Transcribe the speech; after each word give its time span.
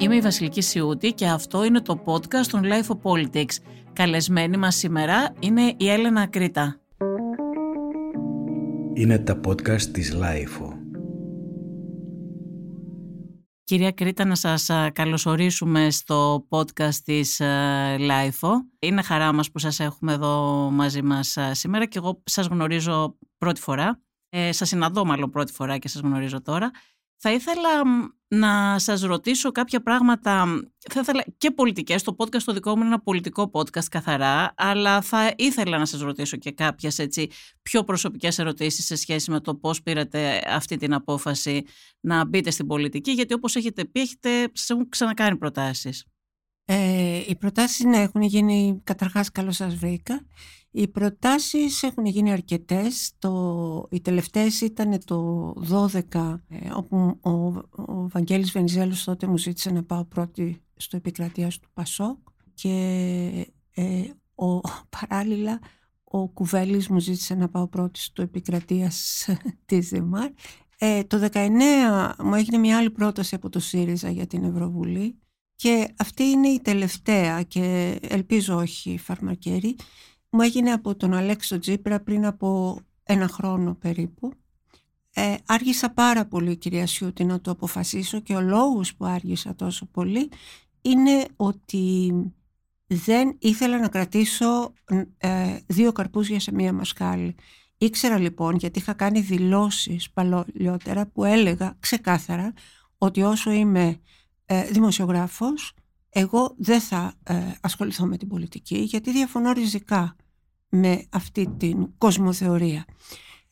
Είμαι 0.00 0.16
η 0.16 0.20
Βασιλική 0.20 0.60
Σιούτη 0.60 1.12
και 1.12 1.26
αυτό 1.26 1.64
είναι 1.64 1.80
το 1.80 2.02
podcast 2.04 2.46
των 2.50 2.62
Life 2.64 2.86
of 2.86 2.98
Politics. 3.02 3.54
Καλεσμένη 3.92 4.56
μας 4.56 4.76
σήμερα 4.76 5.34
είναι 5.40 5.74
η 5.76 5.88
Έλενα 5.88 6.26
Κρήτα. 6.26 6.80
Είναι 8.94 9.18
τα 9.18 9.40
podcast 9.46 9.82
της 9.82 10.16
Life. 10.16 10.72
Κυρία 13.64 13.90
Κρήτα, 13.90 14.24
να 14.24 14.34
σας 14.34 14.70
καλωσορίσουμε 14.92 15.90
στο 15.90 16.46
podcast 16.48 16.94
της 17.04 17.40
LIFO. 17.98 18.50
Είναι 18.78 19.02
χαρά 19.02 19.32
μας 19.32 19.50
που 19.50 19.58
σας 19.58 19.80
έχουμε 19.80 20.12
εδώ 20.12 20.68
μαζί 20.72 21.02
μας 21.02 21.36
σήμερα 21.50 21.86
και 21.86 21.98
εγώ 21.98 22.22
σας 22.24 22.46
γνωρίζω 22.46 23.18
πρώτη 23.38 23.60
φορά. 23.60 24.00
Ε, 24.28 24.52
σας 24.52 24.68
συναντώ 24.68 25.04
μάλλον 25.04 25.30
πρώτη 25.30 25.52
φορά 25.52 25.78
και 25.78 25.88
σας 25.88 26.00
γνωρίζω 26.00 26.42
τώρα. 26.42 26.70
Θα 27.22 27.32
ήθελα 27.32 27.82
να 28.28 28.78
σας 28.78 29.02
ρωτήσω 29.02 29.50
κάποια 29.50 29.82
πράγματα, 29.82 30.46
θα 30.90 31.00
ήθελα 31.00 31.24
και 31.38 31.50
πολιτικές, 31.50 32.02
το 32.02 32.16
podcast 32.18 32.42
το 32.42 32.52
δικό 32.52 32.70
μου 32.70 32.76
είναι 32.76 32.86
ένα 32.86 33.00
πολιτικό 33.00 33.50
podcast 33.52 33.84
καθαρά, 33.90 34.54
αλλά 34.56 35.00
θα 35.00 35.34
ήθελα 35.36 35.78
να 35.78 35.84
σας 35.84 36.00
ρωτήσω 36.00 36.36
και 36.36 36.52
κάποιες 36.52 36.98
έτσι, 36.98 37.30
πιο 37.62 37.84
προσωπικές 37.84 38.38
ερωτήσεις 38.38 38.84
σε 38.84 38.96
σχέση 38.96 39.30
με 39.30 39.40
το 39.40 39.54
πώς 39.54 39.82
πήρατε 39.82 40.42
αυτή 40.46 40.76
την 40.76 40.94
απόφαση 40.94 41.64
να 42.00 42.24
μπείτε 42.24 42.50
στην 42.50 42.66
πολιτική, 42.66 43.10
γιατί 43.10 43.34
όπως 43.34 43.56
έχετε 43.56 43.84
πει, 43.84 44.00
έχετε, 44.00 44.50
σας 44.52 44.70
έχουν 44.70 44.88
ξανακάνει 44.88 45.36
προτάσεις. 45.36 46.04
Ε, 46.64 47.22
οι 47.26 47.36
προτάσεις 47.36 47.84
ναι, 47.84 47.96
έχουν 47.96 48.22
γίνει, 48.22 48.80
καταρχάς 48.84 49.30
καλώς 49.30 49.56
σας 49.56 49.74
βρήκα. 49.74 50.26
Οι 50.70 50.88
προτάσεις 50.88 51.82
έχουν 51.82 52.06
γίνει 52.06 52.32
αρκετές. 52.32 53.12
Το, 53.18 53.86
οι 53.90 54.00
τελευταίες 54.00 54.60
ήταν 54.60 55.04
το 55.04 55.52
12, 56.12 56.40
ε, 56.48 56.70
όπου 56.76 57.18
ο, 57.20 57.30
ο 57.92 58.08
Βαγγέλης 58.08 58.50
Βενιζέλος 58.50 59.04
τότε 59.04 59.26
μου 59.26 59.38
ζήτησε 59.38 59.70
να 59.70 59.82
πάω 59.82 60.04
πρώτη 60.04 60.62
στο 60.76 60.96
επικρατείας 60.96 61.58
του 61.58 61.68
Πασόκ 61.74 62.18
και 62.54 63.48
ε, 63.74 64.02
ο, 64.34 64.60
παράλληλα 65.00 65.58
ο 66.04 66.28
Κουβέλης 66.28 66.88
μου 66.88 66.98
ζήτησε 66.98 67.34
να 67.34 67.48
πάω 67.48 67.68
πρώτη 67.68 68.00
στο 68.00 68.22
επικρατείας 68.22 69.28
της 69.66 69.88
ΔΕΜΑΡ. 69.88 70.30
Ε, 70.78 71.04
το 71.04 71.28
19 71.32 71.48
μου 72.18 72.34
έγινε 72.34 72.58
μια 72.58 72.78
άλλη 72.78 72.90
πρόταση 72.90 73.34
από 73.34 73.48
το 73.48 73.60
ΣΥΡΙΖΑ 73.60 74.10
για 74.10 74.26
την 74.26 74.44
Ευρωβουλή 74.44 75.18
και 75.56 75.94
αυτή 75.98 76.22
είναι 76.22 76.48
η 76.48 76.60
τελευταία 76.60 77.42
και 77.42 77.98
ελπίζω 78.02 78.56
όχι 78.56 78.98
φαρμακέρη. 78.98 79.76
Μου 80.30 80.40
έγινε 80.40 80.72
από 80.72 80.96
τον 80.96 81.14
Αλέξο 81.14 81.58
Τζίπρα 81.58 82.00
πριν 82.00 82.26
από 82.26 82.78
ένα 83.02 83.28
χρόνο 83.28 83.74
περίπου. 83.74 84.32
Ε, 85.14 85.34
άργησα 85.46 85.90
πάρα 85.90 86.26
πολύ 86.26 86.56
κυρία 86.56 86.86
Σιούτη 86.86 87.24
να 87.24 87.40
το 87.40 87.50
αποφασίσω 87.50 88.20
και 88.20 88.34
ο 88.34 88.40
λόγος 88.40 88.94
που 88.94 89.04
άργησα 89.04 89.54
τόσο 89.54 89.86
πολύ 89.86 90.30
είναι 90.82 91.26
ότι 91.36 92.12
δεν 92.86 93.36
ήθελα 93.38 93.78
να 93.78 93.88
κρατήσω 93.88 94.72
ε, 95.18 95.58
δύο 95.66 95.92
καρπούζια 95.92 96.40
σε 96.40 96.52
μία 96.52 96.72
μασκάλη. 96.72 97.34
Ήξερα 97.78 98.18
λοιπόν 98.18 98.56
γιατί 98.56 98.78
είχα 98.78 98.92
κάνει 98.92 99.20
δηλώσεις 99.20 100.10
παλαιότερα 100.10 101.06
που 101.06 101.24
έλεγα 101.24 101.76
ξεκάθαρα 101.80 102.52
ότι 102.98 103.22
όσο 103.22 103.50
είμαι 103.50 104.00
ε, 104.46 104.64
δημοσιογράφος, 104.64 105.74
εγώ 106.10 106.54
δεν 106.58 106.80
θα 106.80 107.14
ε, 107.22 107.34
ασχοληθώ 107.60 108.06
με 108.06 108.16
την 108.16 108.28
πολιτική 108.28 108.78
γιατί 108.78 109.12
διαφωνώ 109.12 109.52
ριζικά 109.52 110.16
με 110.68 111.06
αυτή 111.10 111.54
την 111.56 111.98
κοσμοθεωρία. 111.98 112.84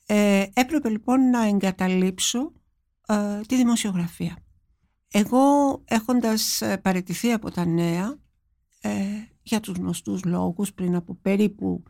Ε, 0.07 0.47
έπρεπε 0.53 0.89
λοιπόν 0.89 1.31
να 1.31 1.47
εγκαταλείψω 1.47 2.53
ε, 3.07 3.41
τη 3.47 3.57
δημοσιογραφία. 3.57 4.37
Εγώ 5.11 5.41
έχοντας 5.85 6.63
παραιτηθεί 6.83 7.33
από 7.33 7.51
τα 7.51 7.67
νέα 7.67 8.19
για 9.43 9.61
τους 9.61 9.77
γνωστούς 9.77 10.25
λόγους 10.25 10.73
πριν 10.73 10.95
από 10.95 11.15
περίπου 11.15 11.83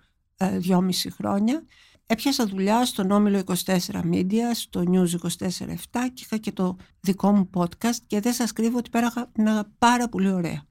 δυόμιση 0.58 1.10
χρόνια 1.10 1.62
Έπιασα 2.10 2.46
δουλειά 2.46 2.84
στον 2.84 3.10
Όμιλο 3.10 3.42
24 3.64 3.76
Media, 4.12 4.50
στο 4.54 4.82
News 4.86 5.08
24-7 5.38 5.76
και 5.90 6.22
είχα 6.22 6.36
και 6.36 6.52
το 6.52 6.76
δικό 7.00 7.32
μου 7.32 7.50
podcast 7.54 7.96
και 8.06 8.20
δεν 8.20 8.32
σας 8.32 8.52
κρύβω 8.52 8.78
ότι 8.78 8.90
πέραха 8.90 9.30
πάρα 9.78 10.08
πολύ 10.08 10.30
ωραία. 10.32 10.62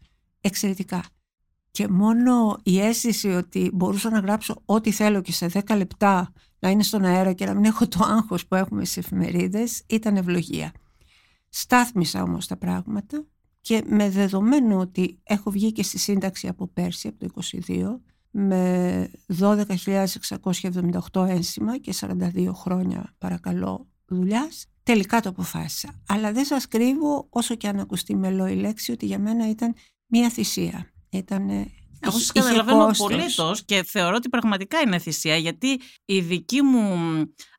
Εξαιρετικά. 0.41 1.03
Και 1.71 1.87
μόνο 1.87 2.57
η 2.63 2.79
αίσθηση 2.79 3.27
ότι 3.27 3.71
μπορούσα 3.73 4.09
να 4.09 4.19
γράψω 4.19 4.61
ό,τι 4.65 4.91
θέλω 4.91 5.21
και 5.21 5.31
σε 5.31 5.49
10 5.53 5.77
λεπτά 5.77 6.33
να 6.59 6.69
είναι 6.69 6.83
στον 6.83 7.05
αέρα 7.05 7.33
και 7.33 7.45
να 7.45 7.53
μην 7.53 7.65
έχω 7.65 7.87
το 7.87 7.99
άγχος 8.03 8.47
που 8.47 8.55
έχουμε 8.55 8.85
στις 8.85 8.97
εφημερίδες 8.97 9.83
ήταν 9.87 10.17
ευλογία. 10.17 10.71
Στάθμισα 11.49 12.23
όμως 12.23 12.47
τα 12.47 12.57
πράγματα 12.57 13.25
και 13.61 13.83
με 13.87 14.09
δεδομένο 14.09 14.79
ότι 14.79 15.19
έχω 15.23 15.51
βγει 15.51 15.71
και 15.71 15.83
στη 15.83 15.97
σύνταξη 15.97 16.47
από 16.47 16.67
πέρσι, 16.67 17.07
από 17.07 17.19
το 17.19 17.41
22, 17.67 17.99
με 18.31 19.11
12.678 19.39 21.27
ένσημα 21.27 21.77
και 21.77 21.93
42 21.99 22.51
χρόνια 22.53 23.15
παρακαλώ 23.17 23.87
δουλειάς. 24.05 24.65
Τελικά 24.83 25.21
το 25.21 25.29
αποφάσισα. 25.29 26.01
Αλλά 26.07 26.31
δεν 26.31 26.45
σας 26.45 26.67
κρύβω 26.67 27.27
όσο 27.29 27.55
και 27.55 27.67
αν 27.67 27.79
ακουστεί 27.79 28.15
μελό 28.15 28.47
η 28.47 28.55
λέξη 28.55 28.91
ότι 28.91 29.05
για 29.05 29.19
μένα 29.19 29.49
ήταν 29.49 29.75
μια 30.05 30.29
θυσία. 30.29 30.91
Ήταν 31.09 31.49
εγώ 31.99 32.17
σας 32.17 32.31
καταλαβαίνω 32.31 32.85
απολύτως 32.85 33.65
και 33.65 33.83
θεωρώ 33.83 34.15
ότι 34.15 34.29
πραγματικά 34.29 34.79
είναι 34.79 34.99
θυσία 34.99 35.35
γιατί 35.35 35.79
η 36.05 36.19
δική 36.19 36.61
μου 36.61 36.97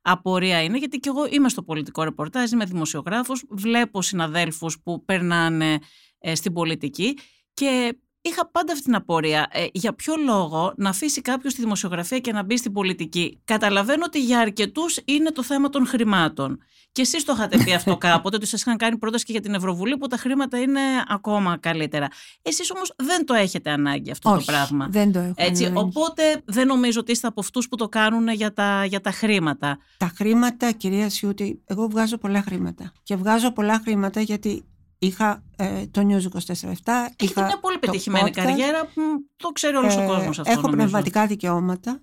απορία 0.02 0.62
είναι 0.62 0.78
γιατί 0.78 0.98
και 0.98 1.08
εγώ 1.08 1.26
είμαι 1.30 1.48
στο 1.48 1.62
πολιτικό 1.62 2.02
ρεπορτάζ, 2.02 2.50
είμαι 2.50 2.64
δημοσιογράφος, 2.64 3.44
βλέπω 3.48 4.02
συναδέλφους 4.02 4.80
που 4.82 5.04
περνάνε 5.04 5.78
ε, 6.18 6.34
στην 6.34 6.52
πολιτική 6.52 7.18
και 7.54 7.98
είχα 8.28 8.50
πάντα 8.50 8.72
αυτή 8.72 8.84
την 8.84 8.94
απορία. 8.94 9.48
Ε, 9.52 9.66
για 9.72 9.94
ποιο 9.94 10.14
λόγο 10.16 10.72
να 10.76 10.88
αφήσει 10.88 11.20
κάποιος 11.20 11.54
τη 11.54 11.60
δημοσιογραφία 11.60 12.18
και 12.18 12.32
να 12.32 12.42
μπει 12.42 12.56
στην 12.56 12.72
πολιτική. 12.72 13.40
Καταλαβαίνω 13.44 14.02
ότι 14.06 14.22
για 14.24 14.38
αρκετούς 14.38 15.00
είναι 15.04 15.30
το 15.30 15.42
θέμα 15.42 15.68
των 15.68 15.86
χρημάτων. 15.86 16.58
Και 16.92 17.00
εσείς 17.02 17.24
το 17.24 17.32
είχατε 17.32 17.58
πει 17.64 17.74
αυτό 17.74 17.96
κάποτε, 18.06 18.36
ότι 18.36 18.46
σας 18.46 18.60
είχαν 18.60 18.76
κάνει 18.76 18.98
πρόταση 18.98 19.24
και 19.24 19.32
για 19.32 19.40
την 19.40 19.54
Ευρωβουλή 19.54 19.96
που 19.96 20.06
τα 20.06 20.16
χρήματα 20.16 20.58
είναι 20.58 20.80
ακόμα 21.08 21.58
καλύτερα. 21.60 22.08
Εσείς 22.42 22.70
όμως 22.70 22.92
δεν 22.96 23.26
το 23.26 23.34
έχετε 23.34 23.70
ανάγκη 23.70 24.10
αυτό 24.10 24.34
το 24.34 24.42
πράγμα. 24.46 24.88
Δεν 24.90 25.12
το 25.12 25.18
έχω. 25.18 25.34
Έτσι, 25.36 25.72
οπότε 25.74 26.42
δεν 26.44 26.66
νομίζω 26.66 27.00
ότι 27.00 27.12
είστε 27.12 27.26
από 27.26 27.40
αυτούς 27.40 27.68
που 27.68 27.76
το 27.76 27.88
κάνουν 27.88 28.28
για 28.28 28.52
τα, 28.52 28.84
για 28.84 29.00
τα 29.00 29.10
χρήματα. 29.10 29.78
Τα 29.96 30.12
χρήματα, 30.16 30.72
κυρία 30.72 31.10
Σιούτη, 31.10 31.62
εγώ 31.66 31.88
βγάζω 31.88 32.18
πολλά 32.18 32.42
χρήματα. 32.42 32.92
Και 33.02 33.16
βγάζω 33.16 33.52
πολλά 33.52 33.80
χρήματα 33.84 34.20
γιατί 34.20 34.64
Είχα 34.98 35.42
ε, 35.56 35.86
το 35.86 36.00
News 36.08 36.36
24-7. 36.36 36.70
Έχετε 37.16 37.42
μια 37.42 37.58
πολύ 37.60 37.78
πετυχημένη 37.78 38.30
καριέρα 38.30 38.86
που 38.94 39.02
το 39.36 39.48
ξέρει 39.48 39.76
όλος 39.76 39.96
ο 39.96 40.00
ε, 40.00 40.06
κόσμος 40.06 40.38
αυτό. 40.38 40.52
Έχω 40.52 40.60
νομίζω. 40.60 40.76
πνευματικά 40.76 41.26
δικαιώματα 41.26 42.00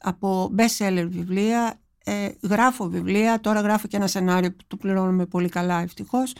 από 0.00 0.54
best 0.56 0.86
seller 0.86 1.06
βιβλία. 1.08 1.80
Ε, 2.04 2.28
γράφω 2.42 2.88
βιβλία, 2.88 3.40
τώρα 3.40 3.60
γράφω 3.60 3.86
και 3.86 3.96
ένα 3.96 4.06
σενάριο 4.06 4.50
που 4.50 4.64
το 4.66 4.76
πληρώνουμε 4.76 5.26
πολύ 5.26 5.48
καλά 5.48 5.80
ευτυχώς. 5.80 6.32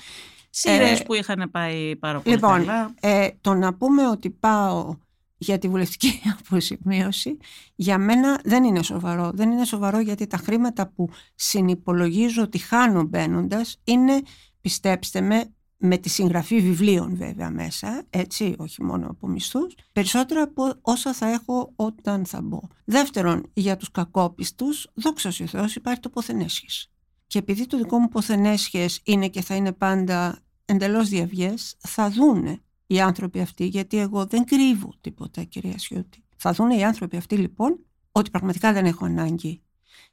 Σειρές 0.50 1.00
ε, 1.00 1.02
που 1.02 1.14
είχαν 1.14 1.50
πάει 1.50 1.96
πάρα 1.96 2.20
πολύ 2.20 2.34
λοιπόν, 2.34 2.64
καλά. 2.64 2.94
Ε, 3.00 3.28
το 3.40 3.54
να 3.54 3.74
πούμε 3.74 4.08
ότι 4.08 4.30
πάω 4.30 4.96
για 5.38 5.58
τη 5.58 5.68
βουλευτική 5.68 6.20
αποσημείωση 6.40 7.36
για 7.74 7.98
μένα 7.98 8.40
δεν 8.44 8.64
είναι 8.64 8.82
σοβαρό. 8.82 9.30
Δεν 9.34 9.50
είναι 9.50 9.64
σοβαρό 9.64 10.00
γιατί 10.00 10.26
τα 10.26 10.36
χρήματα 10.36 10.86
που 10.86 11.08
συνυπολογίζω 11.34 12.42
ότι 12.42 12.58
χάνω 12.58 13.02
μπαίνοντας 13.02 13.80
είναι, 13.84 14.22
πιστέψτε 14.60 15.20
με, 15.20 15.52
με 15.78 15.96
τη 15.96 16.08
συγγραφή 16.08 16.60
βιβλίων 16.60 17.16
βέβαια 17.16 17.50
μέσα, 17.50 18.06
έτσι, 18.10 18.54
όχι 18.58 18.84
μόνο 18.84 19.06
από 19.10 19.28
μισθούς, 19.28 19.74
περισσότερα 19.92 20.42
από 20.42 20.74
όσα 20.80 21.12
θα 21.12 21.30
έχω 21.30 21.72
όταν 21.76 22.26
θα 22.26 22.42
μπω. 22.42 22.60
Δεύτερον, 22.84 23.50
για 23.52 23.76
τους 23.76 23.90
κακόπιστους, 23.90 24.90
δόξα 24.94 25.28
ο 25.28 25.46
Θεός, 25.46 25.74
υπάρχει 25.74 26.00
το 26.00 26.08
ποθενέσχες. 26.08 26.90
Και 27.26 27.38
επειδή 27.38 27.66
το 27.66 27.76
δικό 27.76 27.98
μου 27.98 28.08
ποθενέσχες 28.08 29.00
είναι 29.04 29.28
και 29.28 29.42
θα 29.42 29.54
είναι 29.54 29.72
πάντα 29.72 30.38
εντελώς 30.64 31.08
διαυγές, 31.08 31.76
θα 31.78 32.10
δούνε 32.10 32.62
οι 32.86 33.00
άνθρωποι 33.00 33.40
αυτοί, 33.40 33.66
γιατί 33.66 33.98
εγώ 33.98 34.26
δεν 34.26 34.44
κρύβω 34.44 34.92
τίποτα 35.00 35.42
κυρία 35.42 35.78
Σιώτη. 35.78 36.24
Θα 36.36 36.52
δούνε 36.52 36.76
οι 36.76 36.84
άνθρωποι 36.84 37.16
αυτοί 37.16 37.36
λοιπόν 37.36 37.78
ότι 38.12 38.30
πραγματικά 38.30 38.72
δεν 38.72 38.86
έχω 38.86 39.04
ανάγκη. 39.04 39.62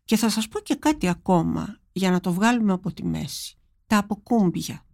Και 0.04 0.16
θα 0.16 0.30
σας 0.30 0.48
πω 0.48 0.60
και 0.60 0.76
κάτι 0.76 1.08
ακόμα 1.08 1.80
για 1.92 2.12
να 2.12 2.20
το 2.20 2.34
βγάλουμε 2.34 2.74
από 2.74 2.94
τη 2.94 3.06
μέση. 3.06 3.58
Τα 3.88 3.98
αποκούμπια 3.98 4.85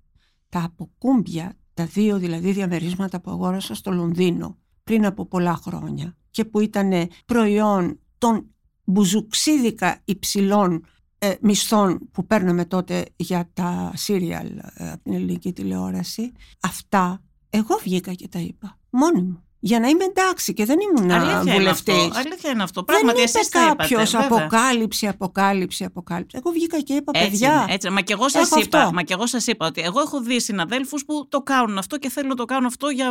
τα 0.51 0.63
αποκούμπια, 0.63 1.57
τα 1.73 1.85
δύο 1.85 2.17
δηλαδή 2.17 2.51
διαμερίσματα 2.51 3.21
που 3.21 3.31
αγόρασα 3.31 3.75
στο 3.75 3.91
Λονδίνο 3.91 4.57
πριν 4.83 5.05
από 5.05 5.25
πολλά 5.25 5.55
χρόνια 5.55 6.17
και 6.31 6.45
που 6.45 6.59
ήταν 6.59 6.91
προϊόν 7.25 7.99
των 8.17 8.45
μπουζουξίδικα 8.83 10.01
υψηλών 10.05 10.85
ε, 11.17 11.33
μισθών 11.41 12.09
που 12.11 12.25
παίρναμε 12.25 12.65
τότε 12.65 13.05
για 13.15 13.49
τα 13.53 13.91
σύριαλ 13.95 14.57
ε, 14.73 14.91
από 14.91 15.03
την 15.03 15.13
ελληνική 15.13 15.53
τηλεόραση 15.53 16.31
αυτά 16.61 17.23
εγώ 17.49 17.77
βγήκα 17.83 18.13
και 18.13 18.27
τα 18.27 18.39
είπα 18.39 18.79
μόνη 18.89 19.21
μου 19.21 19.43
για 19.63 19.79
να 19.79 19.87
είμαι 19.87 20.03
εντάξει 20.03 20.53
και 20.53 20.65
δεν 20.65 20.77
ήμουν 20.79 21.11
βουλευτής. 21.53 22.09
Αλήθεια 22.13 22.49
είναι 22.51 22.63
αυτό. 22.63 22.83
Πράγματι, 22.83 23.15
δεν 23.15 23.23
εσείς 23.23 23.47
είπε 23.47 23.57
κάποιος 23.57 24.15
αποκάλυψη, 24.15 25.07
αποκάλυψη, 25.07 25.83
αποκάλυψη. 25.83 26.37
Εγώ 26.37 26.51
βγήκα 26.51 26.79
και 26.79 26.93
είπα 26.93 27.11
έτσι 27.15 27.29
παιδιά. 27.29 27.61
Είναι, 27.63 27.73
έτσι. 27.73 27.89
Μα 27.89 28.01
και 28.01 28.13
εγώ 28.13 28.29
σας 28.29 28.51
είπα, 28.51 28.89
μα 28.93 29.03
και 29.03 29.13
εγώ 29.13 29.27
σας 29.27 29.47
είπα 29.47 29.65
ότι 29.65 29.81
εγώ 29.81 29.99
έχω 29.99 30.21
δει 30.21 30.41
συναδέλφους 30.41 31.05
που 31.05 31.27
το 31.29 31.41
κάνουν 31.41 31.77
αυτό 31.77 31.97
και 31.97 32.09
θέλουν 32.09 32.29
να 32.29 32.35
το 32.35 32.45
κάνουν 32.45 32.65
αυτό 32.65 32.89
για, 32.89 33.09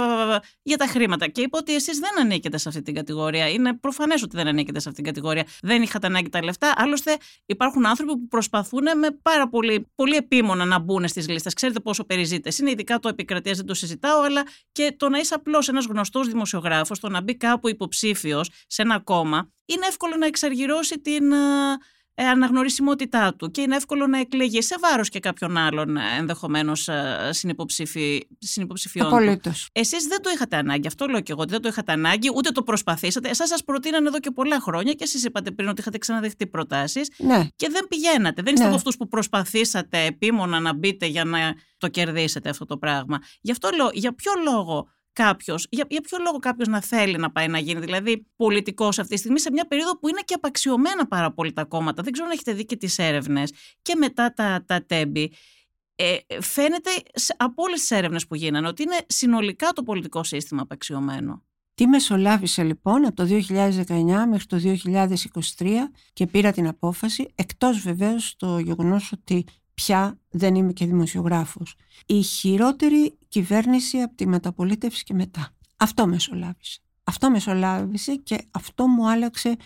για 0.63 0.77
τα 0.77 0.87
χρήματα. 0.87 1.27
Και 1.27 1.41
είπα 1.41 1.59
ότι 1.61 1.75
εσείς 1.75 1.99
δεν 1.99 2.21
ανήκετε 2.21 2.59
σε 2.59 2.69
αυτή 2.69 2.83
την 2.83 2.95
κατηγορία. 2.95 3.49
Είναι 3.49 3.75
προφανές 3.75 4.23
ότι 4.23 4.37
δεν 4.37 4.47
ανήκετε 4.47 4.81
σε 4.81 4.89
αυτή 4.89 5.03
την 5.03 5.13
κατηγορία. 5.13 5.45
Δεν 5.63 5.83
είχατε 5.83 6.07
ανάγκη 6.07 6.29
τα 6.29 6.45
λεφτά. 6.45 6.73
Άλλωστε, 6.77 7.17
υπάρχουν 7.47 7.87
άνθρωποι 7.87 8.13
που 8.13 8.29
προσπαθούν 8.29 8.83
με 8.99 9.09
πάρα 9.23 9.49
πολύ, 9.49 9.91
πολύ 9.95 10.17
επίμονα 10.17 10.65
να 10.65 10.79
μπουν 10.79 11.09
στις 11.09 11.29
λίστες. 11.29 11.55
Ξέρετε 11.55 11.81
πόσο 11.81 12.05
περιζήτες 12.05 12.59
είναι, 12.59 12.71
ειδικά 12.71 12.99
το 12.99 13.09
επικρατεία 13.09 13.53
δεν 13.53 13.67
το 13.67 13.75
συζητάω, 13.75 14.21
αλλά 14.23 14.43
και 14.73 14.95
το 14.97 15.09
να 15.09 15.19
είσαι 15.19 15.35
απλώς 15.35 15.69
ένας 15.69 15.85
γνωστός 15.85 16.27
δημοσιογράφο, 16.27 16.39
το 17.01 17.09
να 17.09 17.21
μπει 17.21 17.37
κάπου 17.37 17.69
υποψήφιος 17.69 18.51
σε 18.67 18.83
ένα 18.83 19.01
κόμμα, 19.01 19.53
είναι 19.65 19.87
εύκολο 19.87 20.17
να 20.17 20.27
εξαργυρώσει 20.27 21.01
την 21.01 21.33
ε, 22.21 22.29
αναγνωρισιμότητά 22.29 23.35
του 23.35 23.51
και 23.51 23.61
είναι 23.61 23.77
εύκολο 23.77 24.07
να 24.07 24.19
εκλεγεί 24.19 24.63
σε 24.63 24.77
βάρος 24.81 25.09
και 25.09 25.21
κάποιον 25.21 25.57
άλλον 25.57 25.97
ε, 25.97 26.01
ενδεχομένως 26.19 26.89
ε, 26.89 27.31
συνυποψηφιών 28.39 29.07
Απολύτως. 29.07 29.69
Εσείς 29.73 30.07
δεν 30.07 30.23
το 30.23 30.31
είχατε 30.35 30.57
ανάγκη, 30.57 30.87
αυτό 30.87 31.07
λέω 31.07 31.21
και 31.21 31.33
εγώ, 31.33 31.41
ότι 31.41 31.51
δεν 31.51 31.61
το 31.61 31.69
είχατε 31.69 31.93
ανάγκη, 31.93 32.31
ούτε 32.35 32.51
το 32.51 32.63
προσπαθήσατε. 32.63 33.29
Εσάς 33.29 33.49
σας 33.49 33.65
προτείνανε 33.65 34.09
εδώ 34.09 34.21
και 34.21 34.31
πολλά 34.31 34.61
χρόνια 34.61 34.93
και 34.93 35.05
εσείς 35.05 35.25
είπατε 35.25 35.51
πριν 35.51 35.69
ότι 35.69 35.81
είχατε 35.81 35.99
ξαναδεχτεί 35.99 36.47
προτάσεις 36.47 37.11
ναι. 37.19 37.49
και 37.57 37.69
δεν 37.71 37.87
πηγαίνατε. 37.89 38.43
Δεν 38.43 38.53
είστε 38.53 38.65
ναι. 38.65 38.71
από 38.71 38.79
αυτούς 38.79 38.97
που 38.97 39.09
προσπαθήσατε 39.09 40.05
επίμονα 40.05 40.61
να 40.61 40.75
μπείτε 40.75 41.07
για 41.07 41.25
να 41.25 41.55
το 41.79 41.89
κερδίσετε 41.89 42.49
αυτό 42.49 42.65
το 42.65 42.77
πράγμα. 42.79 43.19
Γι' 43.41 43.51
αυτό 43.51 43.69
λέω, 43.77 43.91
για 43.93 44.15
ποιο 44.15 44.33
λόγο 44.45 44.89
κάποιος, 45.25 45.67
για, 45.71 45.85
για 45.89 46.01
ποιο 46.01 46.19
λόγο 46.25 46.39
κάποιος 46.39 46.69
να 46.69 46.81
θέλει 46.81 47.17
να 47.17 47.31
πάει 47.31 47.49
να 47.49 47.59
γίνει 47.59 47.81
δηλαδή 47.81 48.27
πολιτικός 48.37 48.99
αυτή 48.99 49.13
τη 49.13 49.19
στιγμή, 49.19 49.41
σε 49.41 49.51
μια 49.51 49.67
περίοδο 49.67 49.99
που 49.99 50.09
είναι 50.09 50.21
και 50.25 50.35
απαξιωμένα 50.35 51.07
πάρα 51.07 51.33
πολύ 51.33 51.53
τα 51.53 51.65
κόμματα. 51.65 52.03
Δεν 52.03 52.13
ξέρω 52.13 52.29
αν 52.29 52.35
έχετε 52.35 52.53
δει 52.53 52.65
και 52.65 52.77
τις 52.77 52.99
έρευνες 52.99 53.53
και 53.83 53.95
μετά 53.95 54.33
τα, 54.33 54.65
τα 54.67 54.85
τέμπη. 54.87 55.33
Ε, 55.95 56.17
φαίνεται 56.41 56.91
από 57.37 57.63
όλες 57.63 57.81
τις 57.81 57.91
έρευνες 57.91 58.27
που 58.27 58.35
γίνανε 58.35 58.69
ότι 58.69 58.83
είναι 58.83 58.97
συνολικά 59.07 59.69
το 59.73 59.83
πολιτικό 59.83 60.25
σύστημα 60.25 60.63
απαξιωμένο. 60.63 61.45
Τι 61.75 61.87
μεσολάβησε 61.87 62.63
λοιπόν 62.63 63.05
από 63.05 63.15
το 63.15 63.27
2019 63.49 63.87
μέχρι 64.29 64.47
το 64.47 64.61
2023 65.59 65.69
και 66.13 66.27
πήρα 66.27 66.53
την 66.53 66.67
απόφαση, 66.67 67.33
εκτός 67.35 67.79
βεβαίως 67.79 68.35
το 68.37 68.59
γεγονός 68.59 69.13
ότι 69.13 69.45
πια 69.81 70.19
δεν 70.31 70.55
είμαι 70.55 70.73
και 70.73 70.87
δημοσιογράφος. 70.87 71.75
Η 72.07 72.23
χειρότερη 72.23 73.19
κυβέρνηση 73.29 73.99
από 73.99 74.15
τη 74.15 74.27
μεταπολίτευση 74.27 75.05
και 75.05 75.15
μετά. 75.15 75.49
Αυτό 75.77 76.07
μεσολάβησε. 76.07 76.81
Αυτό 77.05 77.31
μεσολάβησε 77.31 78.15
και 78.15 78.39
αυτό 78.51 78.87
μου 78.87 79.11
άλλαξε 79.11 79.57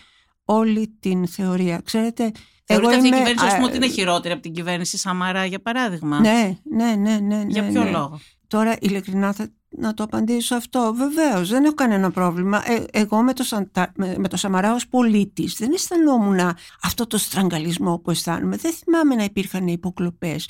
όλη 0.45 0.95
την 0.99 1.27
θεωρία. 1.27 1.81
Ξέρετε, 1.83 2.31
Θεωρείτε 2.63 2.93
εγώ 2.93 3.03
αυτή 3.03 3.07
η 3.07 3.11
κυβέρνηση 3.11 3.63
ότι 3.63 3.75
είναι 3.75 3.87
χειρότερη 3.87 4.33
από 4.33 4.43
την 4.43 4.53
κυβέρνηση 4.53 4.97
Σαμαρά, 4.97 5.45
για 5.45 5.61
παράδειγμα; 5.61 6.19
Ναι, 6.19 6.57
ναι, 6.63 6.95
ναι. 6.95 7.19
ναι, 7.19 7.43
για 7.47 7.61
ναι, 7.61 7.71
ποιο 7.71 7.83
ναι. 7.83 7.89
λόγο; 7.89 8.19
Τώρα 8.47 8.77
ειλικρινά 8.79 9.33
θα 9.33 9.49
να 9.77 9.93
το 9.93 10.03
απαντήσω 10.03 10.55
αυτό. 10.55 10.93
Βεβαίως, 10.95 11.49
δεν 11.49 11.63
έχω 11.63 11.73
κανένα 11.73 12.11
πρόβλημα. 12.11 12.71
Ε, 12.71 12.83
εγώ 12.91 13.21
με 13.21 13.33
το, 13.33 13.43
με, 13.95 14.27
το 14.27 14.37
Σαμαρά 14.37 14.73
ως 14.73 14.87
πολίτης 14.87 15.55
δεν 15.55 15.73
αισθανόμουν 15.73 16.39
αυτό 16.81 17.07
το 17.07 17.17
στραγγαλισμό 17.17 17.99
που 17.99 18.11
αισθάνομαι. 18.11 18.55
Δεν 18.55 18.73
θυμάμαι 18.73 19.15
να 19.15 19.23
υπήρχαν 19.23 19.67
υποκλοπές. 19.67 20.49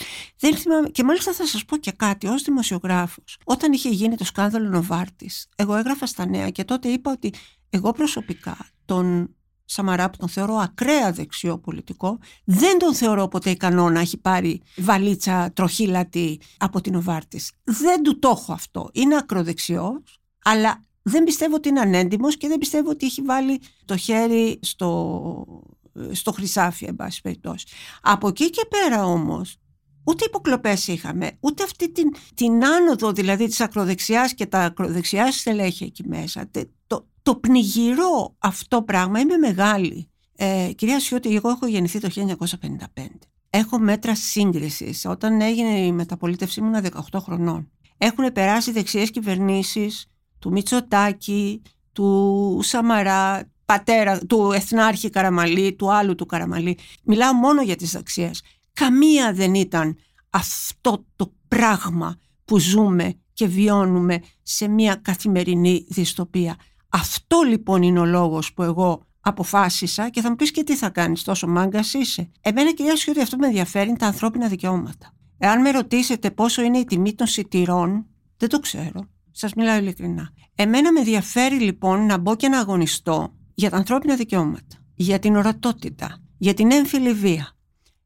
Και 0.91 1.03
μάλιστα 1.03 1.33
θα 1.33 1.45
σας 1.45 1.65
πω 1.65 1.77
και 1.77 1.91
κάτι 1.91 2.27
ως 2.27 2.41
δημοσιογράφος. 2.41 3.37
Όταν 3.43 3.73
είχε 3.73 3.89
γίνει 3.89 4.15
το 4.15 4.25
σκάνδαλο 4.25 4.69
Νοβάρτης, 4.69 5.47
εγώ 5.55 5.75
έγραφα 5.75 6.05
στα 6.05 6.25
νέα 6.25 6.49
και 6.49 6.63
τότε 6.63 6.87
είπα 6.87 7.11
ότι 7.11 7.33
εγώ 7.69 7.91
προσωπικά 7.91 8.57
τον 8.85 9.35
Σαμαρά 9.65 10.09
που 10.09 10.17
τον 10.17 10.29
θεωρώ 10.29 10.55
ακραία 10.55 11.11
δεξιό 11.11 11.57
πολιτικό, 11.57 12.17
δεν 12.43 12.77
τον 12.77 12.93
θεωρώ 12.95 13.27
ποτέ 13.27 13.49
ικανό 13.49 13.89
να 13.89 13.99
έχει 13.99 14.17
πάρει 14.17 14.61
βαλίτσα 14.77 15.51
τροχήλατη 15.53 16.39
από 16.57 16.81
την 16.81 16.95
Οβάρτης. 16.95 17.51
Δεν 17.63 18.03
του 18.03 18.19
το 18.19 18.29
έχω 18.29 18.53
αυτό. 18.53 18.89
Είναι 18.93 19.15
ακροδεξιός, 19.15 20.19
αλλά 20.43 20.85
δεν 21.01 21.23
πιστεύω 21.23 21.55
ότι 21.55 21.69
είναι 21.69 21.79
ανέντιμος 21.79 22.37
και 22.37 22.47
δεν 22.47 22.57
πιστεύω 22.57 22.89
ότι 22.89 23.05
έχει 23.05 23.21
βάλει 23.21 23.61
το 23.85 23.97
χέρι 23.97 24.59
στο, 24.61 25.63
στο 26.11 26.31
χρυσάφι, 26.31 26.85
εν 26.85 26.95
πάση 26.95 27.21
περιπτώσει. 27.21 27.67
Από 28.01 28.27
εκεί 28.27 28.49
και 28.49 28.65
πέρα 28.69 29.05
όμως, 29.05 29.57
ούτε 30.03 30.25
υποκλοπές 30.25 30.87
είχαμε, 30.87 31.31
ούτε 31.39 31.63
αυτή 31.63 31.91
την, 31.91 32.15
την 32.35 32.65
άνοδο 32.65 33.11
δηλαδή 33.11 33.47
της 33.47 33.61
ακροδεξιάς 33.61 34.33
και 34.33 34.45
τα 34.45 34.59
ακροδεξιάς 34.59 35.35
στελέχη 35.39 35.83
εκεί 35.83 36.07
μέσα. 36.07 36.49
Το, 36.87 37.07
το 37.25 37.35
πνιγυρό 37.35 38.35
αυτό 38.37 38.81
πράγμα, 38.81 39.19
είμαι 39.19 39.37
μεγάλη. 39.37 40.09
Ε, 40.35 40.71
κυρία 40.75 40.99
Σιώτη, 40.99 41.35
εγώ 41.35 41.49
έχω 41.49 41.67
γεννηθεί 41.67 41.99
το 41.99 42.09
1955. 42.09 43.05
Έχω 43.49 43.79
μέτρα 43.79 44.15
σύγκρισης. 44.15 45.05
Όταν 45.05 45.41
έγινε 45.41 45.79
η 45.79 45.91
μεταπολίτευση 45.91 46.59
ήμουν 46.59 46.83
18 47.11 47.19
χρονών. 47.19 47.71
Έχουν 47.97 48.31
περάσει 48.31 48.71
δεξιές 48.71 49.11
κυβερνήσεις 49.11 50.05
του 50.39 50.51
Μητσοτάκη, 50.51 51.61
του 51.91 52.59
Σαμαρά, 52.63 53.51
πατέρα, 53.65 54.19
του 54.19 54.51
Εθνάρχη 54.51 55.09
Καραμαλή, 55.09 55.73
του 55.73 55.93
άλλου 55.93 56.15
του 56.15 56.25
Καραμαλή. 56.25 56.77
Μιλάω 57.03 57.33
μόνο 57.33 57.61
για 57.61 57.75
τις 57.75 57.91
δεξιές. 57.91 58.41
Καμία 58.73 59.33
δεν 59.33 59.53
ήταν 59.53 59.97
αυτό 60.29 61.05
το 61.15 61.33
πράγμα 61.47 62.17
που 62.45 62.59
ζούμε 62.59 63.13
και 63.33 63.47
βιώνουμε 63.47 64.21
σε 64.43 64.67
μια 64.67 64.95
καθημερινή 64.95 65.85
δυστοπία. 65.89 66.55
Αυτό 66.95 67.41
λοιπόν 67.41 67.81
είναι 67.81 67.99
ο 67.99 68.05
λόγος 68.05 68.53
που 68.53 68.63
εγώ 68.63 69.01
αποφάσισα 69.19 70.09
και 70.09 70.21
θα 70.21 70.29
μου 70.29 70.35
πεις 70.35 70.51
και 70.51 70.63
τι 70.63 70.75
θα 70.75 70.89
κάνεις 70.89 71.23
τόσο 71.23 71.47
μάγκας 71.47 71.93
είσαι. 71.93 72.31
Εμένα 72.41 72.73
κυρία 72.73 72.93
ότι 73.09 73.21
αυτό 73.21 73.37
με 73.37 73.47
ενδιαφέρει 73.47 73.89
είναι 73.89 73.97
τα 73.97 74.05
ανθρώπινα 74.05 74.47
δικαιώματα. 74.47 75.13
Εάν 75.37 75.61
με 75.61 75.71
ρωτήσετε 75.71 76.31
πόσο 76.31 76.61
είναι 76.61 76.77
η 76.77 76.85
τιμή 76.85 77.13
των 77.13 77.27
σιτηρών, 77.27 78.05
δεν 78.37 78.49
το 78.49 78.59
ξέρω. 78.59 79.07
Σας 79.31 79.53
μιλάω 79.53 79.77
ειλικρινά. 79.77 80.29
Εμένα 80.55 80.91
με 80.91 80.99
ενδιαφέρει 80.99 81.59
λοιπόν 81.59 82.05
να 82.05 82.17
μπω 82.17 82.35
και 82.35 82.47
να 82.47 82.59
αγωνιστώ 82.59 83.33
για 83.53 83.69
τα 83.69 83.77
ανθρώπινα 83.77 84.15
δικαιώματα, 84.15 84.75
για 84.95 85.19
την 85.19 85.35
ορατότητα, 85.35 86.21
για 86.37 86.53
την 86.53 86.71
έμφυλη 86.71 87.13
βία, 87.13 87.51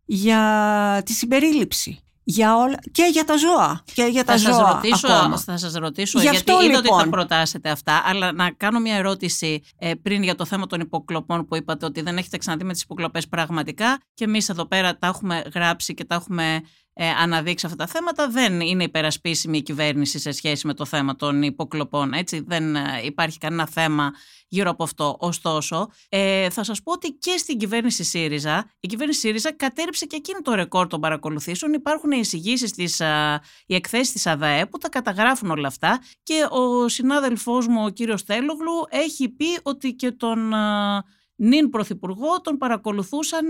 για 0.06 1.02
τη 1.06 1.14
συμπερίληψη, 1.14 2.00
για 2.30 2.56
όλα, 2.58 2.78
και 2.92 3.10
για 3.12 3.24
τα 3.24 3.38
ζώα. 3.38 3.84
Και 3.94 4.04
για 4.04 4.24
τα 4.24 4.32
θα 4.32 4.38
ζώα 4.38 4.54
σας 4.54 4.74
ρωτήσω, 4.74 5.08
ακόμα. 5.08 5.38
Θα 5.38 5.58
σας 5.58 5.74
ρωτήσω, 5.74 6.20
Γι' 6.20 6.30
γιατί 6.30 6.52
αυτό, 6.52 6.66
είδα 6.66 6.78
ότι 6.78 6.84
λοιπόν. 6.88 7.00
θα 7.00 7.10
προτάσετε 7.10 7.70
αυτά, 7.70 8.02
αλλά 8.06 8.32
να 8.32 8.52
κάνω 8.52 8.80
μια 8.80 8.96
ερώτηση 8.96 9.62
ε, 9.78 9.94
πριν 9.94 10.24
για 10.24 10.36
το 10.36 10.46
θέμα 10.46 10.68
των 10.68 10.80
υποκλοπών 10.80 11.46
που 11.46 11.56
είπατε 11.56 11.86
ότι 11.86 12.02
δεν 12.02 12.18
έχετε 12.18 12.38
ξαναδεί 12.38 12.64
με 12.64 12.74
τις 12.74 12.82
υποκλοπές 12.82 13.28
πραγματικά 13.28 14.02
και 14.14 14.24
εμείς 14.24 14.50
εδώ 14.50 14.66
πέρα 14.66 14.98
τα 14.98 15.08
έχουμε 15.08 15.44
γράψει 15.54 15.94
και 15.94 16.06
τα 16.06 16.16
έχουμε 16.16 16.54
ε, 16.54 16.62
αναδείξει 17.08 17.66
αυτά 17.66 17.78
τα 17.78 17.88
θέματα. 17.88 18.30
Δεν 18.30 18.62
είναι 18.62 18.84
υπερασπίσιμη 18.84 19.58
η 19.58 19.62
κυβέρνηση 19.62 20.20
σε 20.20 20.32
σχέση 20.32 20.68
με 20.68 20.74
το 20.74 20.86
θέμα 20.86 21.16
των 21.16 21.44
υποκλοπών. 21.44 22.14
Έτσι. 22.14 22.44
Δεν 22.48 22.76
ε, 22.76 22.82
υπάρχει 23.04 23.38
κανένα 23.38 23.68
θέμα 23.68 24.14
γύρω 24.48 24.70
από 24.70 24.84
αυτό. 24.84 25.16
Ωστόσο, 25.20 25.90
ε, 26.10 26.50
θα 26.50 26.64
σας 26.64 26.84
πω 26.84 26.92
ότι 26.92 27.12
και 27.12 27.38
στην 27.38 27.58
κυβέρνηση 27.58 28.04
ΣΥΡΙΖΑ, 28.04 28.72
η 28.80 28.88
κυβέρνηση 28.88 29.20
ΣΥΡΙΖΑ 29.20 29.54
κατέριψε 29.54 30.06
και 30.06 30.16
εκείνη 30.16 30.42
το 30.42 30.54
ρεκόρ 30.54 30.88
των 30.88 31.00
παρακολουθήσεων. 31.00 31.74
Υπάρχουν 31.74 32.12
οι 32.12 32.18
εισηγήσεις 32.20 32.72
της, 32.72 33.02
α, 33.02 33.42
οι 33.66 33.76
εκθέσεις 33.76 34.12
της 34.12 34.28
ΑΔΑΕ 34.28 34.66
που 34.66 34.78
τα 34.78 34.90
καταγράφουν 34.90 35.50
όλα 35.50 35.68
αυτά 35.68 36.02
και 36.24 36.48
ο 36.50 36.88
συνάδελφός 36.88 37.68
μου, 37.68 37.84
ο 37.86 37.90
κύριος 37.90 38.24
Τέλογλου, 38.24 38.74
έχει 38.90 39.30
πει 39.30 39.60
ότι 39.64 39.94
και 39.94 40.12
τον... 40.12 40.54
α, 40.54 41.04
νυν 41.42 41.70
πρωθυπουργό 41.70 42.42
τον 42.44 42.58
παρακολουθούσαν 42.58 43.46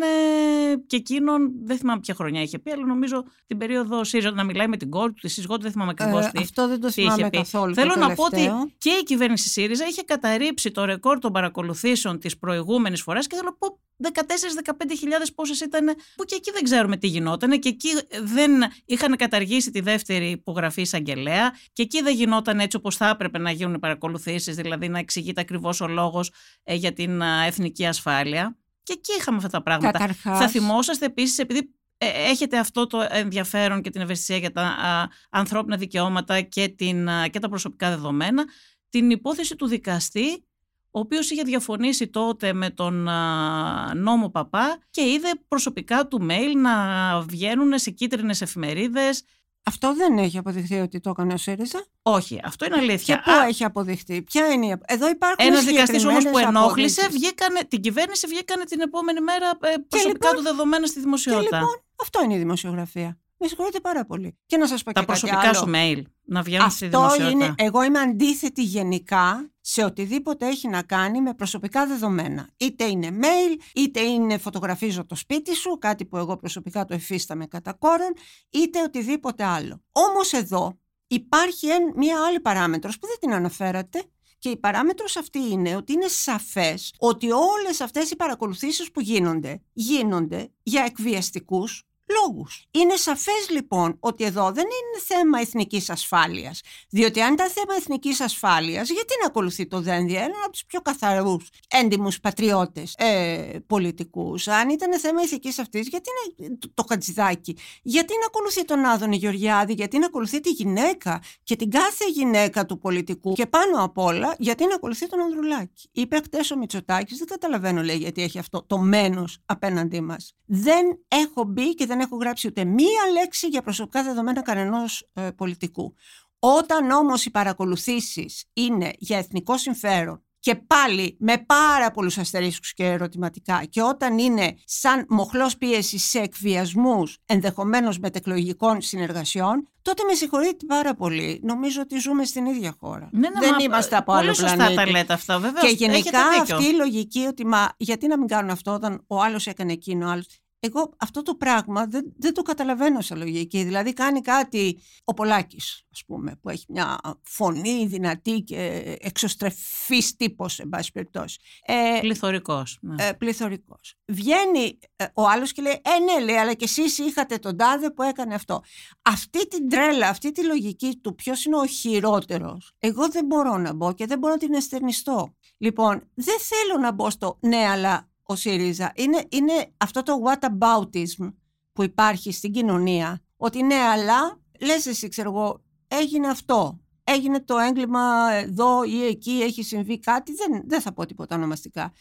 και 0.88 0.96
εκείνον, 0.96 1.52
δεν 1.64 1.78
θυμάμαι 1.78 2.00
ποια 2.00 2.14
χρονιά 2.16 2.42
είχε 2.42 2.60
πει, 2.60 2.72
αλλά 2.72 2.86
νομίζω 2.86 3.24
την 3.48 3.58
περίοδο 3.58 4.04
ΣΥΡΙΖΑ 4.04 4.32
να 4.32 4.44
μιλάει 4.44 4.68
με 4.68 4.78
την 4.78 4.90
κόρη 4.90 5.14
του, 5.14 5.22
τη 5.22 5.28
σύζυγό 5.28 5.56
του, 5.56 5.62
δεν 5.62 5.72
θυμάμαι 5.72 5.92
ακριβώς 5.98 6.26
Ε, 6.26 6.30
τι. 6.34 6.40
αυτό 6.42 6.68
δεν 6.68 6.80
το 6.80 6.88
τι 6.88 6.94
θυμάμαι 6.94 7.22
είχε 7.22 7.30
πει. 7.30 7.38
καθόλου. 7.38 7.74
Θέλω 7.74 7.94
το 7.94 8.00
να 8.00 8.14
πω 8.14 8.24
ότι 8.24 8.36
τελευταίο. 8.36 8.70
και 8.78 8.90
η 8.90 9.04
κυβέρνηση 9.04 9.50
ΣΥΡΙΖΑ 9.50 9.86
είχε 9.86 10.02
καταρρύψει 10.02 10.72
το 10.72 10.86
ρεκόρ 10.86 11.20
των 11.20 11.32
παρακολουθήσεων 11.32 12.20
τη 12.20 12.30
προηγούμενη 12.40 12.98
φορά 12.98 13.20
και 13.20 13.28
θέλω 13.36 13.42
να 13.60 13.68
πω 13.68 13.80
14-15 14.04 14.72
χιλιάδες 15.00 15.34
πόσες 15.34 15.60
ήταν 15.60 15.96
που 16.16 16.24
και 16.24 16.36
εκεί 16.36 16.52
δεν 16.52 16.64
ξέρουμε 16.64 16.98
τι 16.98 17.08
γινόταν 17.08 17.60
και 17.60 17.70
εκεί 17.70 17.90
δεν 18.22 18.52
είχαν 18.86 19.16
καταργήσει 19.16 19.72
τη 19.72 19.80
δεύτερη 19.80 20.30
υπογραφή 20.30 20.82
εισαγγελέα 20.82 21.56
και 21.74 21.82
εκεί 21.82 22.02
δεν 22.02 22.16
γινόταν 22.16 22.60
έτσι 22.60 22.78
όπως 22.78 22.96
θα 22.96 23.10
έπρεπε 23.10 23.38
να 23.38 23.52
γίνουν 23.52 23.74
οι 23.74 23.80
παρακολουθήσεις 23.80 24.56
δηλαδή 24.56 24.90
να 24.90 25.00
εξηγείται 25.00 25.42
ακριβώς 25.42 25.82
ο 25.82 25.88
λόγος 25.88 26.32
ε, 26.64 26.74
για 26.76 26.94
την 26.94 27.22
α, 27.22 27.46
εθνική 27.46 27.86
ασφάλεια 27.86 28.58
και 28.84 28.94
εκεί 28.94 29.12
είχαμε 29.20 29.38
αυτά 29.38 29.50
τα 29.50 29.64
πράγματα. 29.64 29.98
Καταρχάς, 30.00 30.40
Θα 30.40 30.48
θυμόσαστε 30.48 31.06
επίσης 31.06 31.38
επειδή 31.38 31.74
ε, 31.98 32.08
έχετε 32.30 32.58
αυτό 32.58 32.88
το 32.88 33.08
ενδιαφέρον 33.10 33.82
και 33.82 33.90
την 33.90 34.02
ευαισθησία 34.02 34.38
για 34.38 34.52
τα 34.52 34.62
α, 34.62 35.08
ανθρώπινα 35.30 35.78
δικαιώματα 35.78 36.42
και, 36.42 36.68
την, 36.68 37.10
α, 37.10 37.28
και 37.28 37.40
τα 37.40 37.50
προσωπικά 37.50 37.90
δεδομένα 37.90 38.46
την 38.90 39.10
υπόθεση 39.10 39.56
του 39.56 39.68
δικαστή 39.68 40.44
ο 40.92 41.00
οποίος 41.00 41.30
είχε 41.32 41.42
διαφωνήσει 41.44 42.08
τότε 42.08 42.54
με 42.54 42.70
τον 42.70 43.08
α, 43.08 43.94
νόμο 43.96 44.30
Παπά 44.30 44.78
και 44.90 45.02
είδε 45.02 45.30
προσωπικά 45.48 46.08
του 46.08 46.28
mail 46.30 46.56
να 46.56 46.74
βγαίνουν 47.22 47.78
σε 47.80 47.90
κίτρινες 47.92 48.42
εφημερίδες 48.42 49.24
Αυτό 49.66 49.96
δεν 49.96 50.18
έχει 50.18 50.38
αποδειχθεί 50.38 50.80
ότι 50.80 51.00
το 51.00 51.10
έκανε 51.10 51.34
ο 51.34 51.38
ΣΥΡΙΖΑ; 51.38 51.86
Όχι, 52.02 52.40
αυτό 52.44 52.66
είναι 52.66 52.76
αλήθεια. 52.78 53.16
Και 53.16 53.22
πού 53.26 53.32
έχει 53.48 53.64
αποδειχθεί, 53.64 54.22
ποια 54.22 54.48
είναι 54.48 54.66
η... 54.66 54.78
Εδώ 54.86 55.10
υπάρχουν 55.10 55.48
Ένας 55.48 55.64
δικαστής 55.64 56.04
όμως 56.06 56.16
που 56.16 56.20
συγκεκριμένες 56.22 56.58
ενόχλησε, 56.58 57.02
αποδείξεις. 57.02 57.30
βγήκανε, 57.30 57.60
την 57.68 57.82
κυβέρνηση 57.82 58.28
βγήκανε 58.28 58.64
την 58.64 58.80
επόμενη 58.82 59.22
μέρα 59.22 59.50
ε, 59.50 59.74
προσωπικά 59.88 60.28
λοιπόν- 60.28 60.36
του 60.36 60.42
δεδομένα 60.50 60.86
στη 60.86 60.96
Και 60.96 61.02
δημοσιότητα. 61.02 61.58
λοιπόν, 61.58 61.82
αυτό 62.02 62.24
είναι 62.24 62.34
η 62.34 62.38
δημοσιογραφία. 62.38 63.18
Με 63.40 63.48
συγχωρείτε 63.48 63.80
πάρα 63.80 64.06
πολύ. 64.06 64.38
Και 64.46 64.58
να 64.58 64.68
σας 64.68 64.84
πω 64.84 64.92
Τα 64.92 65.00
και 65.00 65.06
κάτι 65.06 65.20
προσωπικά 65.20 65.50
άλλο. 65.50 65.58
σου 65.58 65.72
mail 65.76 66.02
να 66.26 66.42
βγαίνουν 66.42 66.70
στη 66.70 66.86
Αυτό 66.86 66.98
δημοσιότητα. 66.98 67.30
είναι, 67.46 67.54
εγώ 67.58 67.84
είμαι 67.84 68.00
αντίθετη 68.00 68.64
γενικά 68.64 69.52
σε 69.62 69.84
οτιδήποτε 69.84 70.48
έχει 70.48 70.68
να 70.68 70.82
κάνει 70.84 71.22
με 71.22 71.34
προσωπικά 71.34 71.88
δεδομένα. 71.88 72.50
Είτε 72.58 72.84
είναι 72.86 73.10
mail, 73.22 73.62
είτε 73.76 74.00
είναι 74.02 74.38
φωτογραφίζω 74.38 75.06
το 75.06 75.16
σπίτι 75.16 75.56
σου, 75.56 75.78
κάτι 75.80 76.06
που 76.06 76.18
εγώ 76.18 76.38
προσωπικά 76.38 76.86
το 76.86 76.94
εφίσταμαι 76.94 77.46
κατά 77.46 77.74
κόρον, 77.74 78.14
είτε 78.50 78.82
οτιδήποτε 78.82 79.44
άλλο. 79.44 79.84
Όμως 79.92 80.34
εδώ 80.34 80.80
υπάρχει 81.08 81.68
εν- 81.68 81.94
μία 81.96 82.26
άλλη 82.28 82.40
παράμετρος 82.40 83.00
που 83.00 83.08
δεν 83.08 83.16
την 83.20 83.34
αναφέρατε, 83.34 84.04
και 84.40 84.50
η 84.50 84.58
παράμετρος 84.58 85.18
αυτή 85.18 85.40
είναι 85.52 85.76
ότι 85.76 85.94
είναι 85.94 86.08
σαφές 86.08 86.94
ότι 86.98 87.32
όλες 87.32 87.82
αυτές 87.82 88.12
οι 88.12 88.16
παρακολουθήσεις 88.16 88.92
που 88.92 89.02
γίνονται, 89.02 89.62
γίνονται 89.74 90.52
για 90.64 90.84
εκβιαστικούς 90.84 91.84
λόγους. 92.10 92.68
Είναι 92.72 92.96
σαφές 92.96 93.48
λοιπόν 93.50 93.98
ότι 94.00 94.24
εδώ 94.24 94.52
δεν 94.52 94.66
είναι 94.66 95.04
θέμα 95.06 95.40
εθνικής 95.40 95.90
ασφάλειας. 95.90 96.62
Διότι 96.90 97.22
αν 97.22 97.34
ήταν 97.34 97.50
θέμα 97.50 97.76
εθνικής 97.78 98.22
ασφάλειας, 98.22 98.90
γιατί 98.90 99.14
να 99.22 99.28
ακολουθεί 99.28 99.68
το 99.68 99.82
Δένδια, 99.82 100.20
ένα 100.20 100.36
από 100.44 100.52
τους 100.52 100.66
πιο 100.66 100.82
καθαρούς 100.82 101.50
έντιμους 101.68 102.20
πατριώτες 102.20 102.96
ε, 102.98 103.58
πολιτικούς. 103.68 104.48
Αν 104.48 104.70
ήταν 104.70 105.00
θέμα 105.00 105.22
ηθικής 105.22 105.60
αυτής, 105.60 105.88
γιατί 105.88 106.10
να, 106.38 106.58
το, 106.58 106.72
το 106.74 106.86
Χατζηδάκι, 106.90 107.58
γιατί 107.82 108.14
να 108.20 108.26
ακολουθεί 108.26 108.66
τον 108.66 108.86
Άδωνη 108.86 109.16
Γεωργιάδη, 109.16 109.74
γιατί 109.74 109.98
να 109.98 110.06
ακολουθεί 110.06 110.40
τη 110.40 110.50
γυναίκα 110.50 111.22
και 111.44 111.56
την 111.56 111.70
κάθε 111.70 112.06
γυναίκα 112.14 112.66
του 112.66 112.80
πολιτικού 112.80 113.34
και 113.34 113.46
πάνω 113.46 113.84
απ' 113.84 113.98
όλα, 113.98 114.36
γιατί 114.40 114.66
να 114.66 114.76
ακολουθεί 114.76 115.08
τον 115.08 115.22
Ανδρουλάκη. 115.22 115.90
Είπε 115.92 116.16
χτες 116.24 116.52
ο 116.52 116.58
Μητσοτάκης, 116.58 117.18
δεν 117.18 117.28
καταλαβαίνω 117.28 117.82
λέει 117.82 117.98
γιατί 117.98 118.24
έχει 118.24 118.40
αυτό 118.40 118.64
το 118.68 118.78
μένος 118.78 119.38
απέναντί 119.46 120.02
μας. 120.02 120.34
Δεν 120.46 120.86
έχω 121.08 121.44
μπει 121.44 121.76
και 121.76 121.86
δεν 121.86 121.99
έχω 122.00 122.16
γράψει 122.16 122.48
ούτε 122.48 122.66
μία 122.66 123.02
λέξη 123.14 123.48
για 123.48 123.62
προσωπικά 123.62 124.04
δεδομένα 124.04 124.42
κανενός 124.42 125.10
ε, 125.14 125.30
πολιτικού. 125.36 125.96
Όταν 126.40 126.92
όμως 126.92 127.26
οι 127.26 127.32
παρακολουθήσεις 127.32 128.46
είναι 128.54 128.92
για 128.98 129.18
εθνικό 129.18 129.58
συμφέρον 129.58 130.24
και 130.40 130.56
πάλι 130.56 131.16
με 131.20 131.38
πάρα 131.38 131.92
πολλούς 131.92 132.18
αστερίσκους 132.18 132.74
και 132.74 132.86
ερωτηματικά 132.86 133.64
και 133.70 133.82
όταν 133.82 134.18
είναι 134.18 134.56
σαν 134.66 135.06
μοχλός 135.10 135.58
πίεση 135.58 135.98
σε 135.98 136.20
εκβιασμούς 136.20 137.18
ενδεχομένως 137.26 138.00
μετεκλογικών 138.00 138.82
συνεργασιών 138.82 139.70
τότε 139.82 140.04
με 140.04 140.14
συγχωρείτε 140.14 140.66
πάρα 140.66 140.96
πολύ. 140.96 141.40
Νομίζω 141.44 141.82
ότι 141.82 142.00
ζούμε 142.00 142.26
στην 142.26 142.46
ίδια 142.46 142.76
χώρα. 142.80 143.10
Ναι, 143.12 143.30
ναι, 143.30 143.40
Δεν 143.40 143.56
μα, 143.58 143.64
είμαστε 143.64 143.96
από 143.96 144.12
πολύ 144.12 144.24
άλλο 144.24 144.34
σωστά 144.34 144.56
πλανήτη. 144.56 144.76
τα 144.76 144.90
λέτε 144.90 145.14
αυτά, 145.14 145.40
βέβαια. 145.40 145.62
Και 145.62 145.68
γενικά 145.68 146.20
αυτή 146.20 146.56
δίκιο. 146.56 146.70
η 146.70 146.74
λογική 146.74 147.26
ότι 147.26 147.46
μα 147.46 147.70
γιατί 147.78 148.08
να 148.08 148.18
μην 148.18 148.28
κάνουν 148.28 148.50
αυτό 148.50 148.74
όταν 148.74 149.04
ο 149.08 149.22
άλλος 149.22 149.48
έκανε 149.48 149.72
εκείνο, 149.72 150.08
ο 150.08 150.10
άλλος. 150.10 150.28
Εγώ 150.62 150.94
αυτό 150.98 151.22
το 151.22 151.36
πράγμα 151.36 151.86
δεν, 151.86 152.14
δεν 152.18 152.34
το 152.34 152.42
καταλαβαίνω 152.42 153.02
σε 153.02 153.16
λογική. 153.16 153.64
Δηλαδή 153.64 153.94
κάνει 153.94 154.22
κάτι 154.22 154.80
ο 155.04 155.14
Πολάκης, 155.14 155.84
ας 155.92 156.04
πούμε, 156.06 156.36
που 156.42 156.50
έχει 156.50 156.66
μια 156.70 157.00
φωνή 157.24 157.86
δυνατή 157.86 158.42
και 158.42 158.96
εξωστρεφής 159.00 160.16
τύπος, 160.16 160.60
εν 160.60 160.70
πάση 160.70 160.92
περιπτώσει. 160.92 161.40
Ε, 161.66 162.00
Πληθωρικός. 162.00 162.78
Ναι. 162.82 163.08
ε, 163.08 163.12
πληθωρικός. 163.12 163.96
Βγαίνει 164.06 164.80
ε, 164.96 165.06
ο 165.14 165.28
άλλος 165.28 165.52
και 165.52 165.62
λέει 165.62 165.82
«Ε, 165.82 166.14
ναι, 166.14 166.26
λέει, 166.26 166.36
αλλά 166.36 166.54
και 166.54 166.64
εσείς 166.64 166.98
είχατε 166.98 167.38
τον 167.38 167.58
τάδε 167.58 167.90
που 167.90 168.04
έκανε 168.04 168.36
αυτό». 168.36 168.62
Αυτή 169.02 169.48
την 169.48 169.70
τρέλα, 169.70 170.08
αυτή 170.10 170.32
τη 170.32 170.46
λογική 170.46 171.00
του 171.04 171.16
ποιος 171.16 171.46
είναι 171.46 171.58
ο 171.58 171.66
χειρότερος, 171.66 172.72
εγώ 172.80 173.10
δεν 173.10 173.26
μπορώ 173.26 173.58
να 173.58 173.74
μπω 173.74 173.94
και 173.94 174.06
δεν 174.06 174.20
μπορώ 174.20 174.34
να 174.34 174.40
την 174.40 174.54
εστερνιστώ. 174.54 175.36
Λοιπόν, 175.58 176.10
δεν 176.14 176.38
θέλω 176.40 176.82
να 176.82 176.92
μπω 176.92 177.10
στο 177.10 177.38
«ναι, 177.42 177.68
αλλά 177.68 178.09
ο 178.30 178.36
ΣΥΡΙΖΑ». 178.36 178.92
Είναι, 178.96 179.26
είναι 179.30 179.74
αυτό 179.78 180.04
το 180.04 180.14
whataboutism 180.26 181.34
που 181.74 181.84
υπάρχει 181.84 182.32
στην 182.32 182.52
κοινωνία, 182.52 183.22
ότι 183.38 183.64
«ναι, 183.64 183.76
αλλά 183.76 184.40
λες 184.60 184.86
εσύ, 184.86 185.08
ξέρω 185.08 185.30
εγώ, 185.30 185.64
έγινε 185.88 186.28
αυτό». 186.28 186.80
Έγινε 187.04 187.42
το 187.42 187.58
έγκλημα 187.58 188.32
εδώ 188.32 188.84
ή 188.84 189.06
εκεί, 189.06 189.32
έχει 189.32 189.64
συμβεί 189.64 190.00
κάτι, 190.00 190.34
δεν, 190.34 190.64
δεν 190.66 190.82
θα 190.82 190.94
πω 190.94 191.06
τίποτα 191.06 191.36
ονομαστικά. 191.36 191.94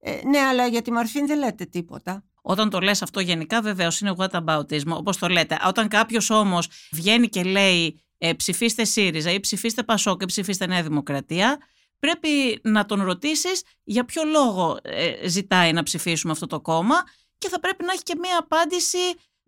Ε, 0.00 0.20
ναι, 0.24 0.38
αλλά 0.38 0.66
για 0.66 0.82
τη 0.82 0.92
Μαρφίν 0.92 1.26
δεν 1.26 1.38
λέτε 1.38 1.64
τίποτα. 1.64 2.24
Όταν 2.42 2.70
το 2.70 2.80
λες 2.80 3.02
αυτό 3.02 3.20
γενικά 3.20 3.62
βεβαίως 3.62 4.00
είναι 4.00 4.14
whataboutism, 4.18 4.86
όπως 4.86 5.18
το 5.18 5.28
λέτε. 5.28 5.58
Όταν 5.66 5.88
κάποιος 5.88 6.30
όμως 6.30 6.68
βγαίνει 6.90 7.28
και 7.28 7.42
λέει 7.42 8.02
ε, 8.18 8.32
ψηφίστε 8.32 8.84
ΣΥΡΙΖΑ 8.84 9.30
ή 9.30 9.40
ψηφίστε 9.40 9.82
ΠΑΣΟΚ 9.82 10.22
ή 10.22 10.24
ψηφίστε 10.24 10.66
Νέα 10.66 10.82
Δημοκρατία, 10.82 11.58
πρέπει 11.98 12.60
να 12.62 12.84
τον 12.86 13.02
ρωτήσεις 13.02 13.62
για 13.84 14.04
ποιο 14.04 14.22
λόγο 14.24 14.78
ε, 14.82 15.28
ζητάει 15.28 15.72
να 15.72 15.82
ψηφίσουμε 15.82 16.32
αυτό 16.32 16.46
το 16.46 16.60
κόμμα 16.60 16.94
και 17.38 17.48
θα 17.48 17.60
πρέπει 17.60 17.84
να 17.84 17.92
έχει 17.92 18.02
και 18.02 18.14
μία 18.22 18.38
απάντηση. 18.38 18.98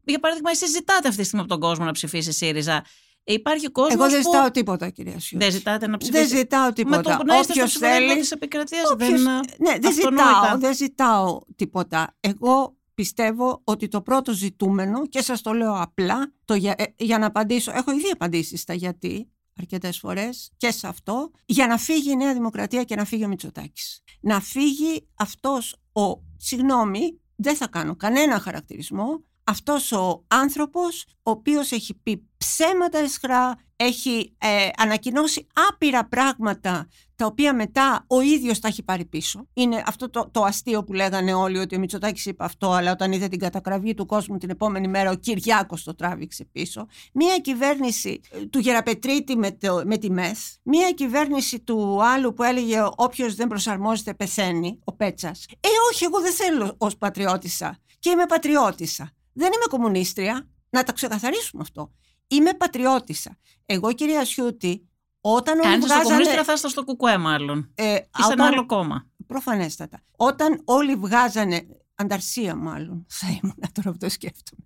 Για 0.04 0.18
παράδειγμα, 0.18 0.50
εσείς 0.50 0.70
ζητάτε 0.70 1.08
αυτή 1.08 1.20
τη 1.20 1.24
στιγμή 1.26 1.40
από 1.44 1.52
τον 1.52 1.60
κόσμο 1.60 1.84
να 1.84 1.92
ψηφίσει 1.92 2.32
ΣΥΡΙΖΑ. 2.32 2.84
Ε, 3.24 3.32
Υπάρχει 3.32 3.68
κόσμος 3.70 3.94
Εγώ 3.94 4.08
δεν 4.10 4.22
που 4.22 4.30
ζητάω 4.32 4.50
τίποτα, 4.50 4.90
κυρία 4.90 5.20
Σιούτη. 5.20 5.44
δεν 5.44 5.54
ζητάτε 5.54 5.86
να 5.86 5.96
ψηφίσετε. 5.96 6.28
Δεν 6.28 6.38
ζητάω 6.38 6.66
Με 6.66 6.72
τίποτα. 6.72 7.00
το 7.02 7.16
που 7.16 7.24
να 7.24 7.38
είστε 7.38 7.42
στο 7.44 7.52
Όποιος 7.52 7.68
ψηφοδέλτιο 7.70 8.08
θέλει, 8.08 8.20
της 8.20 8.30
επικρατείας 8.30 8.90
όποιος- 8.90 9.10
δεν... 9.10 9.22
Ναι, 9.58 9.78
δεν 9.78 9.86
αυτονόητα. 9.90 10.40
ζητάω, 10.42 10.58
δεν 10.58 10.74
ζητάω 10.74 11.38
τίποτα. 11.56 12.16
Εγώ 12.20 12.76
πιστεύω 12.94 13.60
ότι 13.64 13.88
το 13.88 14.00
πρώτο 14.02 14.32
ζητούμενο, 14.32 15.06
και 15.06 15.22
σας 15.22 15.42
το 15.42 15.52
λέω 15.52 15.80
απλά, 15.80 16.32
το 16.44 16.54
για, 16.54 16.74
ε, 16.78 16.84
για 16.96 17.18
να 17.18 17.26
απαντήσω, 17.26 17.72
έχω 17.74 17.90
ήδη 17.92 18.10
απαντήσει 18.12 18.56
στα 18.56 18.74
γιατί, 18.74 19.30
αρκετές 19.60 19.98
φορές 19.98 20.50
και 20.56 20.70
σε 20.70 20.86
αυτό, 20.86 21.30
για 21.46 21.66
να 21.66 21.78
φύγει 21.78 22.10
η 22.10 22.16
Νέα 22.16 22.32
Δημοκρατία 22.32 22.84
και 22.84 22.94
να 22.94 23.04
φύγει 23.04 23.24
ο 23.24 23.28
Μητσοτάκης. 23.28 24.02
Να 24.20 24.40
φύγει 24.40 25.08
αυτός 25.14 25.76
ο, 25.92 26.22
συγγνώμη, 26.36 27.20
δεν 27.36 27.56
θα 27.56 27.66
κάνω 27.66 27.96
κανένα 27.96 28.38
χαρακτηρισμό, 28.38 29.24
αυτός 29.50 29.92
ο 29.92 30.24
άνθρωπος 30.28 31.04
ο 31.22 31.30
οποίος 31.30 31.72
έχει 31.72 31.94
πει 31.94 32.28
ψέματα 32.36 32.98
εσχρά, 32.98 33.58
έχει 33.76 34.34
ε, 34.38 34.68
ανακοινώσει 34.76 35.46
άπειρα 35.68 36.08
πράγματα 36.08 36.88
τα 37.16 37.26
οποία 37.26 37.54
μετά 37.54 38.04
ο 38.06 38.20
ίδιος 38.20 38.58
τα 38.58 38.68
έχει 38.68 38.82
πάρει 38.82 39.04
πίσω. 39.04 39.46
Είναι 39.52 39.82
αυτό 39.86 40.10
το, 40.10 40.28
το 40.30 40.42
αστείο 40.42 40.84
που 40.84 40.92
λέγανε 40.92 41.34
όλοι 41.34 41.58
ότι 41.58 41.76
ο 41.76 41.78
Μητσοτάκης 41.78 42.26
είπε 42.26 42.44
αυτό, 42.44 42.70
αλλά 42.70 42.92
όταν 42.92 43.12
είδε 43.12 43.28
την 43.28 43.38
κατακραυγή 43.38 43.94
του 43.94 44.06
κόσμου 44.06 44.38
την 44.38 44.50
επόμενη 44.50 44.88
μέρα 44.88 45.10
ο 45.10 45.14
Κυριάκος 45.14 45.82
το 45.82 45.94
τράβηξε 45.94 46.44
πίσω. 46.52 46.86
Μία 47.12 47.38
κυβέρνηση 47.38 48.20
ε, 48.30 48.46
του 48.46 48.58
Γεραπετρίτη 48.58 49.36
με, 49.36 49.50
το, 49.50 49.82
με 49.84 49.96
τη 49.96 50.10
ΜΕΘ, 50.10 50.38
μία 50.62 50.90
κυβέρνηση 50.90 51.60
του 51.60 52.04
άλλου 52.04 52.32
που 52.32 52.42
έλεγε 52.42 52.78
όποιος 52.96 53.34
δεν 53.34 53.48
προσαρμόζεται 53.48 54.14
πεθαίνει, 54.14 54.78
ο 54.84 54.92
Πέτσας. 54.92 55.46
Ε 55.60 55.68
όχι, 55.92 56.04
εγώ 56.04 56.20
δεν 56.20 56.32
θέλω 56.32 56.74
ως 56.78 56.96
πατριώτησα 56.96 57.78
και 57.98 58.10
είμαι 58.10 58.26
πατριώτησα. 58.26 59.12
Δεν 59.32 59.46
είμαι 59.46 59.64
κομμουνίστρια, 59.68 60.48
να 60.70 60.82
τα 60.82 60.92
ξεκαθαρίσουμε 60.92 61.62
αυτό. 61.62 61.92
Είμαι 62.26 62.54
πατριώτησα. 62.54 63.36
Εγώ 63.66 63.92
κυρία 63.92 64.24
Σιούτη, 64.24 64.88
όταν 65.20 65.58
όλοι 65.58 65.66
Αν 65.68 65.72
είστε 65.72 65.86
στο 65.86 65.94
βγάζανε... 65.94 66.08
κομμουνίστρια 66.08 66.44
θα 66.44 66.52
είστε 66.52 66.68
στο 66.68 66.84
κουκουέ 66.84 67.18
μάλλον. 67.18 67.70
Ε, 67.74 67.84
Ή 67.84 67.94
σε 67.94 68.02
ένα 68.16 68.26
όταν- 68.32 68.40
άλλο 68.46 68.66
κόμμα. 68.66 69.06
Προφανέστατα. 69.26 70.00
Όταν 70.16 70.60
όλοι 70.64 70.94
βγάζανε, 70.94 71.66
ανταρσία 71.94 72.54
μάλλον, 72.54 73.06
θα 73.08 73.26
ήμουν 73.42 73.56
τώρα 73.72 73.90
που 73.90 73.96
το 73.96 74.08
σκέφτομαι, 74.08 74.62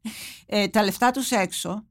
ε, 0.47 0.68
τα 0.68 0.83
λεφτά 0.85 1.11
τους 1.11 1.30
έξω, 1.30 1.87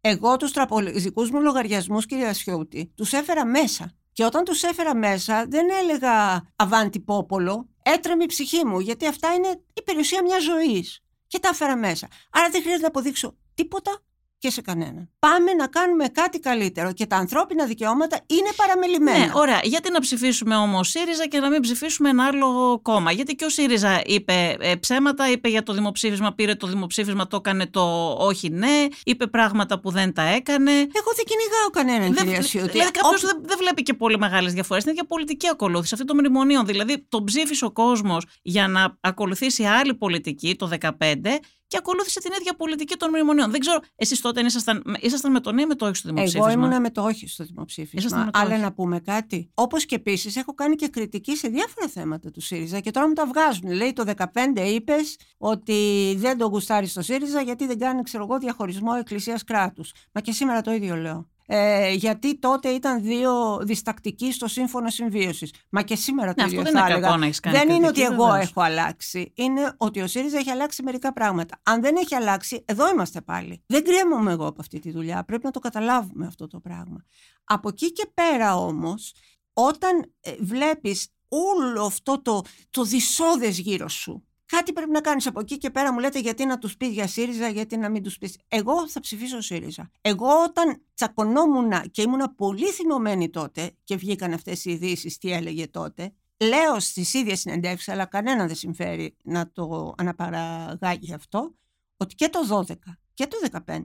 εγώ 0.00 0.36
τους 0.36 0.52
τραπολιστικούς 0.52 1.30
μου 1.30 1.40
λογαριασμούς, 1.40 2.06
κυρία 2.06 2.32
Σιώτη, 2.34 2.92
τους 2.94 3.12
έφερα 3.12 3.44
μέσα. 3.44 3.92
Και 4.12 4.24
όταν 4.24 4.44
τους 4.44 4.62
έφερα 4.62 4.94
μέσα 4.96 5.46
δεν 5.48 5.66
έλεγα 5.82 6.42
αβάντι 6.56 7.00
πόπολο, 7.00 7.68
έτρεμε 7.82 8.22
η 8.24 8.26
ψυχή 8.26 8.66
μου, 8.66 8.78
γιατί 8.80 9.06
αυτά 9.06 9.34
είναι 9.34 9.48
η 9.72 9.82
περιουσία 9.82 10.22
μιας 10.22 10.42
ζωής. 10.42 11.02
Και 11.28 11.38
τα 11.38 11.48
έφερα 11.48 11.76
μέσα. 11.76 12.08
Άρα 12.30 12.50
δεν 12.50 12.60
χρειάζεται 12.60 12.82
να 12.82 12.88
αποδείξω 12.88 13.36
τίποτα 13.54 14.02
και 14.38 14.50
σε 14.50 14.60
κανέναν. 14.60 15.10
Πάμε 15.18 15.52
να 15.52 15.66
κάνουμε 15.66 16.08
κάτι 16.08 16.38
καλύτερο 16.40 16.92
και 16.92 17.06
τα 17.06 17.16
ανθρώπινα 17.16 17.64
δικαιώματα 17.64 18.20
είναι 18.26 18.48
παραμελημένα. 18.56 19.18
Ναι, 19.18 19.30
ωραία. 19.34 19.60
Γιατί 19.62 19.90
να 19.92 20.00
ψηφίσουμε 20.00 20.56
όμως 20.56 20.88
ΣΥΡΙΖΑ 20.88 21.26
και 21.26 21.38
να 21.38 21.48
μην 21.50 21.60
ψηφίσουμε 21.60 22.08
ένα 22.08 22.24
άλλο 22.24 22.78
κόμμα; 22.82 23.12
Γιατί 23.12 23.34
και 23.34 23.44
ο 23.44 23.48
ΣΥΡΙΖΑ 23.48 24.02
είπε 24.06 24.56
ε, 24.60 24.74
ψέματα, 24.74 25.30
είπε 25.30 25.48
για 25.48 25.62
το 25.62 25.72
δημοψήφισμα, 25.72 26.32
πήρε 26.32 26.54
το 26.54 26.66
δημοψήφισμα, 26.66 27.26
το 27.26 27.36
έκανε 27.36 27.66
το 27.66 28.12
όχι 28.12 28.48
ναι, 28.48 28.86
είπε 29.04 29.26
πράγματα 29.26 29.80
που 29.80 29.90
δεν 29.90 30.12
τα 30.12 30.22
έκανε. 30.22 30.70
Εγώ 30.72 31.10
δεν 31.16 31.24
κυνηγάω 31.24 31.70
κανέναν, 31.72 32.14
Δεν- 32.14 32.24
κυρία 32.24 32.42
Σιούτη. 32.42 32.70
δηλαδή 32.70 32.90
κάποιος 32.90 33.22
Όποιο- 33.22 33.28
δεν, 33.28 33.42
δεν 33.48 33.56
βλέπει 33.58 33.82
και 33.82 33.94
πολύ 33.94 34.18
μεγάλες 34.18 34.52
διαφορές. 34.52 34.82
Είναι 34.84 34.92
για 34.92 35.04
πολιτική 35.06 35.48
ακολούθηση. 35.48 35.94
Αυτή 35.94 36.06
των 36.06 36.16
μνημονίων. 36.18 36.66
Δηλαδή 36.66 37.06
τον 37.08 37.24
ψήφισε 37.24 37.64
ο 37.64 37.70
κόσμος 37.70 38.24
για 38.42 38.68
να 38.68 38.96
ακολουθήσει 39.00 39.64
άλλη 39.64 39.94
πολιτική 39.94 40.56
το 40.56 40.68
2015 40.80 41.38
και 41.68 41.76
ακολούθησε 41.76 42.20
την 42.20 42.32
ίδια 42.40 42.54
πολιτική 42.54 42.96
των 42.96 43.08
μνημονίων. 43.08 43.50
Δεν 43.50 43.60
ξέρω, 43.60 43.80
εσείς 43.96 44.20
τότε 44.20 44.40
ήσασταν, 44.40 44.96
ήσασταν 45.00 45.32
με 45.32 45.40
το 45.40 45.52
ναι 45.52 45.62
ή 45.62 45.66
με 45.66 45.74
το 45.74 45.86
όχι 45.86 45.96
στο 45.96 46.08
δημοψήφισμα; 46.08 46.50
Εγώ 46.50 46.64
ήμουν 46.64 46.80
με 46.80 46.90
το 46.90 47.02
όχι 47.02 47.28
στο 47.28 47.44
δημοψήφισμα. 47.44 48.30
Αλλά 48.32 48.58
να 48.58 48.72
πούμε 48.72 49.00
κάτι. 49.00 49.50
Όπως 49.54 49.86
και 49.86 49.94
επίσης 49.94 50.36
έχω 50.36 50.54
κάνει 50.54 50.74
και 50.74 50.88
κριτική 50.88 51.36
σε 51.36 51.48
διάφορα 51.48 51.88
θέματα 51.88 52.30
του 52.30 52.40
ΣΥΡΙΖΑ 52.40 52.80
και 52.80 52.90
τώρα 52.90 53.08
μου 53.08 53.14
τα 53.14 53.26
βγάζουν. 53.26 53.70
Λέει 53.72 53.92
το 53.92 54.04
15 54.16 54.24
είπες 54.54 55.16
ότι 55.38 56.14
δεν 56.18 56.38
τον 56.38 56.48
γουστάρεις 56.48 56.90
στο 56.90 57.02
ΣΥΡΙΖΑ 57.02 57.40
γιατί 57.40 57.66
δεν 57.66 57.78
κάνει, 57.78 58.02
ξέρω 58.02 58.24
εγώ, 58.24 58.38
διαχωρισμό 58.38 58.90
εκκλησίας 58.98 59.44
κράτους. 59.44 59.92
Μα 60.12 60.20
και 60.20 60.32
σήμερα 60.32 60.60
το 60.60 60.72
ίδιο 60.72 60.96
λέω 60.96 61.28
ε, 61.50 61.92
γιατί 61.92 62.38
τότε 62.38 62.68
ήταν 62.68 63.02
δύο 63.02 63.58
διστακτικοί 63.62 64.32
στο 64.32 64.46
σύμφωνο 64.46 64.90
συμβίωσης. 64.90 65.52
Μα 65.70 65.82
και 65.82 65.96
σήμερα 65.96 66.34
το 66.34 66.42
ναι, 66.42 66.48
ίδιο 66.48 66.62
δεν 66.62 66.72
θα 66.72 66.78
είναι 66.78 66.88
έλεγα. 66.88 67.06
κακό 67.06 67.16
να 67.16 67.24
έχεις 67.24 67.40
κάνει 67.40 67.56
δεν 67.56 67.68
είναι 67.68 67.86
ότι 67.86 67.94
κριτική, 67.94 68.14
εγώ 68.14 68.24
βεβαίως. 68.24 68.44
έχω 68.44 68.60
αλλάξει. 68.60 69.32
Είναι 69.34 69.74
ότι 69.76 70.00
ο 70.00 70.06
ΣΥΡΙΖΑ 70.06 70.38
έχει 70.38 70.50
αλλάξει 70.50 70.82
μερικά 70.82 71.12
πράγματα. 71.12 71.60
Αν 71.62 71.80
δεν 71.80 71.96
έχει 71.96 72.14
αλλάξει, 72.14 72.64
εδώ 72.64 72.88
είμαστε 72.88 73.20
πάλι. 73.20 73.62
Δεν 73.66 73.84
κρέμομαι 73.84 74.32
εγώ 74.32 74.46
από 74.46 74.60
αυτή 74.60 74.78
τη 74.78 74.90
δουλειά. 74.90 75.24
Πρέπει 75.24 75.44
να 75.44 75.50
το 75.50 75.58
καταλάβουμε 75.58 76.26
αυτό 76.26 76.46
το 76.46 76.60
πράγμα. 76.60 77.04
Από 77.44 77.68
εκεί 77.68 77.92
και 77.92 78.10
πέρα 78.14 78.56
όμως, 78.56 79.14
όταν 79.52 80.12
ε, 80.20 80.34
βλέπεις 80.40 81.08
όλο 81.28 81.84
αυτό 81.84 82.22
το, 82.22 82.42
το 82.70 82.84
δυσόδες 82.84 83.58
γύρω 83.58 83.88
σου 83.88 84.27
Κάτι 84.52 84.72
πρέπει 84.72 84.90
να 84.90 85.00
κάνεις 85.00 85.26
από 85.26 85.40
εκεί 85.40 85.58
και 85.58 85.70
πέρα. 85.70 85.92
Μου 85.92 85.98
λέτε 85.98 86.18
γιατί 86.18 86.44
να 86.44 86.58
τους 86.58 86.76
πεις 86.76 86.88
για 86.88 87.06
ΣΥΡΙΖΑ, 87.06 87.48
γιατί 87.48 87.76
να 87.76 87.88
μην 87.88 88.02
τους 88.02 88.18
πεις. 88.18 88.38
Εγώ 88.48 88.88
θα 88.88 89.00
ψηφίσω 89.00 89.40
ΣΥΡΙΖΑ. 89.40 89.90
Εγώ 90.00 90.42
όταν 90.42 90.82
τσακωνόμουν 90.94 91.90
και 91.90 92.02
ήμουν 92.02 92.34
πολύ 92.36 92.66
θυμωμένη 92.66 93.30
τότε 93.30 93.70
και 93.84 93.96
βγήκαν 93.96 94.32
αυτές 94.32 94.64
οι 94.64 94.70
ειδήσεις, 94.70 95.18
τι 95.18 95.32
έλεγε 95.32 95.68
τότε, 95.68 96.12
λέω 96.40 96.80
στις 96.80 97.14
ίδιες 97.14 97.40
συνεντεύξεις, 97.40 97.88
αλλά 97.92 98.04
κανένα 98.04 98.46
δεν 98.46 98.56
συμφέρει 98.56 99.16
να 99.24 99.52
το 99.52 99.94
αναπαραγάγει 99.96 101.14
αυτό, 101.14 101.54
ότι 101.96 102.14
και 102.14 102.28
το 102.28 102.64
12 102.68 102.74
και 103.14 103.26
το 103.26 103.36
15 103.66 103.80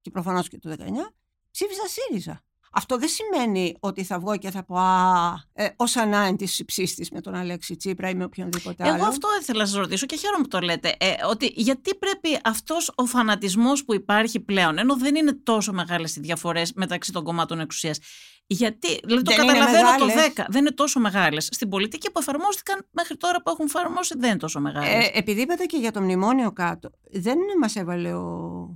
και 0.00 0.10
προφανώς 0.10 0.48
και 0.48 0.58
το 0.58 0.70
19 0.70 1.14
ψήφισα 1.50 1.82
ΣΥΡΙΖΑ. 1.86 2.44
Αυτό 2.72 2.98
δεν 2.98 3.08
σημαίνει 3.08 3.76
ότι 3.80 4.04
θα 4.04 4.18
βγω 4.18 4.36
και 4.36 4.50
θα 4.50 4.64
πω 4.64 4.76
Α, 4.78 5.34
ε, 5.52 5.68
ως 5.76 5.96
ανάγκη 5.96 6.46
τη 6.46 6.64
ψήστη 6.64 7.06
με 7.12 7.20
τον 7.20 7.34
Αλέξη 7.34 7.76
Τσίπρα 7.76 8.08
ή 8.08 8.14
με 8.14 8.24
οποιονδήποτε 8.24 8.84
άλλο. 8.84 8.94
Εγώ 8.94 9.04
αυτό 9.04 9.28
ήθελα 9.40 9.58
να 9.58 9.66
σας 9.66 9.76
ρωτήσω 9.76 10.06
και 10.06 10.16
χαίρομαι 10.16 10.42
που 10.42 10.48
το 10.48 10.60
λέτε. 10.60 10.94
Ε, 10.98 11.14
ότι 11.28 11.52
γιατί 11.56 11.94
πρέπει 11.94 12.38
αυτός 12.44 12.92
ο 12.94 13.04
φανατισμός 13.06 13.84
που 13.84 13.94
υπάρχει 13.94 14.40
πλέον, 14.40 14.78
ενώ 14.78 14.96
δεν 14.96 15.14
είναι 15.14 15.32
τόσο 15.32 15.72
μεγάλες 15.72 16.16
οι 16.16 16.20
διαφορές 16.20 16.72
μεταξύ 16.72 17.12
των 17.12 17.24
κομμάτων 17.24 17.60
εξουσίας. 17.60 17.98
Γιατί, 18.46 19.00
δηλαδή 19.04 19.22
το 19.22 19.34
Δεν 19.34 19.44
είναι 19.44 19.52
καταλαβαίνω 19.52 19.98
το 19.98 20.04
μεγάλες. 20.04 20.32
10, 20.36 20.44
δεν 20.48 20.60
είναι 20.60 20.70
τόσο 20.70 21.00
μεγάλες. 21.00 21.48
Στην 21.50 21.68
πολιτική 21.68 22.10
που 22.10 22.18
εφαρμόστηκαν 22.20 22.86
μέχρι 22.90 23.16
τώρα 23.16 23.42
που 23.42 23.50
έχουν 23.50 23.64
εφαρμόσει 23.66 24.14
δεν 24.18 24.30
είναι 24.30 24.38
τόσο 24.38 24.60
μεγάλες. 24.60 25.06
Ε, 25.06 25.10
επειδή 25.14 25.40
είπατε 25.40 25.64
και 25.64 25.76
για 25.76 25.92
το 25.92 26.00
μνημόνιο 26.00 26.52
κάτω, 26.52 26.90
δεν 27.10 27.38
μας 27.60 27.76
έβαλε 27.76 28.12
ο, 28.12 28.26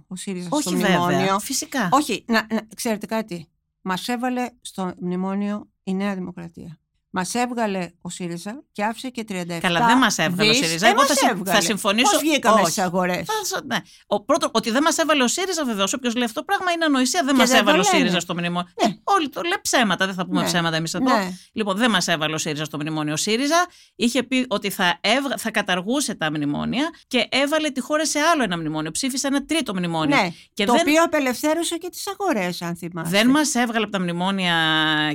ο 0.08 0.16
ΣΥΡΙΖΑ 0.16 0.46
στο 0.46 0.56
Όχι 0.56 0.74
μνημόνιο. 0.74 1.18
βέβαια, 1.18 1.38
φυσικά. 1.38 1.88
Όχι, 1.92 2.24
να, 2.26 2.46
να, 2.50 2.66
ξέρετε 2.74 3.06
κάτι. 3.06 3.48
Μας 3.86 4.08
έβαλε 4.08 4.48
στο 4.60 4.94
μνημόνιο 5.00 5.70
η 5.82 5.94
Νέα 5.94 6.14
Δημοκρατία. 6.14 6.78
Μας 7.16 7.34
έβγαλε 7.34 7.90
ο 8.00 8.08
ΣΥΡΙΖΑ 8.10 8.62
και 8.72 8.84
άφησε 8.84 9.08
και 9.08 9.24
37 9.28 9.58
Καλά, 9.60 9.86
δεν 9.86 9.98
μας 9.98 10.18
έβγαλε 10.18 10.50
ο 10.50 10.52
δις. 10.52 10.66
ΣΥΡΙΖΑ. 10.66 10.86
Ε, 10.86 10.90
Εγώ 10.90 10.98
μας 10.98 11.06
θα, 11.08 11.14
συμ- 11.14 11.30
έβγαλε. 11.30 11.58
θα 11.58 11.64
συμφωνήσω. 11.64 12.10
Πώς 12.10 12.20
βγήκαμε 12.20 12.60
Όχι. 12.60 12.70
στις 12.70 12.84
αγορές; 12.84 13.26
Θα- 13.48 13.60
ναι. 13.66 13.76
Ο 14.06 14.20
πρώτο, 14.24 14.48
ότι 14.52 14.70
δεν 14.70 14.82
μας 14.82 14.96
έβαλε 14.98 15.22
ο 15.22 15.28
ΣΥΡΙΖΑ, 15.28 15.64
βεβαίως. 15.64 15.92
Όποιος 15.92 16.14
λέει 16.14 16.24
αυτό 16.24 16.40
το 16.40 16.44
πράγμα 16.44 16.70
είναι 16.72 16.84
ανοησία. 16.84 17.20
Δεν 17.24 17.32
Και 17.34 17.40
μας 17.40 17.48
δεν 17.48 17.56
το 17.58 17.62
έβαλε 17.70 17.78
ο 17.78 17.84
λένε. 17.92 17.96
ΣΥΡΙΖΑ 17.98 18.20
στο 18.20 18.34
μνημόνιο. 18.34 18.68
Ναι. 18.84 18.88
Ε, 18.90 18.94
όλοι 19.04 19.28
το 19.28 19.40
λέει 19.42 19.58
ψέματα. 19.62 20.06
Δεν 20.06 20.14
θα 20.14 20.26
πούμε 20.26 20.40
Ναι. 20.40 20.46
ψέματα 20.46 20.76
εμείς 20.76 20.94
εδώ. 20.94 21.16
Ναι. 21.16 21.28
Λοιπόν, 21.52 21.76
δεν 21.76 21.90
μας 21.90 22.08
έβαλε 22.08 22.34
ο 22.34 22.38
ΣΥΡΙΖΑ 22.38 22.64
στο 22.64 22.76
μνημόνιο. 22.80 23.12
Ο 23.12 23.16
ΣΥΡΙΖΑ 23.16 23.66
είχε 23.96 24.22
πει 24.22 24.44
ότι 24.48 24.70
θα, 24.70 24.98
έβγα- 25.00 25.36
θα 25.36 25.50
καταργούσε 25.50 26.14
τα 26.14 26.30
μνημόνια 26.30 26.90
και 27.06 27.26
έβαλε 27.30 27.70
τη 27.70 27.80
χώρα 27.80 28.06
σε 28.06 28.18
άλλο 28.18 28.42
ένα 28.42 28.56
μνημόνιο. 28.58 28.90
Ψήφισε 28.90 29.26
ένα 29.26 29.44
τρίτο 29.44 29.74
μνημόνιο. 29.74 30.16
Ναι, 30.16 30.28
Και 30.54 30.64
το 30.64 30.72
δεν, 30.72 30.80
οποίο 30.88 31.02
απελευθέρωσε 31.02 31.76
και 31.76 31.88
τις 31.88 32.04
αγορές, 32.06 32.62
αν 32.62 32.76
θυμάστε. 32.76 33.16
δεν 33.16 33.30
μας 33.30 33.54
έβγαλε 33.54 33.82
από 33.84 33.92
τα 33.92 34.00
μνημόνια, 34.00 34.54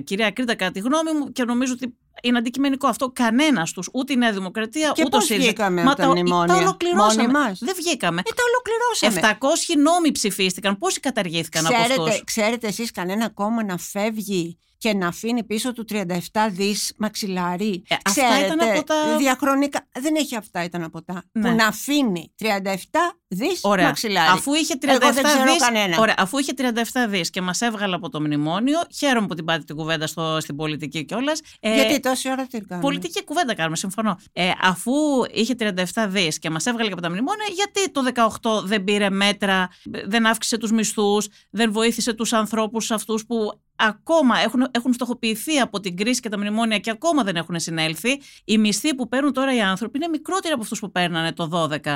κυρία 0.03 0.32
Κρήτα, 0.32 0.56
κατά 0.56 0.72
τη 0.72 0.79
γνώμη 0.79 1.12
μου, 1.20 1.32
και 1.32 1.44
νομίζω 1.44 1.74
ότι 1.74 1.88
είναι 2.22 2.38
αντικειμενικό 2.38 2.88
αυτό. 2.88 3.12
Κανένας 3.12 3.72
τους, 3.72 3.89
ούτε 3.93 4.13
η 4.13 4.15
Νέα 4.15 4.31
Δημοκρατία, 4.31 4.91
Και 4.96 5.01
ούτε 5.05 5.15
ο 5.15 5.19
πώς 5.19 5.25
ΣΥΡΙΖΑ. 5.27 5.46
βγήκαμε 5.46 5.84
Μα 5.84 5.91
από 5.91 6.01
τα 6.01 6.10
μνημόνια; 6.10 6.53
Τα 6.53 6.55
ολοκληρώσαμε. 6.55 7.22
Μόνοι 7.22 7.31
μας; 7.34 7.60
Δεν 7.60 7.74
βγήκαμε. 7.77 8.22
Ε, 8.25 8.31
τα 8.36 8.43
ολοκληρώσαμε. 8.50 9.38
700 9.75 9.75
νόμοι 9.81 10.12
ψηφίστηκαν. 10.12 10.77
Πόσοι 10.77 11.00
καταργήθηκαν 11.00 11.65
από 11.65 11.75
Ξέρετε, 11.75 12.01
αυτούς; 12.01 12.24
ξέρετε 12.24 12.67
εσείς 12.67 12.91
κανένα 12.91 13.29
κόμμα 13.29 13.63
να 13.63 13.77
φεύγει 13.77 14.58
και 14.79 14.93
να 14.93 15.07
αφήνει 15.07 15.43
πίσω 15.43 15.74
του 15.74 15.86
37 15.89 16.15
δις 16.51 16.93
μαξιλάρι. 16.98 17.83
Ε, 17.88 17.95
αυτά 18.05 18.21
Ξέρετε, 18.27 18.45
ήταν 18.53 18.69
από 18.69 18.83
τα- 18.83 19.17
διαχρονικά, 19.17 19.88
δεν 20.00 20.15
έχει 20.15 20.36
αυτά 20.36 20.63
ήταν 20.63 20.83
από 20.83 21.03
τα, 21.03 21.24
Ναι. 21.31 21.50
που 21.50 21.55
να 21.55 21.67
αφήνει 21.67 22.33
37 22.36 23.17
δις 23.27 23.59
Ωραία. 23.63 23.86
μαξιλάρι. 23.86 24.29
Αφού 24.31 24.53
είχε 24.53 24.75
37 24.75 24.89
Εγώ 25.05 25.13
δεν 25.13 25.24
ξέρω 25.24 25.43
δις, 25.51 25.57
κανένα. 25.62 26.00
Ωραία. 26.00 26.15
Αφού 26.17 26.38
είχε 26.38 26.53
37 26.53 27.07
δις 27.09 27.29
και 27.29 27.41
μας 27.41 27.62
έβγαλε 27.62 27.95
από 27.95 28.09
το 28.09 28.21
μνημόνιο, 28.21 28.79
χαίρομαι 28.98 29.27
που 29.27 29.33
την 29.36 29.45
πάτε 29.45 29.63
την 29.63 29.75
κουβέντα 29.75 30.08
στο, 30.08 30.38
στην 30.41 30.56
πολιτική 30.56 31.06
κιόλας. 31.06 31.41
Ε, 31.60 31.73
Γιατί 31.73 31.99
τόση 31.99 32.30
ώρα 32.32 32.47
τι 32.47 32.60
κάνουμε. 32.62 32.88
Πολιτική 32.88 33.23
κουβέντα 33.23 33.56
κάνουμε, 33.56 33.75
συμφωνώ. 33.75 34.17
Ε, 34.34 34.51
αφού 34.62 34.91
είχε 35.34 35.56
37 35.60 36.08
δις 36.08 36.39
και 36.39 36.49
μας 36.49 36.65
έβγαλε 36.65 36.88
και 36.88 36.93
από 36.93 37.01
τα 37.01 37.10
μνημόνια, 37.10 37.45
γιατί 37.54 37.91
το 37.91 38.01
18 38.04 38.62
δεν 38.63 38.84
πήρε 38.84 39.10
μέτρα, 39.10 39.69
δεν 40.06 40.25
αύξησε 40.25 40.58
τους 40.58 40.71
μισθούς, 40.71 41.27
δεν 41.49 41.71
βοήθησε 41.71 42.13
τους 42.13 42.34
ανθρώπους 42.34 42.91
αυτούς 42.91 43.25
που 43.25 43.62
ακόμα 43.80 44.39
έχουν, 44.39 44.68
έχουν 44.72 44.94
στοχοποιηθεί 44.94 45.60
από 45.60 45.80
την 45.80 45.98
κρίση 45.98 46.22
και 46.22 46.30
τα 46.30 46.38
μνημόνια 46.38 46.80
και 46.80 46.89
ακόμα 46.89 47.24
δεν 47.24 47.36
έχουν 47.36 47.60
συνέλθει. 47.60 48.22
Οι 48.46 48.58
μισθοί 48.58 48.96
που 48.96 49.08
παίρνουν 49.08 49.34
τώρα 49.34 49.56
οι 49.56 49.62
άνθρωποι 49.62 49.98
είναι 49.98 50.08
μικρότεροι 50.08 50.54
από 50.54 50.63
αυτούς 50.63 50.80
που 50.80 50.92
παίρνανε 50.92 51.34
το 51.34 51.50
12. 51.54 51.88
Α, 51.88 51.96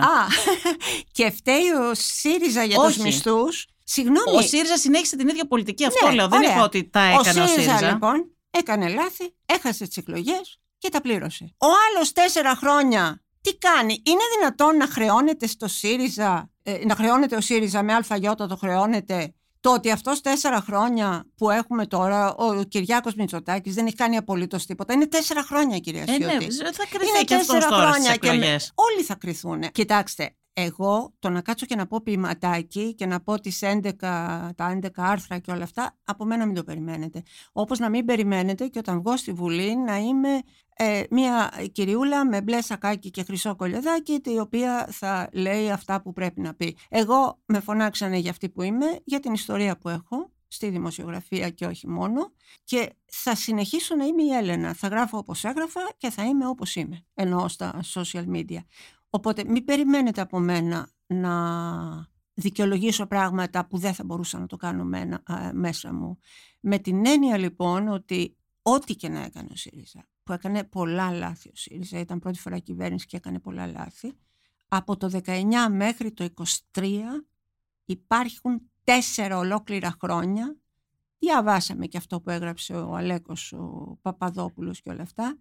και 1.17 1.31
φταίει 1.31 1.69
ο 1.89 1.93
ΣΥΡΙΖΑ 1.93 2.63
για 2.63 2.77
Όχι. 2.79 2.93
τους 2.93 3.03
μισθούς. 3.03 3.67
Συγγνώμη. 3.83 4.37
Ο 4.37 4.41
ΣΥΡΙΖΑ 4.41 4.77
συνέχισε 4.77 5.15
την 5.15 5.27
ίδια 5.27 5.47
πολιτική. 5.47 5.85
Αυτό 5.85 6.07
Ναι, 6.07 6.13
λέω. 6.13 6.27
Δεν 6.27 6.39
ωραία. 6.39 6.51
είπα 6.53 6.63
ότι 6.63 6.89
τα 6.89 6.99
έκανε 7.01 7.39
ο 7.39 7.43
ο 7.43 7.47
ΣΥΡΙΖΑ. 7.47 7.75
ΣΥΡΙΖΑ 7.77 7.91
λοιπόν 7.91 8.31
έκανε 8.49 8.89
λάθη, 8.89 9.35
έχασε 9.45 9.87
τις 9.87 9.97
εκλογές 9.97 10.59
και 10.77 10.89
τα 10.89 11.01
πλήρωσε. 11.01 11.53
Ο 11.57 11.67
άλλος 11.89 12.11
τέσσερα 12.11 12.55
χρόνια 12.55 13.21
τι 13.41 13.55
κάνει, 13.57 13.93
είναι 14.05 14.21
δυνατόν 14.39 14.77
να 14.77 14.87
χρεώνεται 14.87 15.47
στο 15.47 15.67
ΣΥΡΙΖΑ, 15.67 16.49
ε, 16.63 16.85
να 16.85 16.95
χρεώνεται 16.95 17.35
ο 17.35 17.41
ΣΥΡΙΖΑ 17.41 17.83
με 17.83 17.93
αλφαγιώτα 17.93 18.47
το 18.47 18.55
χρεώνεται, 18.57 19.33
το 19.63 19.73
ότι 19.73 19.91
αυτός 19.91 20.21
τέσσερα 20.21 20.61
χρόνια 20.61 21.25
που 21.37 21.49
έχουμε 21.49 21.85
τώρα, 21.87 22.35
ο 22.35 22.63
Κυριάκος 22.63 23.13
Μητσοτάκης 23.15 23.73
δεν 23.73 23.85
έχει 23.85 23.95
κάνει 23.95 24.17
απολύτως 24.17 24.65
τίποτα. 24.65 24.93
Είναι 24.93 25.07
τέσσερα 25.07 25.43
χρόνια 25.43 25.79
κυρία 25.79 26.01
Ε, 26.01 26.05
ναι, 26.05 26.15
Σιώτη. 26.17 26.53
θα 26.73 26.85
κρυθεί 26.89 27.07
Είναι 27.09 27.23
και 27.23 27.35
αυτός 27.35 27.47
τέσσερα 27.55 27.67
τώρα 27.75 27.91
στις 27.93 27.93
χρόνια 27.95 28.15
και 28.17 28.27
με- 28.27 28.33
εκλογές. 28.33 28.71
όλοι 28.75 29.03
θα 29.03 29.15
κρυθούν. 29.15 29.71
Κοιτάξτε, 29.71 30.35
εγώ 30.53 31.13
το 31.19 31.29
να 31.29 31.41
κάτσω 31.41 31.65
και 31.65 31.75
να 31.75 31.87
πω 31.87 32.01
ποιηματάκι 32.01 32.93
και 32.95 33.05
να 33.05 33.21
πω 33.21 33.39
τις 33.39 33.59
11, 33.61 33.91
τα 33.99 34.79
11 34.81 34.87
άρθρα 34.95 35.39
και 35.39 35.51
όλα 35.51 35.63
αυτά, 35.63 35.97
από 36.03 36.25
μένα 36.25 36.45
μην 36.45 36.55
το 36.55 36.63
περιμένετε. 36.63 37.23
Όπως 37.51 37.79
να 37.79 37.89
μην 37.89 38.05
περιμένετε 38.05 38.67
και 38.67 38.79
όταν 38.79 38.99
βγω 39.01 39.17
στη 39.17 39.31
Βουλή 39.31 39.77
να 39.77 39.97
είμαι 39.97 40.41
ε, 40.75 41.03
μια 41.09 41.53
κυριούλα 41.71 42.25
με 42.25 42.41
μπλε 42.41 42.61
σακάκι 42.61 43.11
και 43.11 43.23
χρυσό 43.23 43.55
κολιοδάκι 43.55 44.21
η 44.25 44.39
οποία 44.39 44.87
θα 44.91 45.29
λέει 45.33 45.71
αυτά 45.71 46.01
που 46.01 46.13
πρέπει 46.13 46.41
να 46.41 46.53
πει. 46.53 46.77
Εγώ 46.89 47.39
με 47.45 47.59
φωνάξανε 47.59 48.17
για 48.17 48.31
αυτή 48.31 48.49
που 48.49 48.61
είμαι, 48.61 48.85
για 49.03 49.19
την 49.19 49.33
ιστορία 49.33 49.77
που 49.77 49.89
έχω 49.89 50.31
στη 50.47 50.69
δημοσιογραφία 50.69 51.49
και 51.49 51.65
όχι 51.65 51.87
μόνο 51.87 52.31
και 52.63 52.89
θα 53.05 53.35
συνεχίσω 53.35 53.95
να 53.95 54.05
είμαι 54.05 54.23
η 54.23 54.29
Έλενα. 54.29 54.73
Θα 54.73 54.87
γράφω 54.87 55.17
όπως 55.17 55.43
έγραφα 55.43 55.81
και 55.97 56.09
θα 56.09 56.23
είμαι 56.23 56.47
όπως 56.47 56.75
είμαι, 56.75 57.05
εννοώ 57.13 57.47
στα 57.47 57.79
social 57.93 58.25
media. 58.27 58.59
Οπότε 59.15 59.43
μην 59.45 59.65
περιμένετε 59.65 60.21
από 60.21 60.39
μένα 60.39 60.89
να 61.07 61.33
δικαιολογήσω 62.33 63.07
πράγματα 63.07 63.67
που 63.67 63.77
δεν 63.77 63.93
θα 63.93 64.03
μπορούσα 64.03 64.39
να 64.39 64.45
το 64.45 64.55
κάνω 64.55 64.83
μένα, 64.83 65.23
α, 65.25 65.53
μέσα 65.53 65.93
μου. 65.93 66.19
Με 66.59 66.79
την 66.79 67.05
έννοια 67.05 67.37
λοιπόν 67.37 67.87
ότι 67.87 68.37
ό,τι 68.61 68.95
και 68.95 69.09
να 69.09 69.23
έκανε 69.23 69.47
ο 69.51 69.55
ΣΥΡΙΖΑ, 69.55 70.07
που 70.23 70.33
έκανε 70.33 70.63
πολλά 70.63 71.11
λάθη 71.11 71.49
ο 71.49 71.55
ΣΥΡΙΖΑ, 71.55 71.99
ήταν 71.99 72.19
πρώτη 72.19 72.39
φορά 72.39 72.59
κυβέρνηση 72.59 73.05
και 73.05 73.17
έκανε 73.17 73.39
πολλά 73.39 73.67
λάθη, 73.67 74.13
από 74.67 74.97
το 74.97 75.21
19 75.25 75.43
μέχρι 75.69 76.11
το 76.11 76.29
23 76.73 76.83
υπάρχουν 77.85 78.61
τέσσερα 78.83 79.37
ολόκληρα 79.37 79.95
χρόνια 80.01 80.57
διαβάσαμε 81.19 81.85
και 81.85 81.97
αυτό 81.97 82.21
που 82.21 82.29
έγραψε 82.29 82.73
ο 82.73 82.95
Αλέκος, 82.95 83.53
ο 83.53 83.97
Παπαδόπουλος 84.01 84.81
και 84.81 84.89
όλα 84.89 85.01
αυτά 85.01 85.37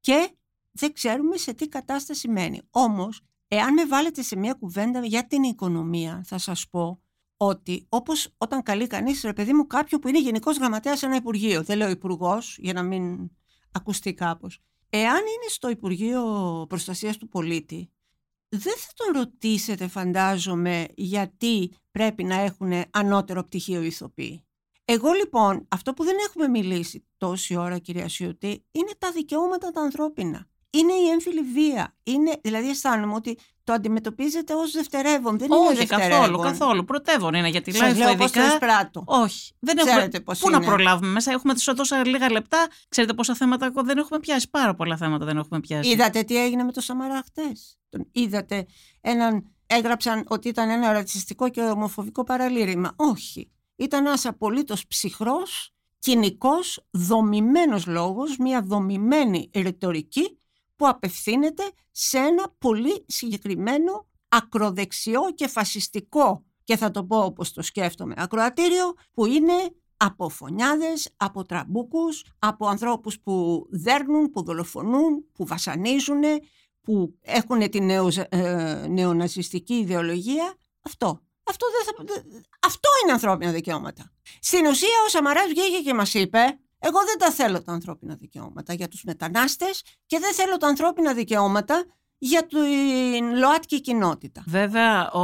και 0.00 0.36
δεν 0.76 0.92
ξέρουμε 0.92 1.36
σε 1.36 1.54
τι 1.54 1.68
κατάσταση 1.68 2.28
μένει. 2.28 2.60
Όμως, 2.70 3.20
εάν 3.48 3.72
με 3.72 3.86
βάλετε 3.86 4.22
σε 4.22 4.36
μια 4.36 4.52
κουβέντα 4.52 5.06
για 5.06 5.26
την 5.26 5.42
οικονομία, 5.42 6.22
θα 6.26 6.38
σας 6.38 6.68
πω 6.68 7.00
ότι 7.36 7.86
όπως 7.88 8.34
όταν 8.38 8.62
καλεί 8.62 8.86
κανείς, 8.86 9.22
ρε 9.22 9.32
παιδί 9.32 9.52
μου, 9.52 9.66
κάποιον 9.66 10.00
που 10.00 10.08
είναι 10.08 10.20
γενικός 10.20 10.56
γραμματέας 10.56 10.98
σε 10.98 11.06
ένα 11.06 11.16
υπουργείο, 11.16 11.62
δεν 11.62 11.76
λέω 11.76 11.90
υπουργός 11.90 12.58
για 12.60 12.72
να 12.72 12.82
μην 12.82 13.30
ακουστεί 13.72 14.14
κάπως. 14.14 14.60
Εάν 14.90 15.16
είναι 15.16 15.48
στο 15.48 15.70
Υπουργείο 15.70 16.22
Προστασίας 16.68 17.16
του 17.16 17.28
Πολίτη, 17.28 17.90
δεν 18.48 18.74
θα 18.76 18.88
τον 18.94 19.22
ρωτήσετε, 19.22 19.88
φαντάζομαι, 19.88 20.86
γιατί 20.94 21.72
πρέπει 21.90 22.24
να 22.24 22.34
έχουν 22.34 22.72
ανώτερο 22.90 23.44
πτυχίο 23.44 23.82
ηθοποιοί. 23.82 24.46
Εγώ 24.84 25.12
λοιπόν, 25.12 25.66
αυτό 25.68 25.94
που 25.94 26.04
δεν 26.04 26.16
έχουμε 26.28 26.48
μιλήσει 26.48 27.06
τόση 27.16 27.56
ώρα 27.56 27.78
κυρία 27.78 28.08
Σιούτη, 28.08 28.64
είναι 28.72 28.90
τα 28.98 29.12
δικαιώματα 29.12 29.70
τα 29.70 29.80
ανθρώπινα. 29.80 30.46
Είναι 30.78 30.92
η 30.92 31.08
έμφυλη 31.12 31.42
βία. 31.42 31.94
Είναι, 32.02 32.32
δηλαδή 32.42 32.68
αισθάνομαι 32.68 33.14
ότι 33.14 33.38
το 33.64 33.72
αντιμετωπίζετε 33.72 34.54
ως 34.54 34.70
δευτερεύον. 34.72 35.38
Δεν 35.38 35.48
είναι 35.52 35.66
Όχι, 35.66 35.76
δευτερεύον. 35.76 36.18
καθόλου, 36.18 36.38
καθόλου. 36.38 36.84
Πρωτεύον 36.84 37.34
είναι 37.34 37.48
γιατί 37.48 37.72
Σας 37.72 37.92
live 37.92 37.96
λέω 37.96 38.14
πώς 38.14 38.30
το 38.30 38.40
ειδικά. 38.40 38.52
εισπράττω. 38.52 39.02
Όχι. 39.06 39.52
Δεν 39.58 39.76
Ξέρετε 39.76 40.02
έχουμε... 40.02 40.20
πώς 40.20 40.38
Πού 40.38 40.50
να 40.50 40.56
είναι. 40.56 40.66
προλάβουμε 40.66 41.08
μέσα; 41.10 41.32
Έχουμε 41.32 41.54
τόσα 41.76 42.06
λίγα 42.06 42.30
λεπτά. 42.30 42.66
Ξέρετε 42.88 43.12
πόσα 43.14 43.34
θέματα 43.34 43.66
ακόμα 43.66 43.82
δεν 43.86 43.98
έχουμε 43.98 44.18
πιάσει; 44.20 44.50
Πάρα 44.50 44.74
πολλά 44.74 44.96
θέματα 44.96 45.24
δεν 45.24 45.36
έχουμε 45.36 45.60
πιάσει. 45.60 45.90
Είδατε 45.90 46.22
τι 46.22 46.36
έγινε 46.44 46.62
με 46.62 46.72
το 46.72 46.80
Σαμαρά 46.80 47.22
χτες; 47.26 47.78
Τον 47.88 48.08
είδατε 48.12 48.66
έναν, 49.00 49.44
έγραψαν 49.66 50.24
ότι 50.28 50.48
ήταν 50.48 50.70
ένα 50.70 50.92
ρατσιστικό 50.92 51.48
και 51.48 51.60
ομοφοβικό 51.60 52.24
παραλήρημα. 52.24 52.92
Όχι. 52.96 53.50
Ήταν 53.76 54.06
ένας 54.06 54.26
απολύτως 54.26 54.86
ψυχρός, 54.86 55.74
κοινικός, 55.98 56.86
δομημένος 56.90 57.86
λόγος, 57.86 58.36
μια 58.36 58.60
δομημένη 58.62 59.50
ρητορική 59.54 60.38
που 60.76 60.88
απευθύνεται 60.88 61.62
σε 61.90 62.18
ένα 62.18 62.54
πολύ 62.58 63.04
συγκεκριμένο 63.08 64.06
ακροδεξιό 64.28 65.20
και 65.34 65.48
φασιστικό 65.48 66.44
και 66.64 66.76
θα 66.76 66.90
το 66.90 67.04
πω 67.04 67.24
όπως 67.24 67.52
το 67.52 67.62
σκέφτομαι 67.62 68.14
ακροατήριο 68.16 68.94
που 69.12 69.26
είναι 69.26 69.52
από 69.96 70.28
φωνιάδες, 70.28 71.08
από 71.16 71.44
τραμπούκους, 71.44 72.24
από 72.38 72.66
ανθρώπους 72.66 73.20
που 73.20 73.66
δέρνουν, 73.70 74.30
που 74.30 74.42
δολοφονούν, 74.44 75.24
που 75.32 75.46
βασανίζουν, 75.46 76.22
που 76.80 77.18
έχουν 77.20 77.70
τη 77.70 77.80
νεο, 77.80 78.08
ε, 78.28 78.86
νεοναζιστική 78.88 79.74
ιδεολογία. 79.74 80.54
Αυτό. 80.80 81.20
Αυτό, 81.48 81.66
δεν 81.70 81.94
θα, 81.94 82.04
δε- 82.14 82.38
αυτό 82.66 82.88
είναι 83.02 83.12
ανθρώπινα 83.12 83.52
δικαιώματα. 83.52 84.12
Στην 84.40 84.66
ουσία 84.66 84.88
ο 85.06 85.08
Σαμαράς 85.08 85.46
βγήκε 85.46 85.80
και 85.84 85.94
μας 85.94 86.14
είπε 86.14 86.58
εγώ 86.86 86.98
δεν 87.04 87.18
τα 87.18 87.30
θέλω 87.30 87.62
τα 87.62 87.72
ανθρώπινα 87.72 88.14
δικαιώματα 88.14 88.74
για 88.74 88.88
τους 88.88 89.02
μετανάστες 89.04 89.82
και 90.06 90.18
δεν 90.18 90.34
θέλω 90.34 90.56
τα 90.56 90.66
ανθρώπινα 90.66 91.14
δικαιώματα 91.14 91.84
για 92.18 92.46
την 92.46 93.38
ΛΟΑΤΚΙ 93.38 93.80
κοινότητα. 93.80 94.42
Βέβαια, 94.46 95.10
ο, 95.10 95.20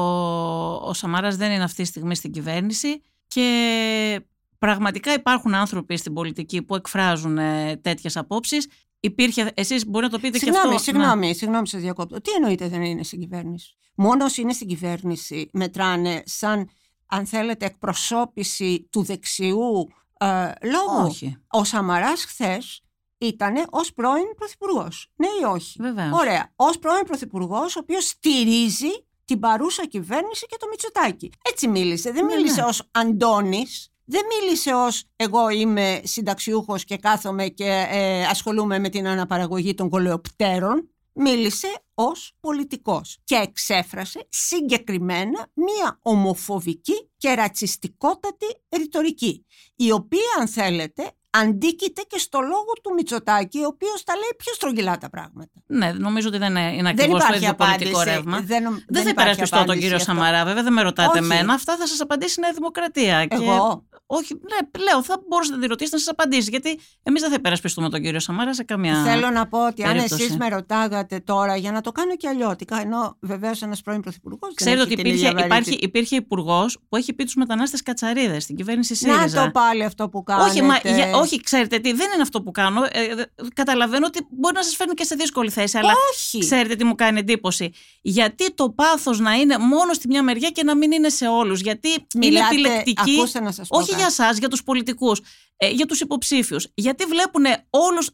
ο 0.88 0.92
Σαμάρας 0.92 1.36
δεν 1.36 1.50
είναι 1.50 1.64
αυτή 1.64 1.82
τη 1.82 1.88
στιγμή 1.88 2.14
στην 2.14 2.32
κυβέρνηση 2.32 3.02
και 3.26 4.20
πραγματικά 4.58 5.12
υπάρχουν 5.12 5.54
άνθρωποι 5.54 5.96
στην 5.96 6.12
πολιτική 6.12 6.62
που 6.62 6.74
εκφράζουν 6.74 7.38
ε, 7.38 7.76
τέτοιες 7.76 8.16
απόψεις. 8.16 8.68
Υπήρχε, 9.00 9.50
εσείς 9.54 9.86
μπορεί 9.86 10.04
να 10.04 10.10
το 10.10 10.18
πείτε 10.18 10.38
Συγγνώμη, 10.38 10.68
και 10.68 10.74
αυτό. 10.74 10.82
συγγνώμη, 10.82 11.34
συγγνώμη, 11.34 11.68
σας 11.68 11.80
διακόπτω. 11.80 12.20
Τι 12.20 12.30
εννοείται 12.30 12.68
δεν 12.68 12.82
είναι 12.82 13.02
στην 13.02 13.20
κυβέρνηση; 13.20 13.74
Μόνος 13.96 14.24
όσοι 14.30 14.40
είναι 14.40 14.52
στην 14.52 14.68
κυβέρνηση 14.68 15.48
μετράνε 15.52 16.22
σαν, 16.24 16.68
αν 17.06 17.26
θέλετε, 17.26 17.66
εκπροσώπηση 17.66 18.88
του 18.90 19.02
δεξιού 19.02 19.88
ε, 20.26 20.52
λόγου. 20.68 21.06
Όχι, 21.06 21.36
Ο 21.50 21.64
Σαμαράς 21.64 22.24
χθες 22.24 22.82
ήταν 23.18 23.54
ως 23.70 23.92
πρώην 23.92 24.34
πρωθυπουργός. 24.36 25.10
Ναι 25.16 25.26
ή 25.26 25.44
όχι; 25.44 25.76
βεβαίως. 25.82 26.12
Ωραία. 26.12 26.52
Ως 26.56 26.78
πρώην 26.78 27.04
πρωθυπουργός, 27.04 27.76
ο 27.76 27.78
οποίος 27.82 28.06
στηρίζει 28.06 29.06
την 29.24 29.40
παρούσα 29.40 29.86
κυβέρνηση 29.86 30.46
και 30.46 30.56
το 30.60 30.66
Μητσοτάκι. 30.70 31.32
Έτσι 31.50 31.68
μίλησε. 31.68 32.10
Δεν 32.12 32.24
Ναι, 32.24 32.34
μίλησε 32.34 32.60
ναι. 32.60 32.66
ως 32.66 32.88
Αντώνης. 32.90 33.86
Δεν 34.04 34.22
μίλησε 34.40 34.74
ως 34.74 35.04
εγώ 35.16 35.48
είμαι 35.48 36.00
συνταξιούχος 36.04 36.84
και 36.84 36.96
κάθομαι 36.96 37.46
και 37.48 37.86
ε, 37.90 38.24
ασχολούμαι 38.24 38.78
με 38.78 38.88
την 38.88 39.06
αναπαραγωγή 39.06 39.74
των 39.74 39.88
κολεοπτέρων. 39.88 40.90
Μίλησε 41.14 41.68
ως 41.94 42.36
πολιτικός 42.40 43.18
και 43.24 43.34
εξέφρασε 43.34 44.26
συγκεκριμένα 44.28 45.50
μία 45.54 45.98
ομοφοβική 46.02 47.10
και 47.16 47.34
ρατσιστικότατη 47.34 48.46
ρητορική 48.76 49.46
η 49.76 49.92
οποία 49.92 50.36
αν 50.40 50.48
θέλετε 50.48 51.12
αντίκειται 51.38 52.02
και 52.08 52.18
στο 52.18 52.40
λόγο 52.40 52.72
του 52.82 52.92
Μητσοτάκη 52.96 53.58
ο 53.58 53.66
οποίος 53.66 54.04
τα 54.04 54.14
λέει 54.14 54.32
πιο 54.36 54.52
στρογγυλά 54.54 54.98
τα 54.98 55.10
πράγματα. 55.10 55.50
Ναι, 55.66 55.92
νομίζω 55.92 56.28
ότι 56.28 56.38
δεν 56.38 56.50
είναι 56.56 56.70
Δεν 56.76 56.86
ακριβώς 56.86 57.18
το 57.20 57.26
υπάρχει 57.26 57.44
ίδιο 57.44 57.54
πολιτικό 57.54 57.88
απάντηση. 58.00 58.14
ρεύμα. 58.16 58.40
Δεν, 58.40 58.62
νομ- 58.62 58.74
Δεν, 58.74 59.02
θα 59.02 59.08
υπάρχει 59.08 59.10
υπερασπιστώ 59.10 59.56
τον 59.56 59.64
απάντηση 59.64 59.82
κύριο 59.84 59.96
αυτό. 60.00 60.12
Σαμαρά, 60.12 60.44
βέβαια 60.44 60.62
δεν 60.62 60.72
με 60.72 60.82
ρωτάτε 60.82 61.08
Όχι. 61.18 61.32
εμένα. 61.32 61.52
Αυτά 61.54 61.76
θα 61.76 61.86
σας 61.86 62.00
απαντήσει 62.00 62.34
η 62.38 62.42
Νέα 62.42 62.52
Δημοκρατία. 62.52 63.26
Και... 63.26 63.34
Εγώ. 63.34 63.86
Όχι, 64.06 64.34
ναι, 64.34 64.80
λέω, 64.82 65.02
θα 65.02 65.22
μπορούσατε 65.28 65.56
να 65.56 65.62
τη 65.62 65.68
ρωτήσετε 65.68 65.96
να 65.96 66.02
σας 66.02 66.12
απαντήσει. 66.12 66.50
Γιατί 66.50 66.78
εμείς 67.02 67.20
δεν 67.20 67.30
θα 67.30 67.36
υπερασπιστούμε 67.38 67.88
τον 67.88 68.02
κύριο 68.02 68.20
Σαμαρά 68.20 68.54
σε 68.54 68.62
καμιά. 68.64 69.02
Θέλω 69.02 69.30
να 69.30 69.46
πω 69.48 69.66
ότι 69.66 69.82
αν 69.84 69.92
περίπτωση. 69.92 70.22
εσείς 70.24 70.36
με 70.36 70.48
ρωτάγατε 70.48 71.20
τώρα 71.20 71.56
για 71.56 71.72
να 71.72 71.80
το 71.80 71.92
κάνω 71.92 72.16
και 72.16 72.28
αλλιώτικα, 72.28 72.80
ενώ 72.80 73.16
βεβαίως 73.20 73.62
ένας 73.62 73.80
πρώην 73.82 74.00
πρωθυπουργός. 74.00 74.54
Ξέρετε 74.54 74.82
ότι 74.82 74.92
υπήρχε, 74.92 75.28
υπάρχει, 75.44 75.72
υπήρχε 75.80 76.16
υπουργός 76.16 76.78
που 76.88 76.96
έχει 76.96 77.12
πει 77.12 77.24
τους 77.24 77.34
μετανάστες 77.34 77.82
κατσαρίδες 77.82 78.42
στην 78.42 78.56
κυβέρνηση 78.56 79.06
Να 79.06 79.14
ΣΥΡΙΖΑ. 79.16 79.44
το 79.44 79.50
πάλι 79.50 79.84
αυτό 79.84 80.08
που 80.08 80.22
κάνετε. 80.22 80.50
όχι, 80.50 80.62
μα, 80.62 80.76
για- 80.76 81.16
όχι, 81.22 81.40
ξέρετε 81.40 81.78
τι, 81.78 81.92
δεν 81.92 82.10
είναι 82.12 82.22
αυτό 82.22 82.42
που 82.42 82.50
κάνω. 82.50 82.82
Ε, 82.90 83.02
ε, 83.02 83.24
καταλαβαίνω 83.54 84.06
ότι 84.06 84.26
μπορεί 84.30 84.54
να 84.54 84.62
σας 84.62 84.76
φέρνει 84.76 84.94
και 84.94 85.04
σε 85.04 85.14
δύσκολη 85.14 85.50
θέση. 85.50 85.78
Αλλά 85.78 85.92
Όχι. 86.12 86.38
ξέρετε 86.38 86.74
τι 86.74 86.84
μου 86.84 86.94
κάνει 86.94 87.18
εντύπωση. 87.18 87.72
Γιατί 88.00 88.54
το 88.54 88.70
πάθος 88.70 89.18
να 89.18 89.32
είναι 89.32 89.58
μόνο 89.58 89.92
στη 89.92 90.08
μια 90.08 90.22
μεριά 90.22 90.50
και 90.50 90.62
να 90.64 90.76
μην 90.76 90.92
είναι 90.92 91.08
σε 91.08 91.26
όλους. 91.26 91.60
Γιατί 91.60 91.88
Μιλάτε, 92.16 92.54
είναι 92.54 92.68
επιλεκτική. 92.68 93.14
ακούστε 93.16 93.40
να 93.40 93.52
σας 93.52 93.68
πω 93.68 93.78
Όχι 93.78 93.88
κάτι. 93.88 94.00
για 94.00 94.08
εσά, 94.10 94.32
για 94.38 94.48
τους 94.48 94.62
πολιτικούς, 94.64 95.20
ε, 95.56 95.68
για 95.70 95.86
τους 95.86 96.00
υποψήφιους. 96.00 96.66
Γιατί 96.74 97.04
βλέπουν 97.04 97.44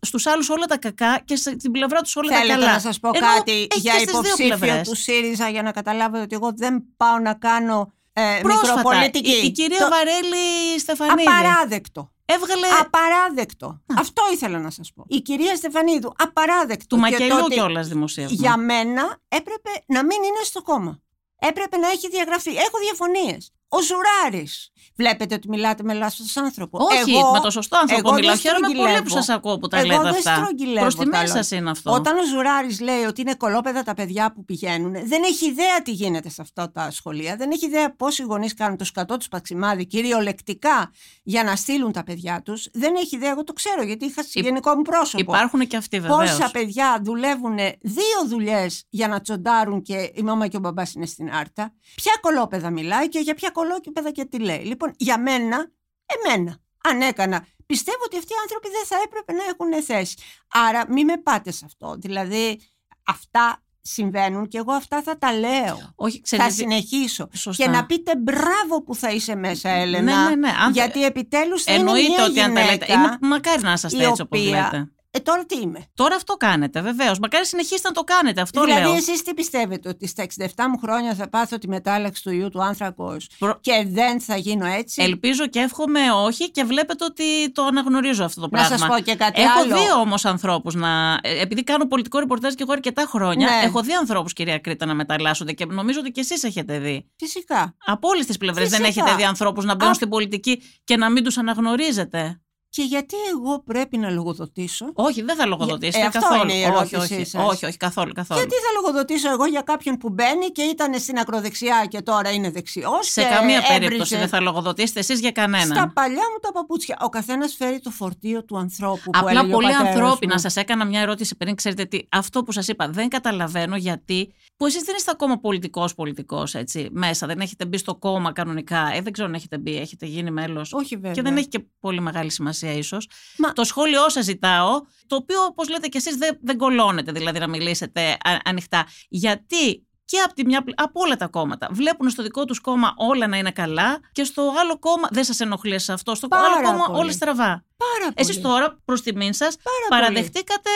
στους 0.01 0.27
άλλους 0.27 0.49
όλα 0.49 0.67
τα 0.67 0.79
κακά 0.79 1.23
και 1.25 1.37
στην 1.37 1.71
πλευρά 1.73 2.01
τους 2.01 2.17
όλα 2.17 2.29
Θέλετε 2.33 2.49
τα 2.49 2.55
καλά. 2.59 2.73
να 2.73 2.79
σας 2.79 3.01
πω 3.01 3.11
Ενώ 3.15 3.27
κάτι 3.37 3.53
έχεις 3.53 3.83
για 3.83 3.93
και 3.93 3.99
στις 3.99 4.11
δύο 4.13 4.21
υποψήφιο 4.21 4.57
πλευρές. 4.59 4.89
του 4.89 4.97
ΣΥΡΙΖΑ 4.97 5.49
για 5.49 5.63
να 5.63 5.71
καταλάβετε 5.71 6.23
ότι 6.23 6.35
εγώ 6.35 6.53
δεν 6.57 6.85
πάω 6.97 7.19
να 7.19 7.35
κάνω 7.35 7.93
ε, 8.21 8.41
Πρόσφατα, 8.43 8.75
μικροπολιτική. 8.75 9.31
η, 9.31 9.47
η 9.47 9.51
κυρία 9.51 9.79
Το- 9.79 9.89
Βαρέλη 9.89 10.79
Στεφανίδη 10.79 11.29
Απαράδεκτο. 11.29 12.13
έβγαλε 12.25 12.67
Απαράδεκτο. 12.81 13.83
Αυτό 13.99 14.23
ήθελα 14.33 14.59
να 14.59 14.71
σας 14.71 14.93
πω. 14.95 15.05
Η 15.09 15.21
κυρία 15.21 15.57
Στεφανίδου, 15.57 16.13
απαράδεκτο. 16.19 16.87
του 16.87 16.95
Και 16.95 17.01
μακελιού 17.11 17.37
το 17.39 17.45
ότι 17.45 17.55
κιόλας 17.55 17.89
δημοσίευμα. 17.89 18.37
Για 18.41 18.57
μένα 18.57 19.17
έπρεπε 19.29 19.71
να 19.87 20.01
μην 20.05 20.17
είναι 20.23 20.43
στο 20.45 20.63
κόμμα. 20.63 21.01
Έπρεπε 21.39 21.77
να 21.77 21.89
έχει 21.89 22.09
διαγραφεί. 22.09 22.51
Έχω 22.51 22.79
διαφωνίες. 22.87 23.53
Ο 23.69 23.79
Ζουράρης. 23.83 24.71
Βλέπετε 24.97 25.35
ότι 25.35 25.49
μιλάτε 25.49 25.83
με 25.83 25.93
λάθος 25.95 26.37
άνθρωπο. 26.37 26.79
Όχι, 26.81 27.11
εγώ, 27.17 27.31
με 27.33 27.41
το 27.41 27.51
σωστό 27.51 27.77
άνθρωπο 27.79 28.09
εγώ 28.09 28.17
μιλάω. 28.17 28.33
δεν 28.33 28.41
Χαίρομαι 28.41 28.67
πολύ 28.67 28.79
που 28.79 28.83
στρογγυλεύω. 28.89 29.09
σας 29.23 29.29
ακούω 29.29 29.59
που 29.59 29.69
τα 29.69 29.77
Εγώ 29.79 29.87
λέτε 29.87 30.03
δεν 30.03 30.11
αυτά. 30.13 30.35
στρογγυλεύω 30.35 30.81
Προς 30.81 30.95
τη 30.97 31.09
τα 31.11 31.19
μέσα 31.19 31.35
λόγια. 31.35 31.59
είναι 31.59 31.71
αυτό. 31.71 31.93
Όταν 31.93 32.17
ο 32.19 32.25
Ζουράρης 32.27 32.81
λέει 32.81 33.03
ότι 33.05 33.21
είναι 33.21 33.35
κολόπεδα 33.35 33.83
τα 33.83 33.95
παιδιά 33.95 34.33
που 34.33 34.45
πηγαίνουν, 34.45 34.93
δεν 34.93 35.23
έχει 35.25 35.47
ιδέα 35.47 35.83
τι 35.83 35.91
γίνεται 35.91 36.29
σε 36.29 36.43
αυτά 36.43 36.71
τα 36.73 36.91
σχολεία. 36.91 37.37
Δεν 37.37 37.51
έχει 37.51 37.67
ιδέα 37.67 37.95
πόσοι 37.97 38.23
γονείς 38.23 38.55
κάνουν 38.55 38.77
το 38.77 38.85
σκατό 38.85 39.17
τους 39.17 39.29
παξιμάδι 39.29 39.87
κυριολεκτικά 39.87 40.91
για 41.23 41.45
να 41.45 41.57
στείλουν 41.57 41.93
τα 41.93 42.05
παιδιά 42.05 42.43
τους. 42.45 42.69
Δεν 42.73 42.95
έχει 42.97 43.17
ιδέα, 43.17 43.31
εγώ 43.31 43.45
το 43.45 43.53
ξέρω 43.53 43.83
γιατί 43.83 44.05
είχα 44.05 44.23
συγγενικό 44.23 44.75
μου 44.75 44.83
πρόσωπο. 44.83 45.33
Υπάρχουν 45.33 45.67
και 45.67 45.77
αυτοί 45.77 46.01
βεβαίως. 46.01 46.19
Πόσα 46.31 46.51
παιδιά 46.51 47.01
δουλεύουν 47.05 47.57
δύο 47.81 48.27
δουλειές 48.29 48.85
για 48.89 49.09
να 49.09 49.21
τσοντάρουν 49.21 49.83
και 49.83 50.11
η 50.15 50.23
μάμα 50.23 50.47
και 50.47 50.57
ο 50.57 50.61
μπαμπάς 50.61 50.93
είναι 50.95 51.07
στην 51.07 51.31
άρτα. 51.33 51.73
Ποια 51.95 52.13
κολόπεδα 52.21 52.71
μιλάει 52.71 53.09
και 53.09 53.19
για 53.19 53.35
ποια 53.35 53.51
κολόπεδα 53.59 54.11
και 54.11 54.25
τι 54.25 54.39
λέει. 54.39 54.65
Λοιπόν, 54.65 54.93
για 54.97 55.19
μένα, 55.19 55.71
εμένα, 56.07 56.57
αν 56.85 57.01
έκανα, 57.01 57.47
πιστεύω 57.67 57.99
ότι 58.05 58.17
αυτοί 58.17 58.33
οι 58.33 58.37
άνθρωποι 58.43 58.69
δεν 58.69 58.85
θα 58.87 58.97
έπρεπε 59.05 59.33
να 59.33 59.45
έχουν 59.45 59.83
θέση. 59.83 60.17
Άρα, 60.53 60.85
μην 60.89 61.05
με 61.05 61.17
πάτε 61.17 61.51
σε 61.51 61.65
αυτό. 61.65 61.95
Δηλαδή, 61.99 62.61
αυτά 63.07 63.63
συμβαίνουν 63.81 64.49
και 64.49 64.59
εγώ 64.59 64.73
αυτά 64.73 65.03
θα 65.03 65.19
τα 65.19 65.33
λέω. 65.33 65.93
Όχι, 65.95 66.17
Θα 66.17 66.23
ξέρετε. 66.23 66.51
συνεχίσω. 66.51 67.29
Σωστά. 67.33 67.65
Και 67.65 67.71
να 67.71 67.87
πείτε 67.87 68.17
μπράβο 68.17 68.83
που 68.85 68.95
θα 68.95 69.11
είσαι 69.11 69.35
μέσα, 69.35 69.69
Έλενα. 69.69 70.23
Ναι, 70.23 70.29
ναι, 70.29 70.35
ναι. 70.37 70.55
Αν- 70.61 70.73
Γιατί 70.73 71.05
επιτέλους 71.05 71.63
θα 71.63 71.73
είναι 71.73 71.81
Εννοείται 71.81 72.09
μια 72.15 72.25
ότι 72.25 72.41
αν 72.41 72.55
τα 72.55 72.61
λέτε. 72.61 72.85
γυναίκα 72.85 72.93
Είναι, 72.93 73.19
μακάρι 73.21 73.63
να 73.63 73.73
είσαστε 73.73 73.97
η 73.97 74.05
έτσι 74.05 74.23
όπως 74.23 74.41
οποία- 74.41 74.71
λέτε. 74.73 74.93
Ε, 75.19 75.21
τώρα 75.21 75.45
τι 75.47 75.61
είμαι; 75.61 75.85
Τώρα 75.95 76.17
αυτό 76.17 76.35
κάνετε, 76.35 76.81
βεβαίως. 76.81 77.19
Μακάρι 77.19 77.47
συνεχίσετε 77.47 77.89
να 77.89 77.95
το 77.95 78.03
κάνετε. 78.03 78.41
Αυτό 78.41 78.65
δηλαδή, 78.65 78.83
λέω. 78.83 78.95
εσείς 78.95 79.23
τι 79.23 79.35
πιστεύετε, 79.35 79.89
ότι 79.89 80.07
στα 80.07 80.23
67 80.23 80.69
μου 80.71 80.79
χρόνια 80.79 81.15
θα 81.15 81.29
πάθω 81.29 81.59
τη 81.59 81.69
μετάλλαξη 81.69 82.23
του 82.23 82.31
ιού 82.31 82.49
του 82.51 82.63
άνθρακος 82.63 83.31
Προ- 83.39 83.59
και 83.61 83.85
δεν 83.87 84.21
θα 84.21 84.37
γίνω 84.37 84.67
έτσι; 84.67 85.03
Ελπίζω 85.03 85.47
και 85.47 85.59
εύχομαι 85.59 86.01
όχι 86.25 86.51
και 86.51 86.65
βλέπετε 86.65 87.05
ότι 87.05 87.53
το 87.53 87.65
αναγνωρίζω 87.65 88.25
αυτό 88.25 88.41
το 88.41 88.49
να 88.51 88.59
πράγμα. 88.59 88.79
σας 88.79 88.89
πω 88.89 89.03
και 89.03 89.15
κάτι 89.15 89.41
Έχω 89.43 89.61
άλλο. 89.61 89.75
δει 89.77 89.91
όμως 90.01 90.25
ανθρώπους 90.25 90.75
να. 90.75 91.19
ε, 91.23 91.41
Επειδή 91.41 91.65
κάνω 91.65 91.87
πολιτικό 91.87 92.19
ρεπορτάζ 92.19 92.55
και 92.55 92.63
εγώ 92.63 92.73
αρκετά 92.73 93.05
χρόνια, 93.09 93.47
Ναι. 93.49 93.67
έχω 93.67 93.81
δει 93.83 93.93
ανθρώπους, 93.93 94.33
κυρία 94.33 94.59
Κρήτα, 94.59 94.87
να 94.87 94.95
μεταλλάσσονται 94.95 95.53
και 95.53 95.65
νομίζω 95.65 96.01
ότι 96.01 96.11
και 96.11 96.21
εσείς 96.21 96.43
έχετε 96.43 96.79
δει. 96.79 97.11
Φυσικά. 97.17 97.75
Από 97.87 98.09
όλες 98.09 98.27
τις 98.27 98.37
πλευρές 98.37 98.69
δεν 98.69 98.85
Φυσικά. 98.85 99.05
έχετε 99.05 99.17
δει 99.17 99.25
ανθρώπους 99.29 99.65
να 99.65 99.75
μπαίνουν 99.75 99.91
Α- 99.93 99.95
στην 99.95 100.09
πολιτική 100.09 100.63
και 100.85 100.97
να 100.97 101.11
μην 101.11 101.25
τους 101.25 101.37
αναγνωρίζετε; 101.39 102.41
Και 102.71 102.83
γιατί 102.83 103.17
εγώ 103.33 103.63
πρέπει 103.63 103.97
να 103.97 104.11
λογοδοτήσω; 104.11 104.91
Όχι, 104.95 105.23
δεν 105.23 105.37
θα 105.37 105.47
λογοδοτήσετε 105.47 106.05
Ε, 106.05 106.07
αυτό 106.07 106.21
καθόλου. 106.21 106.43
είναι 106.43 106.53
η 106.59 106.63
όχι, 106.63 106.71
ερώτησή 106.95 107.15
όχι, 107.15 107.25
σας. 107.25 107.45
όχι, 107.53 107.67
όχι, 107.67 107.77
καθόλου. 107.77 108.13
καθόλου. 108.13 108.41
Γιατί 108.41 108.55
θα 108.55 108.81
λογοδοτήσω 108.81 109.31
εγώ 109.31 109.47
για 109.47 109.61
κάποιον 109.61 109.97
που 109.97 110.09
μπαίνει 110.11 110.47
και 110.47 110.63
ήταν 110.63 110.99
στην 111.01 111.19
ακροδεξιά 111.19 111.87
και 111.89 112.01
τώρα 112.03 112.31
είναι 112.31 112.51
δεξιός 112.51 113.07
Σε 113.11 113.23
και 113.23 113.29
καμία 113.29 113.57
έβριζε 113.57 113.79
περίπτωση 113.79 114.17
δεν 114.17 114.29
θα 114.29 114.41
λογοδοτήσετε 114.41 115.01
εσείς 115.01 115.21
για 115.21 115.31
κανέναν. 115.31 115.67
Στα 115.67 115.91
παλιά 115.95 116.23
μου 116.33 116.39
τα 116.43 116.53
παπούτσια. 116.53 116.97
Ο 117.01 117.09
καθένας 117.09 117.55
φέρει 117.55 117.81
το 117.81 117.91
φορτίο 117.91 118.45
του 118.45 118.59
ανθρώπου. 118.59 119.01
που 119.05 119.11
Απλά 119.15 119.31
έλεγε 119.31 119.47
ο 119.47 119.51
πολύ 119.51 119.67
πατέρας 119.73 119.95
ανθρώπινα. 119.95 120.33
μου. 120.35 120.41
Σας 120.41 120.57
έκανα 120.57 120.85
μια 120.85 121.01
ερώτηση 121.01 121.37
πριν. 121.37 121.55
Ξέρετε 121.55 121.85
τι, 121.85 122.01
αυτό 122.09 122.43
που 122.43 122.53
σας 122.53 122.69
είπα 122.69 122.89
δεν 122.89 123.09
καταλαβαίνω 123.09 123.77
γιατί. 123.77 124.33
που 124.57 124.67
εσείς 124.67 124.83
δεν 124.83 124.95
είστε 124.97 125.11
ακόμα 125.11 125.37
πολιτικός 125.39 125.95
πολιτικός 125.95 126.55
έτσι 126.55 126.89
μέσα. 126.93 127.27
Δεν 127.27 127.41
έχετε 127.41 127.67
μπει 127.67 127.77
στο 127.79 127.95
κόμμα 127.95 128.33
κανονικά. 128.33 128.91
Ε, 128.95 129.01
δεν 129.01 129.13
ξέρω 129.13 129.29
αν 129.29 129.35
έχετε 129.35 129.59
μπει, 129.59 129.77
έχετε 129.77 130.07
γίνει 130.07 130.31
μέλος. 130.31 130.73
Όχι 130.73 130.95
βέβαια. 130.95 131.13
Και 131.13 131.23
δεν 131.23 131.37
έχει 131.37 131.49
και 131.49 131.59
πολύ 131.81 132.01
μεγάλη 132.01 132.31
σημασία. 132.31 132.57
Σημασία 132.59 132.79
ίσως. 132.79 133.09
Μα- 133.39 133.53
Το 133.53 133.65
σχόλιο 133.65 134.09
σας 134.09 134.25
ζητάω, 134.25 134.81
το 135.07 135.17
οποίο 135.17 135.43
όπως 135.45 135.69
λέτε 135.69 135.89
κι 135.89 135.97
εσείς 135.97 136.17
δεν, 136.17 136.39
δεν 136.43 136.57
κολώνετε 136.59 137.13
δηλαδή 137.13 137.39
να 137.39 137.49
μιλήσετε 137.49 138.11
α- 138.11 138.19
ανοιχτά. 138.45 138.87
Γιατί 139.09 139.87
και 140.05 140.19
από, 140.25 140.35
τη 140.35 140.45
μια, 140.45 140.63
πλε- 140.63 140.81
από 140.81 141.01
όλα 141.01 141.17
τα 141.17 141.27
κόμματα 141.27 141.69
βλέπουν 141.73 142.11
στο 142.11 142.23
δικό 142.23 142.45
τους 142.45 142.61
κόμμα 142.61 142.95
όλα 142.97 143.27
να 143.27 143.37
είναι 143.37 143.51
καλά 143.51 143.99
και 144.13 144.25
στο 144.25 144.53
άλλο 144.61 144.79
κόμμα 144.79 145.09
δεν 145.11 145.25
σας 145.25 145.41
ενοχλεί 145.41 145.75
εσάς 145.75 145.95
αυτό, 145.95 146.15
στο 146.15 146.29
Πάρα 146.29 146.45
άλλο 146.57 146.67
κόμμα 146.71 146.87
πολύ. 146.87 146.99
όλα 146.99 147.13
στραβά. 147.13 147.65
Πάρα 147.77 148.13
Εσείς 148.15 148.41
πολύ. 148.41 148.47
τώρα 148.55 148.79
προς 148.85 149.03
τιμήν 149.03 149.33
σας 149.33 149.57
Πάρα 149.63 150.03
παραδεχτήκατε 150.03 150.71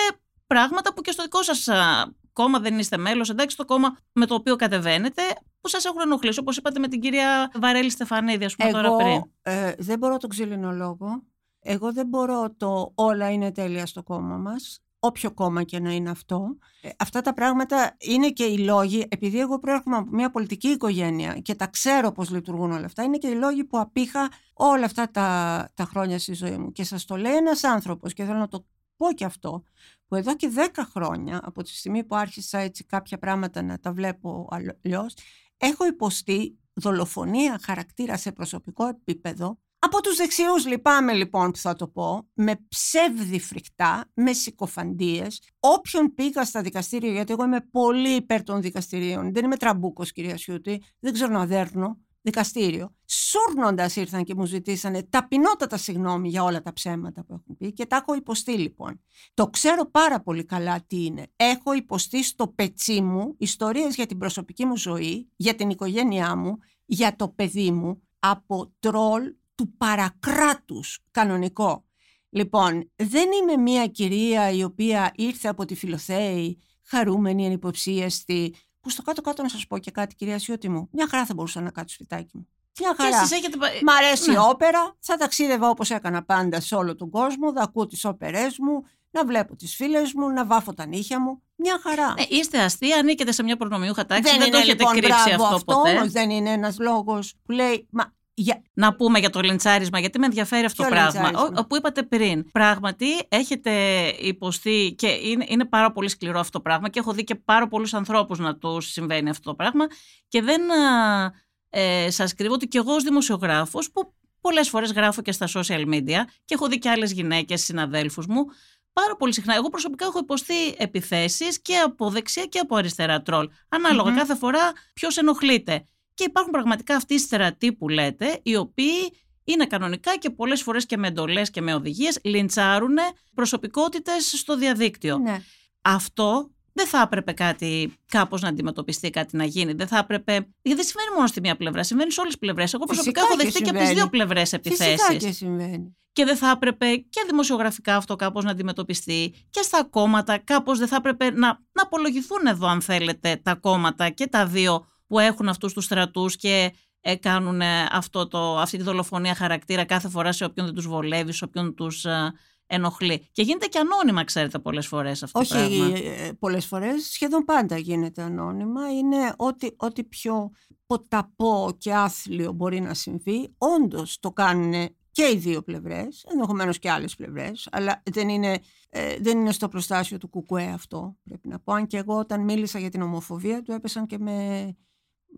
πράγματα 0.47 0.95
που 0.95 1.01
και 1.03 1.11
στο 1.11 1.23
δικό 1.23 1.43
σας 1.43 1.69
α, 1.69 2.13
κόμμα 2.33 2.59
δεν 2.59 2.79
είστε 2.79 2.97
μέλος, 2.97 3.31
εντάξει, 3.31 3.57
το 3.57 3.65
κόμμα 3.65 3.97
με 4.13 4.27
το 4.27 4.35
οποίο 4.35 4.57
κατεβαίνετε, 4.57 5.23
που 5.61 5.69
σας 5.69 5.85
έχουν 5.85 6.01
ενοχλήσει, 6.01 6.39
όπως 6.39 6.57
είπατε 6.57 6.79
με 6.79 6.89
την 6.89 7.01
κυρία 7.01 7.51
Βαρέλη 7.55 7.91
Στεφανίδη, 7.91 8.45
ας 8.45 8.57
πούμε, 8.57 8.71
τώρα 8.73 8.97
πριν. 8.97 9.09
Εγώ 9.09 9.31
ε, 9.43 9.75
δεν 9.79 9.99
μπορώ 9.99 10.17
τον 10.17 10.31
ξύλινο 10.31 10.73
λόγο. 10.73 11.23
Εγώ 11.63 11.93
δεν 11.93 12.07
μπορώ 12.07 12.55
το 12.57 12.93
όλα 12.95 13.31
είναι 13.31 13.53
τέλεια 13.53 13.87
στο 13.87 14.03
κόμμα 14.03 14.37
μας. 14.37 14.83
Όποιο 14.99 15.33
κόμμα 15.33 15.63
και 15.63 15.81
να 15.81 15.93
είναι 15.93 16.11
αυτό. 16.11 16.57
Ε, 16.81 16.89
αυτά 16.99 17.21
τα 17.21 17.35
πράγματα 17.35 17.97
είναι 17.99 18.31
και 18.31 18.45
οι 18.45 18.59
λόγοι, 18.59 19.07
επειδή 19.09 19.41
εγώ 19.41 19.59
προέρχομαι 19.59 19.97
από 19.97 20.11
μια 20.11 20.31
πολιτική 20.31 20.69
οικογένεια 20.69 21.35
και 21.35 21.55
τα 21.55 21.67
ξέρω 21.67 22.13
πώς 22.13 22.31
λειτουργούν 22.31 22.73
όλα 22.73 22.85
αυτά, 22.85 23.03
είναι 23.03 23.19
και 23.19 23.29
οι 23.29 23.35
λόγοι 23.35 23.65
που 23.65 23.79
απήχα 23.79 24.31
όλα 24.55 24.85
αυτά 24.85 25.11
τα, 25.11 25.69
τα 25.75 25.85
χρόνια 25.85 26.19
στη 26.19 26.35
ζωή 26.35 26.59
μου. 26.59 26.73
Και 26.73 26.85
σας 26.85 27.05
το 27.05 27.17
λέει 27.17 27.35
ένας 27.35 27.65
άνθρωπος 27.65 28.13
και 28.13 28.25
θέλω 28.25 28.39
να 28.39 28.49
το 28.49 28.67
πω 28.97 29.13
και 29.13 29.25
αυτό, 29.25 29.65
που 30.07 30.15
εδώ 30.15 30.37
και 30.37 30.51
10 30.75 30.83
χρόνια, 30.91 31.41
από 31.43 31.63
τη 31.63 31.77
στιγμή 31.77 32.05
που 32.05 32.17
άρχισα 32.17 32.59
έτσι 32.59 32.85
κάποια 32.85 33.19
πράγματα 33.19 33.63
να 33.63 33.79
τα 33.79 33.93
βλέπω 33.93 34.49
αλλιώς, 34.51 35.15
έχω 35.57 35.87
υποστεί 35.87 36.59
δολοφονία 36.73 37.61
χαρακτήρα 37.63 38.17
σε 38.17 38.33
προσωπικό 38.33 38.87
επίπεδο 38.87 39.59
από 39.85 40.03
τους 40.03 40.17
δεξιούς 40.17 40.67
λυπάμαι 40.67 41.13
λοιπόν 41.13 41.51
που 41.51 41.59
θα 41.59 41.75
το 41.75 41.89
πω, 41.89 42.29
με 42.35 42.67
ψεύδη 42.69 43.41
φρικτά, 43.41 44.11
με 44.15 44.33
συκοφαντίες, 44.33 45.43
όποιον 45.61 46.15
πήγα 46.15 46.45
στα 46.45 46.63
δικαστήρια, 46.63 47.13
γιατί 47.13 47.33
εγώ 47.33 47.45
είμαι 47.45 47.61
πολύ 47.71 48.15
υπέρ 48.15 48.43
των 48.43 48.61
δικαστηρίων, 48.61 49.33
δεν 49.33 49.45
είμαι 49.45 49.57
τραμπούκος 49.57 50.13
κυρία 50.13 50.37
Σιούτη, 50.37 50.83
δεν 50.99 51.13
ξέρω 51.13 51.33
να 51.33 51.47
δέρνω, 51.47 51.99
δικαστήριο. 52.21 52.95
Σούρνοντας 53.07 53.97
ήρθαν 53.97 54.25
και 54.25 54.35
μου 54.35 54.45
ζητήσανε 54.45 55.03
ταπεινότατα 55.03 55.77
συγγνώμη 55.77 56.29
για 56.29 56.43
όλα 56.45 56.63
τα 56.63 56.73
ψέματα 56.73 57.25
που 57.25 57.33
έχουν 57.33 57.57
πει 57.57 57.73
και 57.73 57.87
τα 57.87 57.97
έχω 57.97 58.15
υποστεί 58.15 58.53
λοιπόν. 58.53 59.01
Το 59.35 59.47
ξέρω 59.47 59.91
πάρα 59.91 60.21
πολύ 60.21 60.45
καλά 60.45 60.85
τι 60.87 61.05
είναι. 61.05 61.27
Έχω 61.37 61.73
υποστεί 61.73 62.25
στο 62.25 62.49
πετσί 62.49 63.01
μου 63.01 63.35
ιστορίες 63.39 63.95
για 63.95 64.07
την 64.07 64.19
προσωπική 64.19 64.65
μου 64.65 64.77
ζωή, 64.77 65.29
για 65.37 65.55
την 65.55 65.71
οικογένειά 65.71 66.37
μου, 66.37 66.59
για 66.85 67.17
το 67.17 67.29
παιδί 67.29 67.71
μου, 67.71 68.03
από 68.19 68.73
τρόλ 68.81 69.35
του 69.55 69.75
παρακράτους 69.77 70.99
κανονικό. 71.11 71.85
Λοιπόν, 72.31 72.91
δεν 72.97 73.29
είμαι 73.43 73.57
μια 73.57 73.87
κυρία 73.87 74.51
η 74.51 74.65
οποία 74.65 75.13
ήρθε 75.15 75.49
από 75.49 75.65
τη 75.65 75.75
Φιλοθέη, 75.75 76.59
χαρούμενη, 76.83 77.47
ανυποψίαστη, 77.47 78.55
που 78.81 78.91
στο 78.91 79.03
κάτω-κάτω 79.03 79.43
να 79.43 79.49
σας 79.49 79.67
πω 79.67 79.79
και 79.79 79.91
κάτι 79.91 80.15
κυρία 80.15 80.39
Σιώτη 80.39 80.69
μου, 80.69 80.89
μια 80.93 81.07
χαρά 81.11 81.27
θα 81.27 81.35
μπορούσα 81.35 81.61
να 81.61 81.71
κάτσω 81.71 81.95
σπιτάκι 81.95 82.31
μου. 82.37 82.49
Μια 82.81 82.95
Και 82.97 83.03
χαρά. 83.03 83.17
εσείς 83.17 83.31
έχετε... 83.31 83.57
πα- 83.57 83.69
Μ' 83.83 83.89
αρέσει 83.89 84.31
Ναι. 84.31 84.35
η 84.35 84.39
όπερα, 84.49 84.97
θα 84.99 85.17
ταξίδευα 85.17 85.69
όπως 85.69 85.91
έκανα 85.91 86.25
πάντα 86.25 86.61
σε 86.61 86.75
όλο 86.75 86.95
τον 86.97 87.11
κόσμο, 87.11 87.53
θα 87.53 87.63
ακούω 87.63 87.87
τις 87.87 88.05
όπερές 88.05 88.59
μου, 88.59 88.83
να 89.11 89.25
βλέπω 89.25 89.57
τις 89.57 89.75
φίλες 89.75 90.13
μου, 90.13 90.29
να 90.31 90.45
βάφω 90.47 90.75
τα 90.75 90.87
νύχια 90.87 91.21
μου. 91.21 91.43
Μια 91.57 91.81
χαρά. 91.83 92.15
Ναι, 92.15 92.23
είστε 92.29 92.59
αστεία, 92.63 92.97
ανήκετε 92.99 93.33
σε 93.33 93.43
μια 93.43 93.57
προνομιούχα 93.57 94.07
τάξη, 94.07 94.23
δεν, 94.23 94.39
δεν 94.39 94.51
το 94.51 94.57
είναι 94.57 94.67
έχετε 94.67 94.79
λοιπόν 94.85 94.93
κρύψει 95.01 95.23
μπράβο 95.29 95.45
αυτό, 95.45 95.57
αυτός, 95.57 95.75
ποτέ. 95.77 95.91
όμως 95.97 96.11
δεν 96.13 96.31
είναι 96.31 96.51
ένας 96.51 96.79
λόγος 96.79 97.35
που 97.45 97.53
λέει, 97.53 97.87
μα 97.91 98.13
για, 98.35 98.63
Να 98.73 98.95
πούμε 98.95 99.19
για 99.19 99.31
το 99.31 99.41
λιντσάρισμα, 99.41 99.99
γιατί 99.99 100.19
με 100.19 100.25
ενδιαφέρει 100.27 100.65
αυτό 100.65 100.83
το 100.83 100.89
Ποιο 100.89 100.99
πράγμα. 100.99 101.21
λιντσάρισμα; 101.23 101.59
Ο, 101.61 101.67
που 101.67 101.77
είπατε 101.77 102.03
πριν. 102.03 102.51
Πράγματι, 102.51 103.07
έχετε 103.29 103.73
υποστεί 104.21 104.95
και 104.99 105.07
είναι, 105.07 105.45
είναι 105.49 105.65
πάρα 105.65 105.93
πολύ 105.93 106.09
σκληρό 106.09 106.39
αυτό 106.39 106.51
το 106.59 106.61
πράγμα 106.61 106.89
και 106.89 106.99
έχω 106.99 107.13
δει 107.13 107.25
και 107.25 107.35
πάρα 107.35 107.69
πολλούς 107.69 107.95
ανθρώπους 107.95 108.39
να 108.39 108.57
του 108.57 108.81
συμβαίνει 108.81 109.31
αυτό 109.31 109.51
το 109.51 109.55
πράγμα. 109.57 109.87
Και 110.29 110.43
δεν 110.43 110.73
α, 110.73 111.33
ε, 111.69 112.11
σας 112.11 112.35
κρύβω 112.35 112.55
ότι 112.55 112.67
και 112.69 112.79
εγώ 112.79 112.95
ως 112.95 113.03
δημοσιογράφος, 113.03 113.91
που 113.93 114.15
πολλές 114.41 114.69
φορές 114.69 114.93
γράφω 114.93 115.23
και 115.23 115.33
στα 115.33 115.49
social 115.55 115.87
media 115.95 116.21
και 116.45 116.55
έχω 116.55 116.67
δει 116.69 116.79
και 116.79 116.89
άλλες 116.91 117.13
γυναίκες, 117.13 117.63
συναδέλφους 117.65 118.27
μου, 118.27 118.45
πάρα 118.93 119.17
πολύ 119.17 119.33
συχνά. 119.33 119.55
Εγώ 119.55 119.69
προσωπικά 119.69 120.05
έχω 120.05 120.19
υποστεί 120.19 120.75
επιθέσεις 120.77 121.63
και 121.63 121.77
από 121.77 122.11
δεξιά 122.11 122.45
και 122.45 122.59
από 122.59 122.77
αριστερά 122.77 123.23
τρόλ. 123.23 123.49
Ανάλογα 123.69 124.11
Μμμ. 124.11 124.17
κάθε 124.17 124.35
φορά 124.37 124.73
ποιος 124.95 125.17
ενοχλείται. 125.17 125.87
Και 126.15 126.25
υπάρχουν 126.25 126.53
πραγματικά 126.53 126.97
αυτοί 126.97 127.15
οι 127.15 127.19
στερατοί 127.19 127.73
που 127.73 127.89
λέτε, 127.89 128.41
οι 128.43 128.57
οποίοι 128.57 129.13
είναι 129.45 129.67
κανονικά 129.67 130.17
και 130.17 130.31
πολλές 130.31 130.63
φορές 130.63 130.87
και 130.87 130.97
με 130.97 131.09
εντολές 131.09 131.51
και 131.51 131.61
με 131.61 131.75
οδηγίες 131.75 132.19
λιντσάρουν 132.23 132.97
προσωπικότητες 133.35 134.31
στο 134.37 134.57
διαδίκτυο. 134.57 135.19
ναι. 135.19 135.43
Αυτό 135.83 136.51
δεν 136.73 136.87
θα 136.87 137.01
έπρεπε 137.01 137.33
κάτι 137.33 137.93
κάπως 138.09 138.41
να 138.41 138.49
αντιμετωπιστεί, 138.49 139.11
κάτι 139.11 139.37
να 139.37 139.45
γίνει. 139.45 139.73
Δεν 139.73 139.87
θα 139.87 139.99
έπρεπε. 139.99 140.33
Γιατί 140.33 140.81
δεν 140.81 140.85
συμβαίνει 140.85 141.11
μόνο 141.15 141.27
στη 141.27 141.41
μία 141.41 141.57
πλευρά, 141.57 141.83
συμβαίνει 141.83 142.13
σε 142.13 142.21
όλες 142.21 142.33
τις 142.33 142.41
πλευρές. 142.41 142.75
Εγώ 142.75 142.85
προσωπικά 142.85 143.21
Φυσικά 143.21 143.33
έχω 143.35 143.41
και 143.41 143.45
δεχτεί 143.45 143.63
και 143.63 143.69
από 143.71 143.79
τις 143.79 143.89
συμβαίνει. 143.89 144.09
δύο 144.11 144.11
πλευρές 144.19 144.49
Φυσικά 144.63 144.85
επιθέσεις. 144.85 145.25
και 145.25 145.33
συμβαίνει. 145.33 145.97
Και 146.13 146.25
δεν 146.25 146.37
θα 146.37 146.51
έπρεπε 146.51 146.97
και 146.97 147.23
δημοσιογραφικά 147.27 147.97
αυτό 147.97 148.17
κάπως 148.17 148.45
να 148.45 148.51
αντιμετωπιστεί 148.51 149.35
και 149.51 149.63
στα 149.63 149.85
κόμματα 149.85 150.39
κάπως 150.39 150.79
δεν 150.79 150.89
θα 150.89 150.97
έπρεπε 150.97 151.31
να, 151.31 151.47
να 151.49 151.83
απολογηθούν 151.83 152.47
εδώ 152.47 152.67
αν 152.67 152.81
θέλετε 152.83 153.41
τα 153.43 153.55
κόμματα 153.55 154.09
και 154.11 154.27
τα 154.27 154.47
δύο 154.47 154.87
που 155.13 155.19
έχουν 155.19 155.49
αυτούς 155.49 155.73
τους 155.73 155.85
στρατούς 155.85 156.37
και 156.37 156.73
ε, 157.01 157.17
κάνουν 157.17 157.61
ε, 157.61 157.87
αυτό 157.91 158.29
το, 158.29 158.59
αυτή 158.59 158.77
τη 158.77 158.83
δολοφονία 158.83 159.35
χαρακτήρα 159.35 159.85
κάθε 159.85 160.09
φορά 160.09 160.33
σε 160.33 160.45
όποιον 160.45 160.67
δεν 160.67 160.75
τους 160.75 160.87
βολεύει, 160.87 161.33
σε 161.33 161.45
όποιον 161.45 161.75
τους 161.75 162.05
ε, 162.05 162.33
ενοχλεί. 162.67 163.29
Και 163.33 163.43
γίνεται 163.43 163.67
και 163.67 163.79
ανώνυμα 163.79 164.25
ξέρετε 164.25 164.59
πολλές 164.59 164.87
φορές 164.87 165.23
αυτό 165.23 165.39
το 165.39 165.59
Όχι 165.59 165.79
πράγμα. 165.79 165.99
ε, 165.99 166.33
πολλές 166.39 166.67
φορές, 166.67 167.05
σχεδόν 167.13 167.45
πάντα 167.45 167.77
γίνεται 167.79 168.23
ανώνυμα. 168.23 168.93
Είναι 168.93 169.35
ό,τι, 169.37 169.69
ό,τι 169.77 170.05
πιο 170.05 170.51
ποταπό 170.87 171.77
και 171.79 171.95
άθλιο 171.95 172.53
μπορεί 172.53 172.81
να 172.81 172.95
συμβεί. 172.95 173.55
Όντως 173.59 174.19
το 174.21 174.31
κάνουν 174.33 174.89
και 175.11 175.31
οι 175.35 175.37
δύο 175.37 175.63
πλευρές, 175.63 176.25
ενδεχομένως 176.33 176.79
και 176.79 176.91
άλλες 176.91 177.15
πλευρές, 177.15 177.69
αλλά 177.73 178.03
δεν 178.13 178.29
είναι, 178.29 178.59
ε, 178.89 179.17
δεν 179.21 179.39
είναι 179.39 179.53
στο 179.53 179.69
προστάσιο 179.69 180.19
του 180.19 180.29
κουκουέ 180.29 180.71
αυτό, 180.75 181.17
πρέπει 181.25 181.49
να 181.49 181.59
πω. 181.59 181.73
Αν 181.73 181.87
και 181.87 181.97
εγώ 181.97 182.19
όταν 182.19 182.41
μίλησα 182.41 182.79
για 182.79 182.91
την 182.91 183.03
ομοφοβία 183.03 183.63
του 183.63 183.73
έπεσαν 183.73 184.07
και 184.07 184.19
με... 184.19 184.67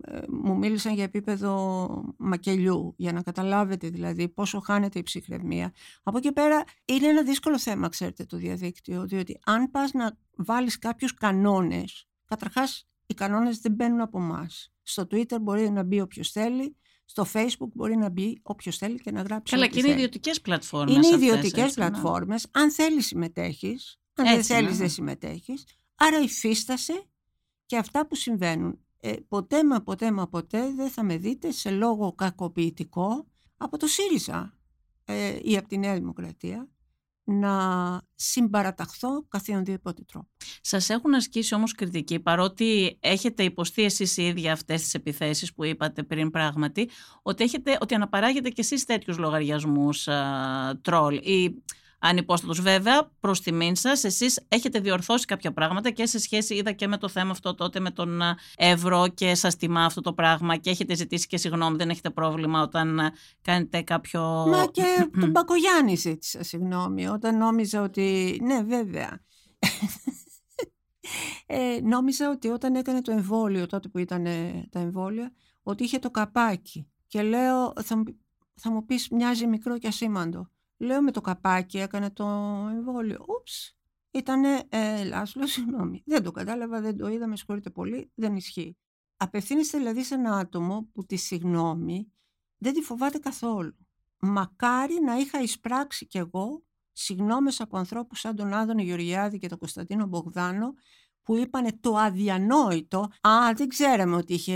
ε, 0.01 0.19
μου 0.29 0.57
μίλησαν 0.57 0.93
για 0.93 1.03
επίπεδο 1.03 2.15
μακελιού, 2.17 2.93
για 2.97 3.11
να 3.11 3.21
καταλάβετε 3.21 3.89
δηλαδή 3.89 4.29
πόσο 4.29 4.59
χάνεται 4.59 4.99
η 4.99 5.03
ψυχραιμία. 5.03 5.73
Από 6.03 6.17
εκεί 6.17 6.31
πέρα 6.31 6.63
είναι 6.85 7.07
ένα 7.07 7.23
δύσκολο 7.23 7.59
θέμα, 7.59 7.89
ξέρετε, 7.89 8.25
το 8.25 8.37
διαδίκτυο, 8.37 9.05
διότι 9.05 9.39
αν 9.45 9.71
πας 9.71 9.91
να 9.93 10.17
βάλεις 10.35 10.79
κάποιους 10.79 11.13
κανόνες, 11.13 12.07
καταρχάς 12.25 12.87
οι 13.05 13.13
κανόνες 13.13 13.59
δεν 13.59 13.71
μπαίνουν 13.71 14.01
από 14.01 14.19
εμάς. 14.19 14.73
Στο 14.81 15.07
Twitter 15.11 15.37
μπορεί 15.41 15.69
να 15.69 15.83
μπει 15.83 16.01
όποιος 16.01 16.31
θέλει, 16.31 16.75
στο 17.05 17.25
Facebook 17.33 17.69
μπορεί 17.73 17.97
να 17.97 18.09
μπει 18.09 18.39
όποιος 18.41 18.77
θέλει 18.77 18.99
και 18.99 19.11
να 19.11 19.21
γράψει 19.21 19.53
Καλά, 19.53 19.65
ό,τι 19.65 19.73
και 19.73 19.79
είναι 19.79 19.87
θέλει. 19.87 19.99
ιδιωτικές 19.99 20.41
πλατφόρμες. 20.41 20.95
Είναι 20.95 21.05
αυτές, 21.07 21.21
ιδιωτικές 21.21 21.63
έτσι, 21.63 21.79
ναι. 21.79 21.89
πλατφόρμες. 21.89 22.47
Αν 22.51 22.71
θέλεις 22.71 23.05
συμμετέχεις, 23.05 23.99
αν 24.13 24.25
δεν 24.25 24.37
Έτσι, 24.37 24.53
θέλεις 24.53 24.71
ναι. 24.71 24.77
δεν 24.77 24.89
συμμετέχεις. 24.89 25.63
Άρα 25.95 26.19
υφίστασε 26.19 27.03
και 27.65 27.77
αυτά 27.77 28.07
που 28.07 28.15
συμβαίνουν. 28.15 28.79
Ε, 29.07 29.13
ποτέ 29.27 29.65
μα 29.65 29.81
ποτέ 29.81 30.11
μα 30.11 30.27
ποτέ 30.27 30.73
δεν 30.75 30.89
θα 30.89 31.03
με 31.03 31.17
δείτε 31.17 31.51
σε 31.51 31.69
λόγο 31.69 32.13
κακοποιητικό 32.13 33.25
από 33.57 33.77
το 33.77 33.87
ΣΥΡΙΖΑ 33.87 34.57
ε, 35.05 35.37
ή 35.41 35.57
από 35.57 35.67
τη 35.67 35.77
Νέα 35.77 35.93
Δημοκρατία 35.93 36.69
να 37.23 38.01
συμπαραταχθώ 38.15 39.25
καθιονδήποτε 39.27 40.03
τρόπο. 40.03 40.27
Σας 40.61 40.89
έχουν 40.89 41.13
ασκήσει 41.13 41.55
όμως 41.55 41.71
κριτική 41.71 42.19
παρότι 42.19 42.97
έχετε 42.99 43.43
υποστεί 43.43 43.83
εσείς 43.83 44.17
οι 44.17 44.27
ίδιοι 44.27 44.49
αυτές 44.49 44.81
τις 44.81 44.93
επιθέσεις 44.93 45.53
που 45.53 45.63
είπατε 45.63 46.03
πριν 46.03 46.31
πράγματι 46.31 46.89
ότι, 47.21 47.43
έχετε, 47.43 47.77
ότι 47.81 47.95
αναπαράγετε 47.95 48.49
και 48.49 48.61
εσείς 48.61 48.85
τέτοιους 48.85 49.17
λογαριασμούς 49.17 50.07
α, 50.07 50.79
τρόλ 50.81 51.15
ή 51.15 51.63
ανυπόστατους. 51.99 52.61
Βέβαια 52.61 53.11
προς 53.19 53.41
τιμήν 53.41 53.75
σας 53.75 54.03
εσείς 54.03 54.45
έχετε 54.47 54.79
διορθώσει 54.79 55.25
κάποια 55.25 55.53
πράγματα 55.53 55.89
και 55.89 56.05
σε 56.05 56.19
σχέση 56.19 56.55
είδα 56.55 56.71
και 56.71 56.87
με 56.87 56.97
το 56.97 57.07
θέμα 57.09 57.31
αυτό 57.31 57.55
τότε 57.55 57.79
με 57.79 57.91
τον 57.91 58.21
α, 58.21 58.37
ευρώ 58.57 59.07
και 59.07 59.35
σας 59.35 59.55
τιμά 59.55 59.85
αυτό 59.85 60.01
το 60.01 60.13
πράγμα 60.13 60.55
και 60.57 60.69
έχετε 60.69 60.95
ζητήσει 60.95 61.27
και 61.27 61.37
συγγνώμη 61.37 61.77
δεν 61.77 61.89
έχετε 61.89 62.09
πρόβλημα 62.09 62.61
όταν 62.61 62.99
α, 62.99 63.11
κάνετε 63.41 63.81
κάποιο... 63.81 64.21
Μα 64.47 64.65
και 64.65 65.09
τον 65.19 65.29
Μπακογιάννη 65.29 65.95
ζήτησα 65.95 66.43
συγγνώμη 66.43 67.07
όταν 67.07 67.37
νόμιζα 67.37 67.81
ότι... 67.81 68.39
Ναι 68.43 68.63
βέβαια. 68.63 69.23
ε, 71.45 71.79
νόμιζα 71.83 72.29
ότι 72.29 72.47
όταν 72.47 72.75
έκανε 72.75 73.01
το 73.01 73.11
εμβόλιο 73.11 73.65
τότε 73.65 73.87
που 73.87 73.97
ήταν 73.97 74.25
ε, 74.25 74.67
τα 74.71 74.79
εμβόλια 74.79 75.31
ότι 75.63 75.83
είχε 75.83 75.99
το 75.99 76.11
καπάκι 76.11 76.89
και 77.07 77.21
λέω 77.21 77.73
θα, 77.83 77.97
μου- 77.97 78.19
θα 78.55 78.71
μου 78.71 78.85
πεις 78.85 79.09
μοιάζει 79.09 79.47
μικρό 79.47 79.77
και 79.77 79.87
ασήμαντο. 79.87 80.49
Λέω 80.77 81.01
με 81.01 81.11
το 81.11 81.21
καπάκι 81.21 81.77
έκανε 81.77 82.11
το 82.11 82.25
εμβόλιο. 82.71 83.25
Ούψ, 83.27 83.77
ήτανε 84.11 84.63
ε, 84.69 85.03
Λάσλο, 85.03 85.47
συγγνώμη. 85.55 86.03
Δεν 86.05 86.23
το 86.23 86.31
κατάλαβα, 86.31 86.81
δεν 86.81 86.97
το 86.97 87.07
είδα, 87.07 87.27
με 87.27 87.35
συγχωρείτε 87.35 87.69
πολύ, 87.69 88.11
δεν 88.15 88.35
ισχύει. 88.35 88.77
Απευθύνεστε 89.17 89.77
δηλαδή 89.77 90.03
σε 90.03 90.15
ένα 90.15 90.37
άτομο 90.37 90.89
που 90.93 91.05
τη 91.05 91.15
συγγνώμη 91.15 92.11
δεν 92.57 92.73
τη 92.73 92.81
φοβάται 92.81 93.17
καθόλου. 93.17 93.75
μακάρι 94.19 95.01
να 95.01 95.15
είχα 95.15 95.41
εισπράξει 95.41 96.07
κι 96.07 96.17
εγώ 96.17 96.63
συγγνώμες 96.91 97.61
από 97.61 97.77
ανθρώπους 97.77 98.19
σαν 98.19 98.35
τον 98.35 98.53
Άδωνο 98.53 98.81
Γεωργιάδη 98.81 99.37
και 99.37 99.47
τον 99.47 99.57
Κωνσταντίνο 99.57 100.05
Μπογδάνο 100.05 100.73
που 101.23 101.35
είπανε 101.35 101.71
το 101.79 101.95
αδιανόητο. 101.95 102.99
Α, 103.21 103.53
δεν 103.55 103.67
ξέραμε 103.67 104.15
ότι 104.15 104.33
είχε... 104.33 104.55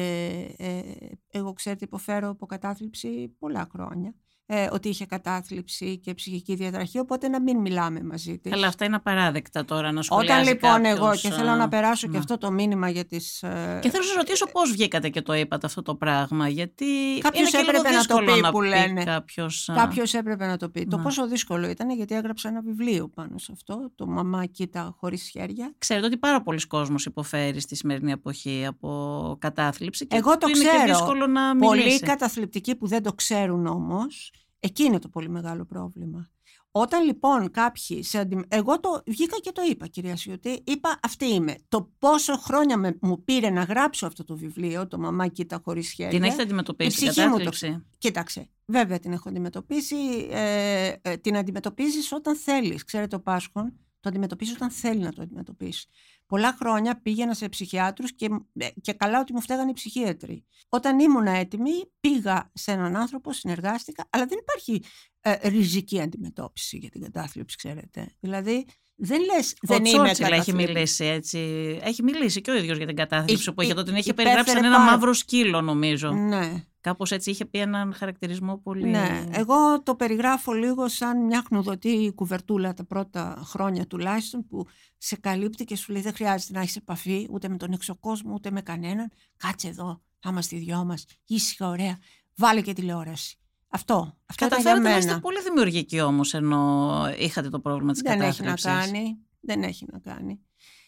Ε, 0.58 0.82
εγώ 1.28 1.54
ξέρετε 1.54 1.86
υποφέρω 1.86 2.30
από 2.30 2.46
κατάθλιψη 2.46 3.36
πολλά 3.40 3.68
χρόνια 3.72 4.16
ε, 4.52 4.68
ότι 4.72 4.90
είχε 4.90 5.06
κατάθλιψη 5.06 5.98
και 5.98 6.14
ψυχική 6.14 6.56
διατραχή, 6.56 7.00
οπότε 7.00 7.28
να 7.28 7.42
μην 7.42 7.58
μιλάμε 7.58 8.02
μαζί 8.04 8.38
της. 8.38 8.52
Αλλά 8.52 8.68
αυτά 8.68 8.86
είναι 8.86 8.96
απαράδεκτα 8.96 9.66
τώρα 9.66 9.92
να 9.92 10.02
σχολιάζει 10.02 10.42
Όταν 10.42 10.54
λοιπόν 10.54 10.72
κάποιος, 10.84 10.98
εγώ 10.98 11.16
και 11.16 11.30
θέλω 11.42 11.56
να 11.56 11.68
περάσω 11.68 12.08
ναι. 12.08 12.14
και 12.14 12.20
αυτό 12.20 12.38
το 12.38 12.52
μήνυμα 12.52 12.90
για 12.90 13.06
τις... 13.06 13.44
ε, 13.44 13.80
Και 13.82 13.90
θέλω 13.90 14.04
να 14.04 14.08
σας 14.08 14.16
ρωτήσω 14.16 14.46
πώς 14.52 14.72
βγήκατε 14.72 15.10
και 15.10 15.22
το 15.22 15.34
είπατε 15.34 15.66
αυτό 15.66 15.82
το 15.82 15.96
πράγμα, 15.96 16.48
γιατί. 16.48 16.86
Κάποιος 17.22 17.40
είναι 17.42 17.50
και 17.50 17.58
λίγο 17.58 17.70
έπρεπε 17.70 17.90
να 17.96 18.06
το 18.06 18.16
δύσκολο 18.16 18.34
πει 18.36 18.42
να 18.42 18.52
που 18.52 18.62
λένε. 18.62 19.04
Κάποιος, 19.04 19.70
α, 19.70 19.74
Κάποιος 19.74 20.14
έπρεπε 20.14 20.46
να 20.46 20.58
το 20.58 20.70
πει. 20.70 20.86
Το 20.86 20.98
Ναι. 20.98 21.04
πόσο 21.04 21.28
δύσκολο 21.28 21.68
ήταν 21.70 21.90
γιατί 21.90 22.16
έγραψα 22.16 22.50
ένα 22.50 22.62
βιβλίο 22.62 23.10
πάνω 23.16 23.38
σε 23.38 23.52
αυτό, 23.54 23.92
το 23.96 24.08
«Μαμά 24.08 24.46
κοίτα 24.46 24.96
χωρίς 25.00 25.30
χέρια». 25.30 25.74
Ξέρετε 25.78 26.06
ότι 26.06 26.18
πάρα 26.18 26.42
πολλοί 26.42 26.68
κόσμος 26.68 27.06
υποφέρει 27.06 27.60
στη 27.60 27.76
σημερινή 27.76 28.12
εποχή 28.12 28.66
από 28.68 29.36
κατάθλιψη 29.40 30.08
και 30.08 30.16
Εγώ 30.16 30.38
το 30.38 30.48
του 30.48 30.50
είναι 30.50 30.68
ξέρω. 30.68 30.86
και 30.86 30.92
δύσκολο 30.92 31.28
να 31.28 31.56
Πολλοί 31.56 31.82
μιλήσει. 31.82 32.00
καταθλιπτικοί 32.00 32.76
που 32.76 32.88
δεν 32.88 33.04
το 33.04 33.14
ξέρουν 33.14 33.66
όμως, 33.68 34.32
εκεί 34.60 34.84
είναι 34.84 35.00
το 35.00 35.10
πολύ 35.10 35.30
μεγάλο 35.30 35.66
πρόβλημα. 35.66 36.30
Όταν 36.72 37.06
λοιπόν 37.06 37.52
κάποιοι, 37.52 38.04
σε 38.04 38.18
αντι... 38.20 38.46
εγώ 38.48 38.80
το 38.80 39.04
βγήκα 39.06 39.38
και 39.40 39.52
το 39.52 39.62
είπα 39.70 39.88
κυρία 39.88 40.16
Σιωτή, 40.16 40.62
είπα 40.64 41.00
αυτή 41.04 41.26
είμαι. 41.26 41.56
Το 41.68 41.92
πόσο 42.00 42.38
χρόνια 42.38 42.78
με, 42.78 42.98
μου 43.02 43.24
πήρε 43.24 43.50
να 43.50 43.64
γράψω 43.64 44.06
αυτό 44.06 44.24
το 44.24 44.38
βιβλίο, 44.38 44.88
το 44.88 45.00
«Μαμά 45.00 45.28
κοίτα 45.28 45.62
χωρίς 45.64 45.92
χέρια». 45.92 46.12
Την 46.12 46.24
έχετε 46.24 46.42
αντιμετωπίσει 46.42 46.90
η 46.98 47.00
την 47.00 47.08
ψυχή 47.10 47.28
μου 47.28 47.38
το- 47.38 47.44
κατάθλιψη; 47.44 47.84
Κοίταξε, 47.98 48.50
βέβαια 48.66 49.00
την 49.00 49.12
έχω 49.12 49.30
αντιμετωπίσει. 49.30 49.96
Ε, 50.30 50.94
ε, 51.02 51.18
την 51.18 51.38
αντιμετωπίζεις 51.38 52.12
όταν 52.12 52.36
θέλεις. 52.36 52.84
Ξέρετε 52.84 53.16
το 53.16 53.22
Πάσχον, 53.22 53.74
το 54.00 54.10
αντιμετωπίζει 54.10 54.52
όταν 54.54 54.70
θέλει 54.72 55.00
να 55.02 55.14
το 55.14 55.22
αντιμετωπίσει. 55.22 55.88
Πολλά 56.30 56.56
χρόνια 56.60 57.02
πήγαινα 57.02 57.34
σε 57.34 57.50
ψυχιάτρους 57.50 58.16
και, 58.16 58.30
ε, 58.54 58.68
και 58.82 58.94
καλά 58.94 59.20
ότι 59.20 59.34
μου 59.34 59.42
φταίγανε 59.42 59.70
οι 59.70 59.74
ψυχίατροι. 59.74 60.46
Όταν 60.70 61.00
ήμουν 61.00 61.28
έτοιμη 61.28 61.72
πήγα 62.00 62.52
σε 62.54 62.72
έναν 62.72 62.96
άνθρωπο, 62.96 63.34
συνεργάστηκα, 63.34 64.08
αλλά 64.10 64.26
δεν 64.26 64.38
υπάρχει 64.38 64.84
ε, 65.22 65.50
ριζική 65.50 66.02
αντιμετώπιση 66.02 66.78
για 66.78 66.90
την 66.90 67.02
κατάθλιψη, 67.02 67.58
ξέρετε. 67.58 68.16
Δηλαδή 68.20 68.66
δεν 69.02 69.22
λες 69.24 69.52
Ο 69.52 69.56
δεν 69.62 69.86
είμαι 69.86 69.90
Τσόρτσιλ 70.04 70.26
έχει 70.26 70.32
καταθλιπτική. 70.32 70.68
μιλήσει 70.74 71.06
έτσι. 71.06 71.40
Έχει 71.84 72.04
μιλήσει 72.04 72.42
και 72.42 72.52
ο 72.52 72.56
ίδιος 72.56 72.78
για 72.78 72.86
την 72.86 72.96
κατάθλιψη 72.96 73.50
Υ- 73.50 73.56
που 73.56 73.62
είχε. 73.62 73.72
υ- 73.72 73.78
Το 73.78 73.84
την 73.84 73.96
έχει 73.96 74.10
υπέφερε 74.10 74.34
περιγράψει 74.36 74.54
σαν 74.64 74.64
ένα 74.74 74.78
πάρα- 74.78 74.92
μαύρο 74.92 75.14
σκύλο, 75.14 75.62
νομίζω. 75.62 76.12
Ναι. 76.12 76.64
Κάπως 76.82 77.12
έτσι 77.12 77.30
είχε 77.30 77.46
πει 77.46 77.60
έναν 77.60 77.94
χαρακτηρισμό 77.94 78.58
πολύ. 78.58 78.88
Ναι, 78.90 79.24
εγώ 79.32 79.84
το 79.84 79.96
περιγράφω 79.96 80.54
λίγο 80.54 80.88
σαν 80.88 81.26
μια 81.26 81.44
χνουδωτή 81.48 82.12
κουβερτούλα 82.16 82.74
τα 82.74 82.86
πρώτα 82.86 83.42
χρόνια 83.46 83.88
τουλάχιστον 83.88 84.48
που 84.48 84.68
σε 84.98 85.16
καλύπτει 85.16 85.64
και 85.64 85.76
σου 85.76 85.92
λέει 85.92 86.02
δεν 86.02 86.14
χρειάζεται 86.14 86.54
να 86.54 86.60
έχεις 86.62 86.76
επαφή 86.76 87.28
ούτε 87.32 87.50
με 87.50 87.58
τον 87.58 87.72
εξωκόσμο 87.72 88.34
ούτε 88.34 88.52
με 88.52 88.62
κανέναν. 88.62 89.12
Κάτσε 89.38 89.68
εδώ, 89.68 90.02
θα 90.20 90.30
είμαστε 90.30 90.56
οι 90.56 90.60
δυο 90.60 90.84
μας, 90.86 91.06
ήσυχα 91.28 91.68
ωραία, 91.68 91.98
βάλε 92.36 92.62
και 92.62 92.74
τηλεόραση. 92.74 93.38
Αυτό, 93.70 94.18
αυτό 94.26 94.46
ήταν 94.46 94.62
για 94.62 94.72
Καταφέρατε 94.72 94.80
να 94.80 94.90
μένα. 94.90 94.98
είστε 94.98 95.20
πολύ 95.20 95.42
δημιουργικοί 95.42 96.02
όμως 96.02 96.34
ενώ 96.34 96.92
είχατε 97.20 97.50
το 97.50 97.60
πρόβλημα 97.60 97.92
της 97.92 98.02
δεν 98.02 98.22
έχει 98.22 98.42
κατάθλιψη. 98.42 98.68
να 98.68 98.74
κάνει, 98.74 99.18
δεν 99.40 99.64
έχει 99.64 99.86
να 99.92 100.00
κάνει. 100.00 100.40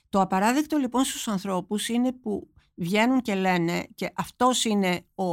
Το 0.10 0.22
απαράδεκτο 0.22 0.78
λοιπόν 0.78 1.04
στους 1.04 1.28
ανθρώπους 1.28 1.88
είναι 1.90 2.12
που 2.12 2.50
βγαίνουν 2.76 3.22
και 3.22 3.36
λένε 3.36 3.88
και 3.96 4.12
αυτός 4.16 4.66
είναι 4.66 5.06
ο, 5.16 5.24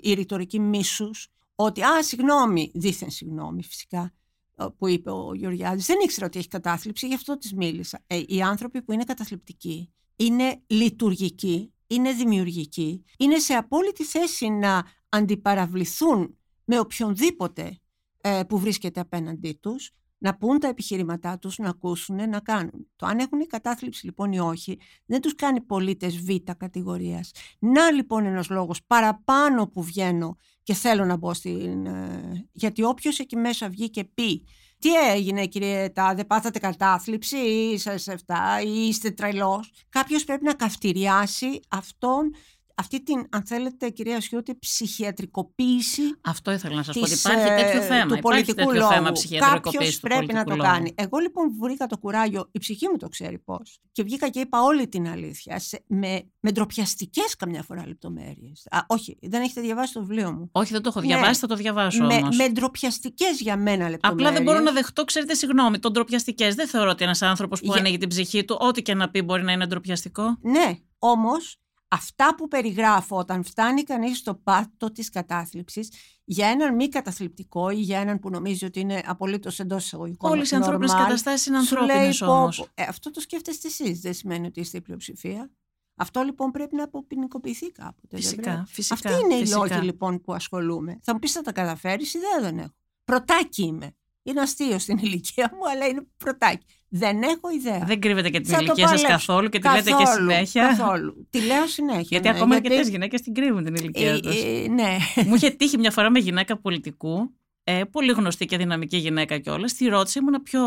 η 0.00 0.12
ρητορική 0.14 0.58
μίσους 0.58 1.28
ότι 1.54 1.82
«Α, 1.82 2.02
συγγνώμη», 2.02 2.70
δίθεν 2.74 3.10
συγγνώμη 3.10 3.62
φυσικά, 3.64 4.12
ε, 4.56 4.64
που 4.78 4.88
είπε 4.88 5.10
ο 5.10 5.34
Γεωργιάδης, 5.34 5.86
δεν 5.86 5.98
ήξερα 6.04 6.26
ότι 6.26 6.38
έχει 6.38 6.48
κατάθλιψη, 6.48 7.06
γι' 7.06 7.14
αυτό 7.14 7.38
της 7.38 7.54
μίλησα. 7.54 8.04
Ε, 8.06 8.22
οι 8.26 8.42
άνθρωποι 8.42 8.82
που 8.82 8.92
είναι 8.92 9.04
καταθλιπτικοί 9.04 9.92
είναι 10.16 10.62
λειτουργικοί, 10.66 11.72
είναι 11.86 12.12
δημιουργικοί, 12.12 13.04
είναι 13.18 13.38
σε 13.38 13.54
απόλυτη 13.54 14.04
θέση 14.04 14.48
να 14.48 14.84
αντιπαραβληθούν 15.08 16.36
με 16.72 16.78
οποιονδήποτε 16.78 17.78
ε, 18.20 18.42
που 18.48 18.58
βρίσκεται 18.58 19.00
απέναντί 19.00 19.58
τους, 19.62 19.90
να 20.18 20.36
πούν 20.36 20.58
τα 20.58 20.68
επιχειρηματά 20.68 21.38
τους, 21.38 21.58
να 21.58 21.68
ακούσουν, 21.68 22.28
να 22.28 22.40
κάνουν. 22.40 22.86
Το 22.96 23.06
αν 23.06 23.18
έχουν 23.18 23.46
κατάθλιψη 23.46 24.04
λοιπόν 24.04 24.32
ή 24.32 24.40
όχι, 24.40 24.78
δεν 25.06 25.20
τους 25.20 25.34
κάνει 25.34 25.60
πολίτες 25.60 26.18
β 26.18 26.28
κατηγορίας. 26.56 27.30
Να 27.58 27.90
λοιπόν 27.90 28.24
ένας 28.24 28.48
λόγος 28.48 28.84
παραπάνω 28.86 29.66
που 29.68 29.82
βγαίνω 29.82 30.36
και 30.62 30.74
θέλω 30.74 31.04
να 31.04 31.16
μπω 31.16 31.34
στην... 31.34 31.86
ε, 31.86 32.48
γιατί 32.52 32.82
όποιος 32.82 33.18
εκεί 33.18 33.36
μέσα 33.36 33.68
βγει 33.68 33.90
και 33.90 34.04
πει 34.04 34.44
τι 34.78 34.94
έγινε 34.94 35.46
κύριε 35.46 35.88
Τάδε, 35.88 36.24
πάθατε 36.24 36.58
κατάθλιψη 36.58 37.36
ή 37.36 37.78
σας 37.78 38.08
αυτά 38.08 38.60
ή 38.64 38.86
είστε 38.88 39.10
τρελός. 39.10 39.72
Κάποιος 39.88 40.24
πρέπει 40.24 40.44
να 40.44 40.54
καυτηριάσει 40.54 41.60
αυτόν, 41.68 42.34
αυτή 42.76 43.02
την, 43.02 43.26
αν 43.30 43.46
θέλετε 43.46 43.88
κυρία 43.90 44.20
Σιώτη, 44.20 44.58
ψυχιατρικοποίηση 44.58 46.02
Αυτό 46.20 46.50
ήθελα 46.52 46.74
να 46.74 46.82
σας 46.82 46.94
πω. 46.94 47.00
Ότι 47.00 47.10
της, 47.10 47.24
υπάρχει 47.24 47.48
ε, 47.48 47.56
τέτοιο 47.56 47.80
θέμα. 47.80 48.00
του 48.00 48.04
υπάρχει 48.06 48.20
πολιτικού 48.22 48.56
τέτοιο 48.56 48.72
λόγου. 48.80 48.92
θέμα 48.92 49.12
ψυχιατρικοποίησης 49.12 49.72
Κάποιος 49.72 49.94
του 49.94 50.00
πρέπει 50.00 50.32
να 50.32 50.44
πολιτικού 50.44 50.50
το 50.50 50.56
λόγου. 50.56 50.74
κάνει. 50.74 50.92
Εγώ 50.94 51.18
λοιπόν 51.18 51.44
βρήκα 51.60 51.86
το 51.86 51.98
κουράγιο, 51.98 52.48
η 52.52 52.58
ψυχή 52.58 52.88
μου 52.88 52.96
το 52.96 53.08
ξέρει 53.08 53.38
πώς. 53.38 53.78
Και 53.92 54.02
βγήκα 54.02 54.28
και 54.28 54.40
είπα 54.40 54.62
όλη 54.62 54.88
την 54.88 55.08
αλήθεια. 55.08 55.58
Σε, 55.58 55.84
με, 55.86 56.30
με 56.40 56.50
ντροπιαστικές 56.52 57.36
καμιά 57.36 57.62
φορά 57.62 57.86
λεπτομέρειες. 57.86 58.66
Όχι, 58.86 59.18
δεν 59.22 59.42
έχετε 59.42 59.60
διαβάσει 59.60 59.92
το 59.92 60.00
βιβλίο 60.00 60.32
μου. 60.32 60.48
Όχι, 60.52 60.72
δεν 60.72 60.82
το 60.82 60.88
έχω 60.88 61.00
Ναι. 61.00 61.06
διαβάσει, 61.06 61.40
θα 61.40 61.46
το 61.46 61.54
διαβάσω 61.54 62.04
Με, 62.04 62.14
όμως. 62.14 62.36
με 62.36 62.48
ντροπιαστικές 62.48 63.40
για 63.40 63.56
μένα 63.56 63.88
λεπτομέρειες. 63.88 64.00
Απλά 64.28 64.32
δεν 64.32 64.42
μπορώ 64.42 64.60
να 64.64 64.72
δεχτώ, 64.72 65.04
ξέρετε, 65.04 65.34
συγγνώμη, 65.34 65.78
τον 65.78 65.92
ντροπιαστικές. 65.92 66.54
Δεν 66.54 66.68
θεωρώ 66.68 66.90
ότι 66.90 67.04
ένας 67.04 67.22
άνθρωπος 67.22 67.60
που 67.60 67.66
Για- 67.66 67.76
ανοίγει 67.78 67.98
την 67.98 68.08
ψυχή 68.08 68.44
του, 68.44 68.56
ό,τι 68.60 68.82
και 68.82 68.94
να 68.94 69.10
πει 69.10 69.22
μπορεί 69.22 69.42
να 69.42 69.52
είναι 69.52 69.66
ντροπιαστικό. 69.66 70.38
Ναι, 70.42 70.78
όμως 70.98 71.56
αυτά 71.92 72.34
που 72.34 72.48
περιγράφω 72.48 73.16
όταν 73.16 73.44
φτάνει 73.44 73.82
κανείς 73.82 74.18
στο 74.18 74.34
πάτο 74.34 74.92
της 74.92 75.10
κατάθλιψης 75.10 75.92
για 76.24 76.48
έναν 76.48 76.74
μη 76.74 76.88
καταθλιπτικό 76.88 77.70
ή 77.70 77.80
για 77.80 77.98
έναν 77.98 78.18
που 78.18 78.30
νομίζει 78.30 78.64
ότι 78.64 78.80
είναι 78.80 79.02
απολύτως 79.04 79.58
εντός 79.60 79.84
εισαγωγικών 79.84 80.30
Όλες 80.30 80.50
οι 80.50 80.54
ανθρώπινες 80.54 80.92
normal, 80.92 80.98
καταστάσεις 80.98 81.46
είναι 81.46 81.62
σου 81.62 81.76
λέει, 81.76 81.96
ανθρώπινε 81.96 82.30
πω, 82.30 82.40
όμως. 82.40 82.58
πω, 82.58 82.66
ε, 82.74 82.82
αυτό 82.82 83.10
το 83.10 83.20
σκέφτεστε 83.20 83.68
εσείς, 83.68 84.00
δεν 84.00 84.14
σημαίνει 84.14 84.46
ότι 84.46 84.60
είστε 84.60 84.76
η 84.76 84.80
πλειοψηφία. 84.80 85.50
Αυτό 85.94 86.22
λοιπόν 86.22 86.50
πρέπει 86.50 86.76
να 86.76 86.84
αποποινικοποιηθεί 86.84 87.70
κάποτε. 87.70 88.06
δεν 88.08 88.20
Φυσικά, 88.20 88.52
πρέπει. 88.52 88.68
φυσικά. 88.68 88.94
Αυτοί 88.94 89.24
είναι 89.24 89.36
φυσικά. 89.38 89.66
οι 89.66 89.68
λόγοι 89.68 89.84
λοιπόν 89.84 90.20
που 90.20 90.32
ασχολούμαι. 90.32 90.98
Θα 91.02 91.12
μου 91.12 91.18
πεις 91.18 91.32
θα 91.32 91.40
τα 91.42 91.52
καταφέρεις, 91.52 92.14
ιδέα 92.14 92.40
δεν 92.40 92.58
έχω. 92.58 92.74
Πρωτάκι 93.04 93.62
είμαι. 93.62 93.96
Είναι 94.22 94.40
αστείο 94.40 94.78
στην 94.78 94.98
ηλικία 94.98 95.52
μου, 95.54 95.70
αλλά 95.70 95.86
είναι 95.86 96.06
πρωτάκι. 96.16 96.66
Δεν 96.94 97.22
έχω 97.22 97.50
ιδέα. 97.56 97.78
Δεν 97.86 98.00
κρύβετε 98.00 98.30
και 98.30 98.40
την 98.40 98.50
Θα 98.52 98.56
το 98.58 98.62
ηλικία 98.64 98.88
σας 98.88 99.00
παλέψω. 99.02 99.26
καθόλου 99.26 99.48
και 99.48 99.58
τη 99.58 99.68
λέτε 99.68 99.82
και 99.82 99.90
Καθόλου, 100.04 100.30
συνέχεια. 100.30 100.66
Καθόλου. 100.76 101.26
Τη 101.30 101.40
λέω 101.46 101.66
συνέχεια. 101.66 102.02
Γιατί 102.08 102.28
ναι, 102.28 102.34
ακόμα 102.36 102.54
αρκετέ 102.54 102.80
γυναίκες 102.80 103.20
την 103.20 103.34
κρύβουν 103.34 103.64
την 103.64 103.74
ηλικία 103.74 104.10
Ε, 104.12 104.20
τους. 104.20 104.42
ε, 104.42 104.68
ναι. 104.68 104.96
Μου 105.26 105.34
είχε 105.34 105.50
τύχει 105.50 105.78
μια 105.78 105.90
φορά 105.90 106.10
με 106.10 106.18
γυναίκα 106.18 106.58
πολιτικού, 106.60 107.30
ε, 107.64 107.80
πολύ 107.90 108.12
γνωστή 108.12 108.44
και 108.44 108.56
δυναμική 108.56 108.96
γυναίκα 108.96 109.38
κιόλας. 109.38 109.72
Τη 109.74 109.86
ρώτησα, 109.86 110.20
ήμουν 110.22 110.42
πιο 110.42 110.62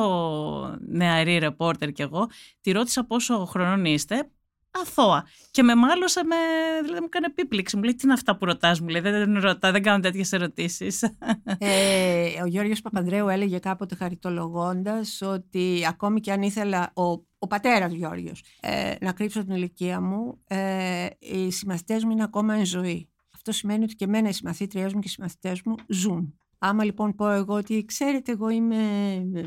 νεαρή 0.87 1.37
ρεπόρτερ 1.37 1.91
κι 1.91 2.01
εγώ. 2.01 2.29
Τη 2.61 2.71
ρώτησα 2.71 3.05
πόσο 3.05 3.45
χρονών 3.45 3.85
είστε. 3.85 4.29
Αθώα. 4.81 5.27
Και 5.51 5.63
με 5.63 5.75
μάλωσα 5.75 6.25
με. 6.25 6.35
Δηλαδή 6.81 6.99
μου 6.99 7.05
έκανε 7.05 7.25
επίπληξη. 7.25 7.75
Μου 7.75 7.83
λέει: 7.83 7.95
Τι 7.95 8.01
είναι 8.03 8.13
αυτά 8.13 8.37
που 8.37 8.45
ρωτάς, 8.45 8.79
μου 8.79 8.87
λέει. 8.87 9.01
Δεν, 9.01 9.11
δεν, 9.11 9.39
ρωτά, 9.39 9.71
δεν 9.71 9.83
κάνω 9.83 9.99
τέτοιες 9.99 10.31
ερωτήσεις. 10.31 11.03
Ε, 11.57 12.41
ο 12.41 12.45
Γιώργος 12.45 12.81
Παπανδρέου 12.81 13.27
έλεγε 13.27 13.59
κάποτε 13.59 13.95
χαριτολογώντας 13.95 15.21
ότι 15.21 15.85
ακόμη 15.87 16.19
και 16.19 16.31
αν 16.31 16.41
ήθελα 16.41 16.91
ο, 16.93 17.03
ο 17.39 17.47
πατέρας 17.47 17.93
Γιώργος 17.93 18.43
ε, 18.59 18.93
να 19.01 19.11
κρύψω 19.11 19.43
την 19.43 19.55
ηλικία 19.55 20.01
μου, 20.01 20.41
ε, 20.47 21.07
οι 21.19 21.51
συμμαθητές 21.51 22.03
μου 22.03 22.11
είναι 22.11 22.23
ακόμα 22.23 22.53
εν 22.53 22.65
ζωή. 22.65 23.09
Αυτό 23.33 23.51
σημαίνει 23.51 23.83
ότι 23.83 23.95
και 23.95 24.05
εμένα 24.05 24.29
οι 24.29 24.33
συμμαθήτριές 24.33 24.93
μου 24.93 24.99
και 24.99 25.07
οι 25.07 25.11
συμμαθητές 25.11 25.61
μου 25.65 25.75
ζουν. 25.87 26.39
Άμα 26.67 26.83
λοιπόν 26.83 27.15
πω 27.15 27.29
εγώ 27.29 27.53
ότι 27.53 27.85
ξέρετε 27.85 28.31
εγώ 28.31 28.49
είμαι 28.49 28.77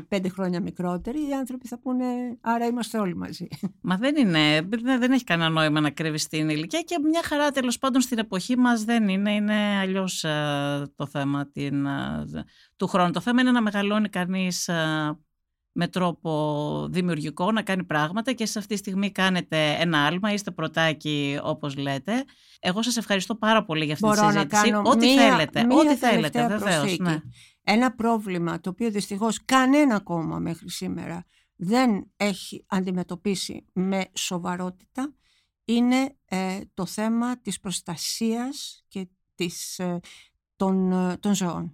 πέντε 0.07 0.29
χρόνια 0.29 0.61
μικρότερη, 0.61 1.27
οι 1.29 1.33
άνθρωποι 1.33 1.67
θα 1.67 1.79
πούνε 1.79 2.05
άρα 2.41 2.65
είμαστε 2.65 2.99
όλοι 2.99 3.15
μαζί. 3.15 3.47
Μα 3.81 3.97
δεν 3.97 4.15
είναι. 4.15 4.61
Δεν, 4.61 4.99
δεν 4.99 5.11
έχει 5.11 5.23
κανένα 5.23 5.49
νόημα 5.49 5.79
να 5.79 5.89
κρύβεις 5.89 6.27
την 6.27 6.49
ηλικία 6.49 6.81
και 6.81 6.99
μια 7.03 7.21
χαρά 7.23 7.51
τέλος 7.51 7.77
πάντων 7.77 8.01
στην 8.01 8.17
εποχή 8.17 8.57
μας 8.57 8.83
δεν 8.83 9.07
είναι. 9.07 9.33
Είναι 9.33 9.77
αλλιώς 9.79 10.21
το 10.95 11.05
θέμα 11.07 11.47
την, 11.47 11.85
ε, 11.85 12.25
του 12.75 12.87
χρόνου. 12.87 13.11
Το 13.11 13.19
θέμα 13.19 13.41
είναι 13.41 13.51
να 13.51 13.61
μεγαλώνει 13.61 14.09
κανείς 14.09 14.69
με 15.79 15.87
τρόπο 15.87 16.87
δημιουργικό, 16.89 17.51
να 17.51 17.61
κάνει 17.61 17.83
πράγματα 17.83 18.33
και 18.33 18.45
σε 18.45 18.59
αυτή 18.59 18.73
τη 18.73 18.79
στιγμή 18.79 19.11
κάνετε 19.11 19.75
ένα 19.79 20.05
άλμα, 20.05 20.33
είστε 20.33 20.51
πρωτάκι 20.51 21.39
όπως 21.43 21.75
λέτε. 21.77 22.23
Εγώ 22.59 22.81
σας 22.83 22.97
ευχαριστώ 22.97 23.35
πάρα 23.35 23.65
πολύ 23.65 23.85
για 23.85 23.93
αυτή 23.93 24.05
Μπορώ 24.05 24.19
τη 24.19 24.25
να 24.25 24.31
συζήτηση. 24.31 24.61
κάνω 24.69 24.89
ό,τι 24.89 25.05
μία- 25.07 25.29
θέλετε, 25.29 25.63
μία 25.63 25.77
ό,τι 25.77 25.95
θέλετε 25.95 26.29
τελευταία 26.29 26.47
βεβαίως. 26.47 26.79
προσθήκη. 26.79 27.01
Ναι. 27.01 27.19
Ένα 27.63 27.95
πρόβλημα 27.95 28.59
το 28.59 28.69
οποίο 28.69 28.91
δυστυχώς 28.91 29.45
κανένα 29.45 29.99
κόμμα 29.99 30.39
μέχρι 30.39 30.69
σήμερα 30.69 31.25
δεν 31.55 32.11
έχει 32.17 32.65
αντιμετωπίσει 32.67 33.65
με 33.73 34.05
σοβαρότητα 34.13 35.13
είναι 35.65 36.15
ε, 36.25 36.59
το 36.73 36.85
θέμα 36.85 37.39
της 37.41 37.59
προστασίας 37.59 38.83
και 38.87 39.07
της, 39.35 39.79
ε, 39.79 39.99
των, 40.55 40.91
ε, 40.91 41.17
των 41.17 41.35
ζώων. 41.35 41.73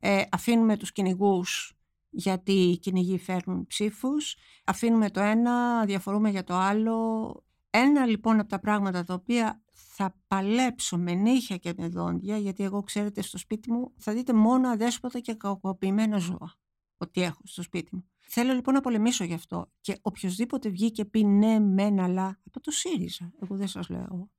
ε, 0.00 0.22
αφήνουμε 0.30 0.76
τους 0.76 0.92
κυνηγούς 0.92 1.72
γιατί 2.18 2.52
οι 2.52 2.78
κυνηγοί 2.78 3.18
φέρνουν 3.18 3.66
ψήφους, 3.66 4.36
αφήνουμε 4.64 5.10
το 5.10 5.20
ένα, 5.20 5.84
διαφορούμε 5.84 6.30
για 6.30 6.44
το 6.44 6.54
άλλο. 6.54 7.44
Ένα 7.70 8.06
λοιπόν 8.06 8.40
από 8.40 8.48
τα 8.48 8.58
πράγματα 8.58 9.04
τα 9.04 9.14
οποία 9.14 9.62
θα 9.72 10.14
παλέψω 10.26 10.98
με 10.98 11.14
νύχια 11.14 11.56
και 11.56 11.74
με 11.76 11.88
δόντια, 11.88 12.36
γιατί 12.36 12.64
εγώ 12.64 12.82
ξέρετε 12.82 13.22
στο 13.22 13.38
σπίτι 13.38 13.72
μου 13.72 13.92
θα 13.98 14.12
δείτε 14.12 14.32
μόνο 14.32 14.68
αδέσποτα 14.68 15.18
και 15.18 15.34
κακοποιημένα 15.34 16.18
ζώα 16.18 16.54
ότι 16.96 17.22
έχω 17.22 17.40
στο 17.44 17.62
σπίτι 17.62 17.94
μου. 17.94 18.04
Θέλω 18.18 18.52
λοιπόν 18.52 18.74
να 18.74 18.80
πολεμήσω 18.80 19.24
γι' 19.24 19.34
αυτό 19.34 19.70
και 19.80 19.98
οποιοδήποτε 20.02 20.68
βγει 20.68 20.90
και 20.90 21.04
πει 21.04 21.24
ναι 21.24 21.58
μεν 21.58 22.00
αλλά 22.00 22.40
από 22.46 22.60
το 22.60 22.70
ΣΥΡΙΖΑ, 22.70 23.32
εγώ 23.42 23.56
δεν 23.56 23.68
σας 23.68 23.88
λέω 23.88 24.30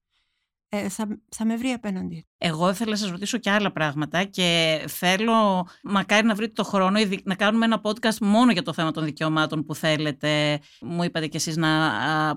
ε, 0.69 0.89
θα, 0.89 1.19
θα 1.29 1.45
με 1.45 1.55
βρει 1.55 1.69
απέναντι. 1.69 2.25
Εγώ 2.37 2.69
ήθελα 2.69 2.91
να 2.91 2.97
σας 2.97 3.09
ρωτήσω 3.09 3.37
και 3.37 3.49
άλλα 3.49 3.71
πράγματα 3.71 4.23
και 4.23 4.79
θέλω 4.87 5.67
μακάρι 5.83 6.25
να 6.27 6.35
βρείτε 6.35 6.53
το 6.55 6.63
χρόνο 6.63 6.99
να 7.23 7.35
κάνουμε 7.35 7.65
ένα 7.65 7.81
podcast 7.83 8.17
μόνο 8.21 8.51
για 8.51 8.61
το 8.61 8.73
θέμα 8.73 8.91
των 8.91 9.05
δικαιωμάτων 9.05 9.65
που 9.65 9.75
θέλετε. 9.75 10.59
Μου 10.81 11.03
είπατε 11.03 11.27
κι 11.27 11.37
εσείς 11.37 11.57
να 11.57 11.69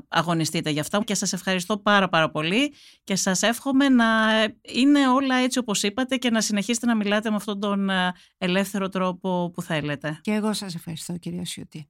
αγωνιστείτε 0.08 0.70
γι' 0.70 0.80
αυτά 0.80 1.02
και 1.04 1.14
σας 1.14 1.32
ευχαριστώ 1.32 1.78
πάρα 1.78 2.08
πάρα 2.08 2.30
πολύ 2.30 2.74
και 3.04 3.16
σας 3.16 3.42
εύχομαι 3.42 3.88
να 3.88 4.06
είναι 4.62 5.08
όλα 5.08 5.36
έτσι 5.36 5.58
όπως 5.58 5.82
είπατε 5.82 6.16
και 6.16 6.30
να 6.30 6.40
συνεχίσετε 6.40 6.86
να 6.86 6.96
μιλάτε 6.96 7.30
με 7.30 7.36
αυτόν 7.36 7.60
τον 7.60 7.90
ελεύθερο 8.38 8.88
τρόπο 8.88 9.50
που 9.54 9.62
θέλετε. 9.62 10.18
Και 10.20 10.32
εγώ 10.32 10.52
σας 10.52 10.74
ευχαριστώ 10.74 11.16
κυρία 11.16 11.44
Σιωτή. 11.44 11.86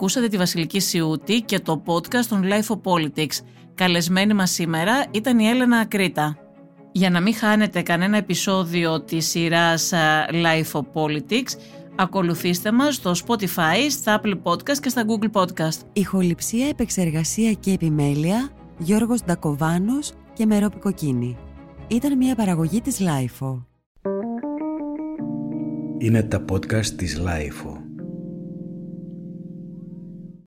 Ακούσατε 0.00 0.28
τη 0.28 0.36
Βασιλική 0.36 0.80
Σιούτη 0.80 1.40
και 1.40 1.58
το 1.58 1.82
podcast 1.86 2.24
των 2.28 2.42
Life 2.44 2.74
of 2.74 2.80
Politics. 2.92 3.44
Καλεσμένη 3.74 4.34
μας 4.34 4.50
σήμερα 4.50 5.04
ήταν 5.10 5.38
η 5.38 5.46
Έλενα 5.46 5.78
Ακρίτα. 5.78 6.36
Για 6.92 7.10
να 7.10 7.20
μην 7.20 7.34
χάνετε 7.34 7.82
κανένα 7.82 8.16
επεισόδιο 8.16 9.00
της 9.00 9.28
σειράς 9.28 9.92
Life 10.30 10.80
of 10.80 10.82
Politics, 10.92 11.58
ακολουθήστε 11.96 12.72
μας 12.72 12.94
στο 12.94 13.12
Spotify, 13.26 13.90
στα 13.90 14.20
Apple 14.20 14.34
Podcast 14.42 14.78
και 14.80 14.88
στα 14.88 15.04
Google 15.06 15.40
Podcast. 15.40 15.78
Ηχοληψία, 15.92 16.68
επεξεργασία 16.68 17.52
και 17.52 17.72
επιμέλεια, 17.72 18.50
Γιώργος 18.78 19.24
Ντακοβάνος 19.24 20.12
και 20.32 20.46
Μερόπη 20.46 20.78
Κοκκίνη. 20.78 21.36
Ήταν 21.88 22.16
μια 22.16 22.34
παραγωγή 22.34 22.80
της 22.80 23.00
Life 23.00 23.62
Είναι 25.98 26.22
τα 26.22 26.44
podcast 26.50 26.86
της 26.86 27.20
Life 27.24 27.79